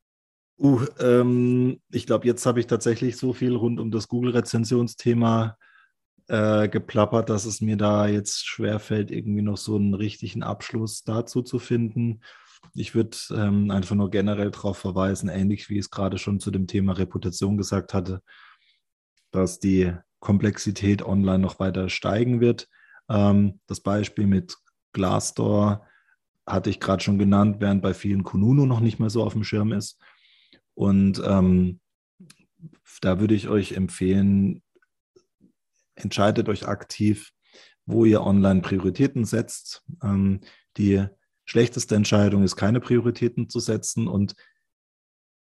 Uh, 0.59 0.87
ähm, 0.99 1.81
ich 1.93 2.07
glaube, 2.07 2.27
jetzt 2.27 2.47
habe 2.47 2.59
ich 2.59 2.67
tatsächlich 2.67 3.17
so 3.17 3.35
viel 3.35 3.55
rund 3.55 3.79
um 3.79 3.91
das 3.91 4.09
Google-Rezensionsthema 4.09 5.59
äh, 6.29 6.68
geplappert, 6.68 7.31
dass 7.31 7.45
es 7.45 7.61
mir 7.61 7.76
da 7.76 8.07
jetzt 8.07 8.47
schwerfällt, 8.47 9.11
irgendwie 9.11 9.43
noch 9.43 9.57
so 9.57 9.76
einen 9.76 9.95
richtigen 9.95 10.43
Abschluss 10.43 11.03
dazu 11.03 11.43
zu 11.43 11.59
finden. 11.59 12.20
Ich 12.74 12.95
würde 12.95 13.16
ähm, 13.31 13.70
einfach 13.70 13.95
nur 13.95 14.11
generell 14.11 14.51
darauf 14.51 14.79
verweisen, 14.79 15.29
ähnlich 15.29 15.68
wie 15.68 15.74
ich 15.74 15.81
es 15.81 15.91
gerade 15.91 16.18
schon 16.18 16.41
zu 16.41 16.51
dem 16.51 16.66
Thema 16.66 16.93
Reputation 16.93 17.57
gesagt 17.57 17.95
hatte, 17.95 18.22
dass 19.31 19.59
die 19.59 19.93
Komplexität 20.20 21.03
online 21.03 21.39
noch 21.39 21.61
weiter 21.61 21.89
steigen 21.89 22.41
wird. 22.41 22.68
Ähm, 23.09 23.61
das 23.66 23.81
Beispiel 23.81 24.26
mit 24.26 24.57
Glassdoor 24.93 25.87
hatte 26.47 26.70
ich 26.70 26.81
gerade 26.81 27.03
schon 27.03 27.18
genannt, 27.18 27.57
während 27.61 27.83
bei 27.83 27.95
vielen 27.95 28.24
Kununu 28.24 28.66
noch 28.66 28.81
nicht 28.81 28.99
mehr 28.99 29.11
so 29.11 29.22
auf 29.22 29.35
dem 29.35 29.45
Schirm 29.45 29.72
ist. 29.72 30.01
Und 30.74 31.22
ähm, 31.24 31.81
da 33.01 33.20
würde 33.20 33.35
ich 33.35 33.49
euch 33.49 33.72
empfehlen, 33.72 34.62
entscheidet 35.99 36.49
euch 36.49 36.66
aktiv, 36.66 37.32
wo 37.86 38.05
ihr 38.05 38.22
online 38.22 38.61
Prioritäten 38.61 39.24
setzt. 39.24 39.84
Ähm, 40.03 40.40
die 40.76 41.07
schlechteste 41.44 41.94
Entscheidung 41.94 42.42
ist, 42.42 42.57
keine 42.57 42.80
Prioritäten 42.80 43.49
zu 43.49 43.61
setzen 43.61 44.07
und 44.07 44.34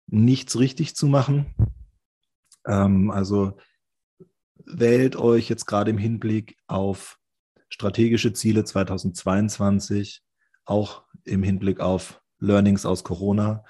nichts 0.08 0.60
richtig 0.60 0.96
zu 0.96 1.08
machen. 1.08 1.56
Ähm, 2.68 3.10
also 3.12 3.58
wählt 4.66 5.16
euch 5.16 5.50
jetzt 5.50 5.66
gerade 5.66 5.92
im 5.92 5.98
Hinblick 5.98 6.58
auf 6.68 7.20
strategische 7.70 8.34
Ziele 8.34 8.64
2022, 8.64 10.22
auch 10.66 11.06
im 11.24 11.44
Hinblick 11.44 11.80
auf 11.80 12.22
Learnings 12.40 12.86
aus 12.86 13.04
Corona, 13.04 13.64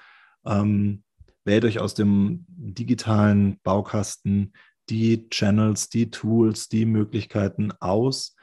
ähm, 0.44 1.04
wählt 1.44 1.64
euch 1.64 1.78
aus 1.78 1.94
dem 1.94 2.44
digitalen 2.48 3.60
Baukasten 3.62 4.52
die 4.88 5.28
Channels, 5.30 5.88
die 5.88 6.10
Tools, 6.10 6.68
die 6.68 6.86
Möglichkeiten 6.86 7.72
aus, 7.80 8.36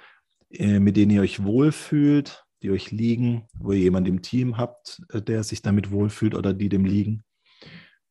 äh, 0.52 0.80
mit 0.80 0.98
denen 0.98 1.12
ihr 1.12 1.22
euch 1.22 1.44
wohlfühlt, 1.44 2.46
die 2.62 2.72
euch 2.72 2.92
liegen, 2.92 3.48
wo 3.54 3.72
ihr 3.72 3.80
jemanden 3.80 4.10
im 4.10 4.22
Team 4.22 4.58
habt, 4.58 5.02
äh, 5.10 5.22
der 5.22 5.44
sich 5.44 5.62
damit 5.62 5.92
wohlfühlt 5.92 6.36
oder 6.36 6.54
die 6.54 6.70
dem 6.70 6.86
liegen. 6.86 7.24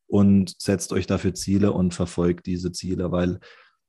Und 0.07 0.61
setzt 0.61 0.93
euch 0.93 1.07
dafür 1.07 1.35
Ziele 1.35 1.73
und 1.73 1.95
verfolgt 1.95 2.47
diese 2.47 2.73
Ziele, 2.73 3.13
weil 3.13 3.39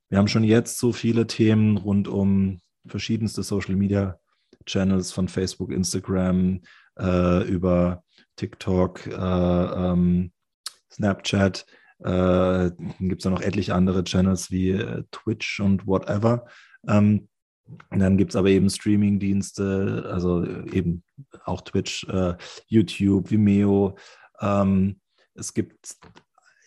wir 0.09 0.17
haben 0.17 0.27
schon 0.27 0.43
jetzt 0.43 0.77
so 0.77 0.91
viele 0.91 1.25
Themen 1.25 1.77
rund 1.77 2.07
um 2.07 2.61
verschiedenste 2.85 3.43
Social 3.43 3.75
Media 3.75 4.19
Channels 4.65 5.11
von 5.11 5.27
Facebook, 5.27 5.71
Instagram, 5.71 6.61
äh, 6.99 7.47
über 7.47 8.03
TikTok, 8.35 9.07
äh, 9.07 9.11
ähm, 9.13 10.31
Snapchat. 10.91 11.65
Äh, 12.03 12.71
dann 12.71 12.95
gibt 12.99 13.23
es 13.23 13.29
noch 13.29 13.41
etliche 13.41 13.75
andere 13.75 14.03
Channels 14.03 14.51
wie 14.51 14.71
äh, 14.71 15.03
Twitch 15.11 15.59
und 15.59 15.85
whatever. 15.87 16.45
Ähm, 16.87 17.27
dann 17.89 18.17
gibt 18.17 18.31
es 18.31 18.35
aber 18.35 18.49
eben 18.49 18.69
Streaming-Dienste, 18.69 20.09
also 20.11 20.43
eben 20.43 21.03
auch 21.45 21.61
Twitch, 21.61 22.05
äh, 22.09 22.35
YouTube, 22.67 23.31
Vimeo. 23.31 23.97
Ähm, 24.41 24.99
es 25.35 25.53
gibt 25.53 25.95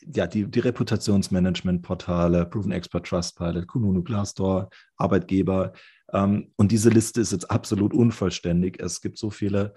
ja 0.07 0.27
die, 0.27 0.47
die 0.47 0.61
Reputationsmanagement-Portale, 0.61 2.47
Proven 2.47 2.73
Expert 2.73 3.07
Trustpilot, 3.07 3.67
Kununu, 3.67 4.03
Glassdoor, 4.03 4.71
Arbeitgeber. 4.97 5.73
Ähm, 6.13 6.53
und 6.57 6.73
diese 6.73 6.91
Liste 6.91 7.21
ist 7.21 7.33
jetzt 7.33 7.51
absolut 7.51 7.93
unvollständig. 7.93 8.81
Es 8.81 9.01
gibt 9.01 9.19
so 9.19 9.31
viele 9.31 9.75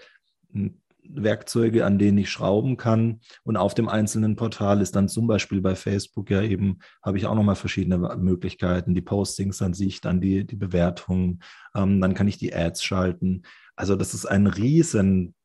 hm, 0.52 0.82
Werkzeuge, 1.10 1.86
an 1.86 2.00
denen 2.00 2.18
ich 2.18 2.30
schrauben 2.30 2.78
kann. 2.78 3.22
Und 3.44 3.58
auf 3.58 3.74
dem 3.74 3.90
einzelnen 3.90 4.36
Portal 4.36 4.82
ist 4.82 4.96
dann 4.96 5.10
zum 5.10 5.28
Beispiel 5.28 5.62
bei 5.62 5.76
Facebook 5.76 6.30
ja 6.30 6.42
eben, 6.42 6.80
habe 7.04 7.18
ich 7.18 7.26
auch 7.26 7.36
nochmal 7.36 7.56
verschiedene 7.56 7.98
Möglichkeiten. 8.18 8.94
Die 8.94 9.02
Postings 9.02 9.62
an 9.62 9.74
sich, 9.74 10.02
dann 10.02 10.22
die, 10.22 10.46
die 10.46 10.56
Bewertungen, 10.56 11.42
ähm, 11.76 12.02
dann 12.02 12.14
kann 12.14 12.28
ich 12.28 12.38
die 12.38 12.54
Ads 12.54 12.84
schalten. 12.84 13.44
Also 13.76 13.96
das 13.96 14.14
ist 14.14 14.26
ein 14.26 14.48
riesen 14.48 15.36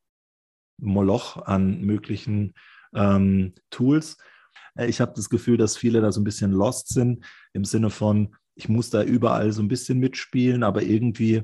Moloch 0.79 1.37
an 1.37 1.81
möglichen 1.81 2.55
ähm, 2.95 3.55
Tools. 3.71 4.19
Äh, 4.75 4.87
ich 4.87 5.01
habe 5.01 5.13
das 5.15 5.31
Gefühl, 5.31 5.57
dass 5.57 5.77
viele 5.77 6.01
da 6.01 6.13
so 6.13 6.21
ein 6.21 6.25
bisschen 6.25 6.53
lost 6.53 6.89
sind 6.89 7.25
im 7.53 7.65
Sinne 7.65 7.91
von, 7.91 8.35
ich 8.55 8.69
muss 8.69 8.91
da 8.91 9.03
überall 9.03 9.53
so 9.53 9.63
ein 9.63 9.69
bisschen 9.69 9.99
mitspielen, 9.99 10.63
aber 10.63 10.83
irgendwie 10.83 11.43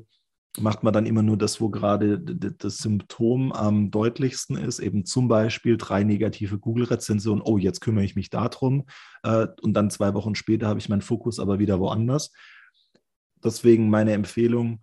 macht 0.58 0.82
man 0.82 0.92
dann 0.92 1.06
immer 1.06 1.22
nur 1.22 1.36
das, 1.36 1.60
wo 1.60 1.68
gerade 1.68 2.18
das 2.18 2.78
Symptom 2.78 3.52
am 3.52 3.90
deutlichsten 3.90 4.56
ist, 4.56 4.78
eben 4.80 5.04
zum 5.04 5.28
Beispiel 5.28 5.76
drei 5.76 6.04
negative 6.04 6.58
Google-Rezensionen, 6.58 7.42
oh, 7.42 7.58
jetzt 7.58 7.80
kümmere 7.80 8.04
ich 8.04 8.16
mich 8.16 8.30
darum 8.30 8.86
äh, 9.22 9.46
und 9.62 9.74
dann 9.74 9.90
zwei 9.90 10.14
Wochen 10.14 10.34
später 10.34 10.66
habe 10.68 10.80
ich 10.80 10.88
meinen 10.88 11.02
Fokus 11.02 11.38
aber 11.38 11.58
wieder 11.58 11.78
woanders. 11.78 12.32
Deswegen 13.42 13.90
meine 13.90 14.12
Empfehlung, 14.12 14.82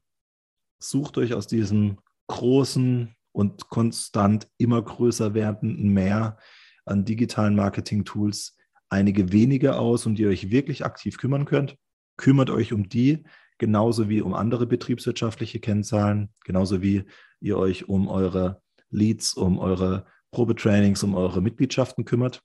sucht 0.79 1.17
euch 1.17 1.33
aus 1.33 1.47
diesem 1.47 1.97
großen 2.27 3.15
und 3.31 3.69
konstant 3.69 4.47
immer 4.57 4.81
größer 4.81 5.33
werdenden 5.33 5.89
Meer 5.89 6.37
an 6.85 7.05
digitalen 7.05 7.55
Marketing-Tools 7.55 8.55
einige 8.89 9.31
wenige 9.31 9.77
aus, 9.77 10.05
um 10.05 10.15
die 10.15 10.23
ihr 10.23 10.29
euch 10.29 10.51
wirklich 10.51 10.85
aktiv 10.85 11.17
kümmern 11.17 11.45
könnt. 11.45 11.77
Kümmert 12.17 12.49
euch 12.49 12.71
um 12.71 12.87
die, 12.87 13.25
genauso 13.57 14.09
wie 14.09 14.21
um 14.21 14.33
andere 14.33 14.65
betriebswirtschaftliche 14.67 15.59
Kennzahlen, 15.59 16.29
genauso 16.43 16.81
wie 16.81 17.05
ihr 17.39 17.57
euch 17.57 17.87
um 17.87 18.07
eure 18.07 18.61
Leads, 18.89 19.33
um 19.33 19.59
eure 19.59 20.05
Probetrainings, 20.31 21.03
um 21.03 21.15
eure 21.15 21.41
Mitgliedschaften 21.41 22.05
kümmert, 22.05 22.41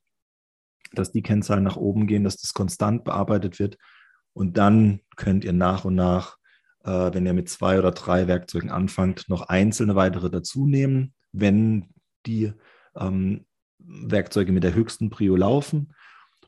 dass 0.92 1.12
die 1.12 1.22
Kennzahlen 1.22 1.64
nach 1.64 1.76
oben 1.76 2.06
gehen, 2.06 2.24
dass 2.24 2.36
das 2.36 2.54
konstant 2.54 3.04
bearbeitet 3.04 3.58
wird. 3.58 3.76
Und 4.32 4.56
dann 4.56 5.00
könnt 5.16 5.44
ihr 5.44 5.52
nach 5.52 5.84
und 5.84 5.94
nach, 5.94 6.36
äh, 6.84 7.12
wenn 7.12 7.26
ihr 7.26 7.32
mit 7.32 7.48
zwei 7.48 7.78
oder 7.78 7.90
drei 7.90 8.28
Werkzeugen 8.28 8.70
anfangt, 8.70 9.28
noch 9.28 9.42
einzelne 9.42 9.96
weitere 9.96 10.30
dazu 10.30 10.66
nehmen, 10.66 11.14
wenn 11.32 11.92
die 12.26 12.52
ähm, 12.96 13.46
Werkzeuge 13.78 14.52
mit 14.52 14.64
der 14.64 14.74
höchsten 14.74 15.10
Prio 15.10 15.36
laufen. 15.36 15.94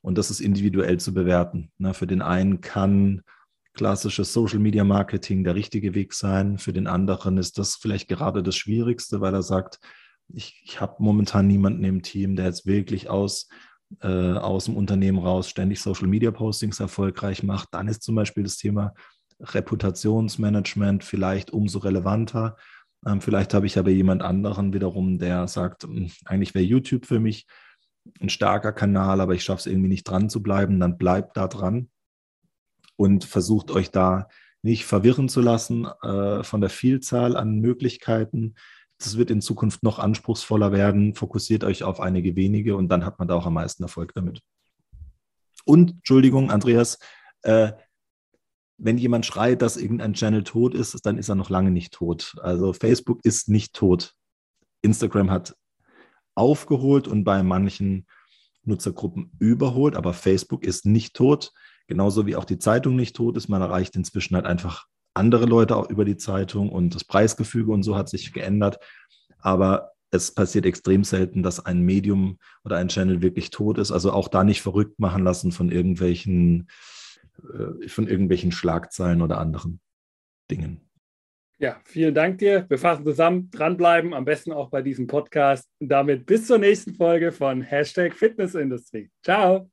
Und 0.01 0.19
das 0.19 0.31
ist 0.31 0.41
individuell 0.41 0.99
zu 0.99 1.15
bewerten. 1.15 1.71
Ne, 1.79 1.95
für 1.95 2.07
den 2.07 2.23
einen 2.23 2.61
kann 2.61 3.23
klassisches 3.75 4.33
Social 4.33 4.59
Media 4.59 4.85
Marketing 4.85 5.45
der 5.45 5.55
richtige 5.55 5.95
Weg 5.95 6.13
sein. 6.15 6.59
Für 6.59 6.73
den 6.73 6.87
anderen 6.87 7.39
ist 7.39 7.59
das 7.59 7.77
vielleicht 7.77 8.09
gerade 8.09 8.43
das 8.43 8.57
Schwierigste, 8.57 9.21
weil 9.21 9.35
er 9.35 9.43
sagt, 9.43 9.79
ich, 10.29 10.63
ich 10.65 10.81
habe 10.81 10.97
momentan 10.99 11.47
niemanden 11.47 11.85
im 11.85 12.03
Team, 12.03 12.37
der 12.37 12.47
jetzt 12.47 12.67
wirklich 12.67 13.09
aus, 13.09 13.49
äh, 14.01 14.07
aus 14.07 14.67
dem 14.67 14.77
Unternehmen 14.77 15.19
raus 15.19 15.49
ständig 15.49 15.81
Social 15.81 16.09
Media 16.09 16.31
Postings 16.31 16.81
erfolgreich 16.81 17.43
macht. 17.43 17.69
Dann 17.73 17.89
ist 17.89 18.03
zum 18.03 18.15
Beispiel 18.15 18.45
das 18.45 18.57
Thema 18.57 18.95
Reputationsmanagement 19.41 21.05
vielleicht 21.05 21.51
umso 21.51 21.81
relevanter. 21.81 22.57
Ähm, 23.07 23.21
vielleicht 23.21 23.55
habe 23.55 23.67
ich 23.67 23.79
aber 23.79 23.91
jemand 23.91 24.23
anderen 24.23 24.73
wiederum, 24.73 25.19
der 25.19 25.49
sagt, 25.49 25.85
hm, 25.85 26.11
eigentlich 26.25 26.55
wäre 26.55 26.65
YouTube 26.65 27.07
für 27.07 27.21
mich 27.21 27.47
ein 28.21 28.29
starker 28.29 28.73
Kanal, 28.73 29.21
aber 29.21 29.35
ich 29.35 29.45
schaffe 29.45 29.61
es 29.61 29.67
irgendwie 29.67 29.89
nicht 29.89 30.05
dran 30.05 30.29
zu 30.29 30.43
bleiben. 30.43 30.79
Dann 30.81 30.99
bleibt 30.99 31.37
da 31.37 31.49
dran 31.49 31.89
und 32.97 33.25
versucht 33.25 33.71
euch 33.71 33.91
da 33.91 34.29
nicht 34.63 34.85
verwirren 34.85 35.29
zu 35.29 35.41
lassen 35.41 35.87
äh, 36.03 36.45
von 36.45 36.61
der 36.61 36.71
Vielzahl 36.71 37.37
an 37.37 37.59
Möglichkeiten. 37.59 38.55
Das 38.99 39.17
wird 39.17 39.31
in 39.31 39.41
Zukunft 39.41 39.83
noch 39.83 39.99
anspruchsvoller 39.99 40.71
werden. 40.71 41.15
Fokussiert 41.15 41.65
euch 41.65 41.83
auf 41.83 42.01
einige 42.01 42.37
wenige 42.37 42.77
und 42.77 42.89
dann 42.89 43.05
hat 43.05 43.19
man 43.19 43.27
da 43.27 43.35
auch 43.35 43.47
am 43.47 43.55
meisten 43.55 43.83
Erfolg 43.83 44.15
damit. 44.15 44.41
Und, 45.65 45.93
Entschuldigung, 45.93 46.51
Andreas, 46.51 46.99
äh, 47.43 47.73
wenn 48.79 48.99
jemand 48.99 49.27
schreit, 49.27 49.63
dass 49.63 49.77
irgendein 49.77 50.15
Channel 50.15 50.45
tot 50.45 50.75
ist, 50.75 50.99
dann 51.05 51.19
ist 51.19 51.29
er 51.29 51.35
noch 51.35 51.51
lange 51.51 51.71
nicht 51.71 51.93
tot. 51.93 52.35
Also 52.43 52.73
Facebook 52.73 53.25
ist 53.25 53.49
nicht 53.49 53.75
tot. 53.75 54.15
Instagram 54.83 55.31
hat 55.31 55.57
aufgeholt 56.35 57.07
und 57.07 57.25
bei 57.25 57.43
manchen 57.43 58.07
Nutzergruppen 58.65 59.33
überholt, 59.39 59.97
aber 59.97 60.15
Facebook 60.15 60.65
ist 60.65 60.87
nicht 60.87 61.15
tot. 61.15 61.53
Genauso 61.87 62.27
wie 62.27 62.37
auch 62.37 62.45
die 62.45 62.59
Zeitung 62.59 62.97
nicht 62.97 63.17
tot 63.17 63.37
ist. 63.37 63.49
Man 63.49 63.63
erreicht 63.63 63.97
inzwischen 63.97 64.35
halt 64.35 64.47
einfach 64.47 64.87
andere 65.15 65.47
Leute 65.47 65.77
auch 65.77 65.91
über 65.91 66.05
die 66.05 66.17
Zeitung 66.17 66.71
und 66.71 66.95
das 66.95 67.05
Preisgefüge 67.05 67.71
und 67.73 67.83
so 67.83 67.97
hat 67.97 68.09
sich 68.09 68.33
geändert. 68.33 68.79
Aber 69.39 69.93
es 70.11 70.33
passiert 70.33 70.67
extrem 70.67 71.05
selten, 71.05 71.43
dass 71.43 71.65
ein 71.65 71.81
Medium 71.81 72.39
oder 72.65 72.77
ein 72.77 72.89
Channel 72.89 73.23
wirklich 73.23 73.51
tot 73.51 73.79
ist. 73.79 73.91
Also 73.91 74.13
auch 74.13 74.29
da 74.29 74.45
nicht 74.45 74.63
verrückt 74.63 74.99
machen 74.99 75.25
lassen 75.25 75.53
von 75.53 75.71
irgendwelchen, 75.71 76.69
äh, 77.43 77.89
von 77.89 78.07
irgendwelchen 78.07 78.53
Schlagzeilen 78.53 79.23
oder 79.23 79.39
anderen 79.39 79.81
Dingen. 80.51 80.89
Ja, 81.59 81.81
vielen 81.85 82.15
Dank 82.15 82.39
dir. 82.39 82.67
Wir 82.69 82.79
fassen 82.79 83.05
zusammen, 83.05 83.49
dranbleiben, 83.51 84.15
am 84.15 84.25
besten 84.25 84.53
auch 84.53 84.69
bei 84.69 84.83
diesem 84.83 85.07
Podcast. 85.07 85.69
Und 85.79 85.89
damit 85.89 86.27
bis 86.27 86.47
zur 86.47 86.59
nächsten 86.59 86.95
Folge 86.95 87.33
von 87.33 87.63
Hashtag 87.63 88.15
Fitnessindustrie. 88.15 89.11
Ciao. 89.23 89.72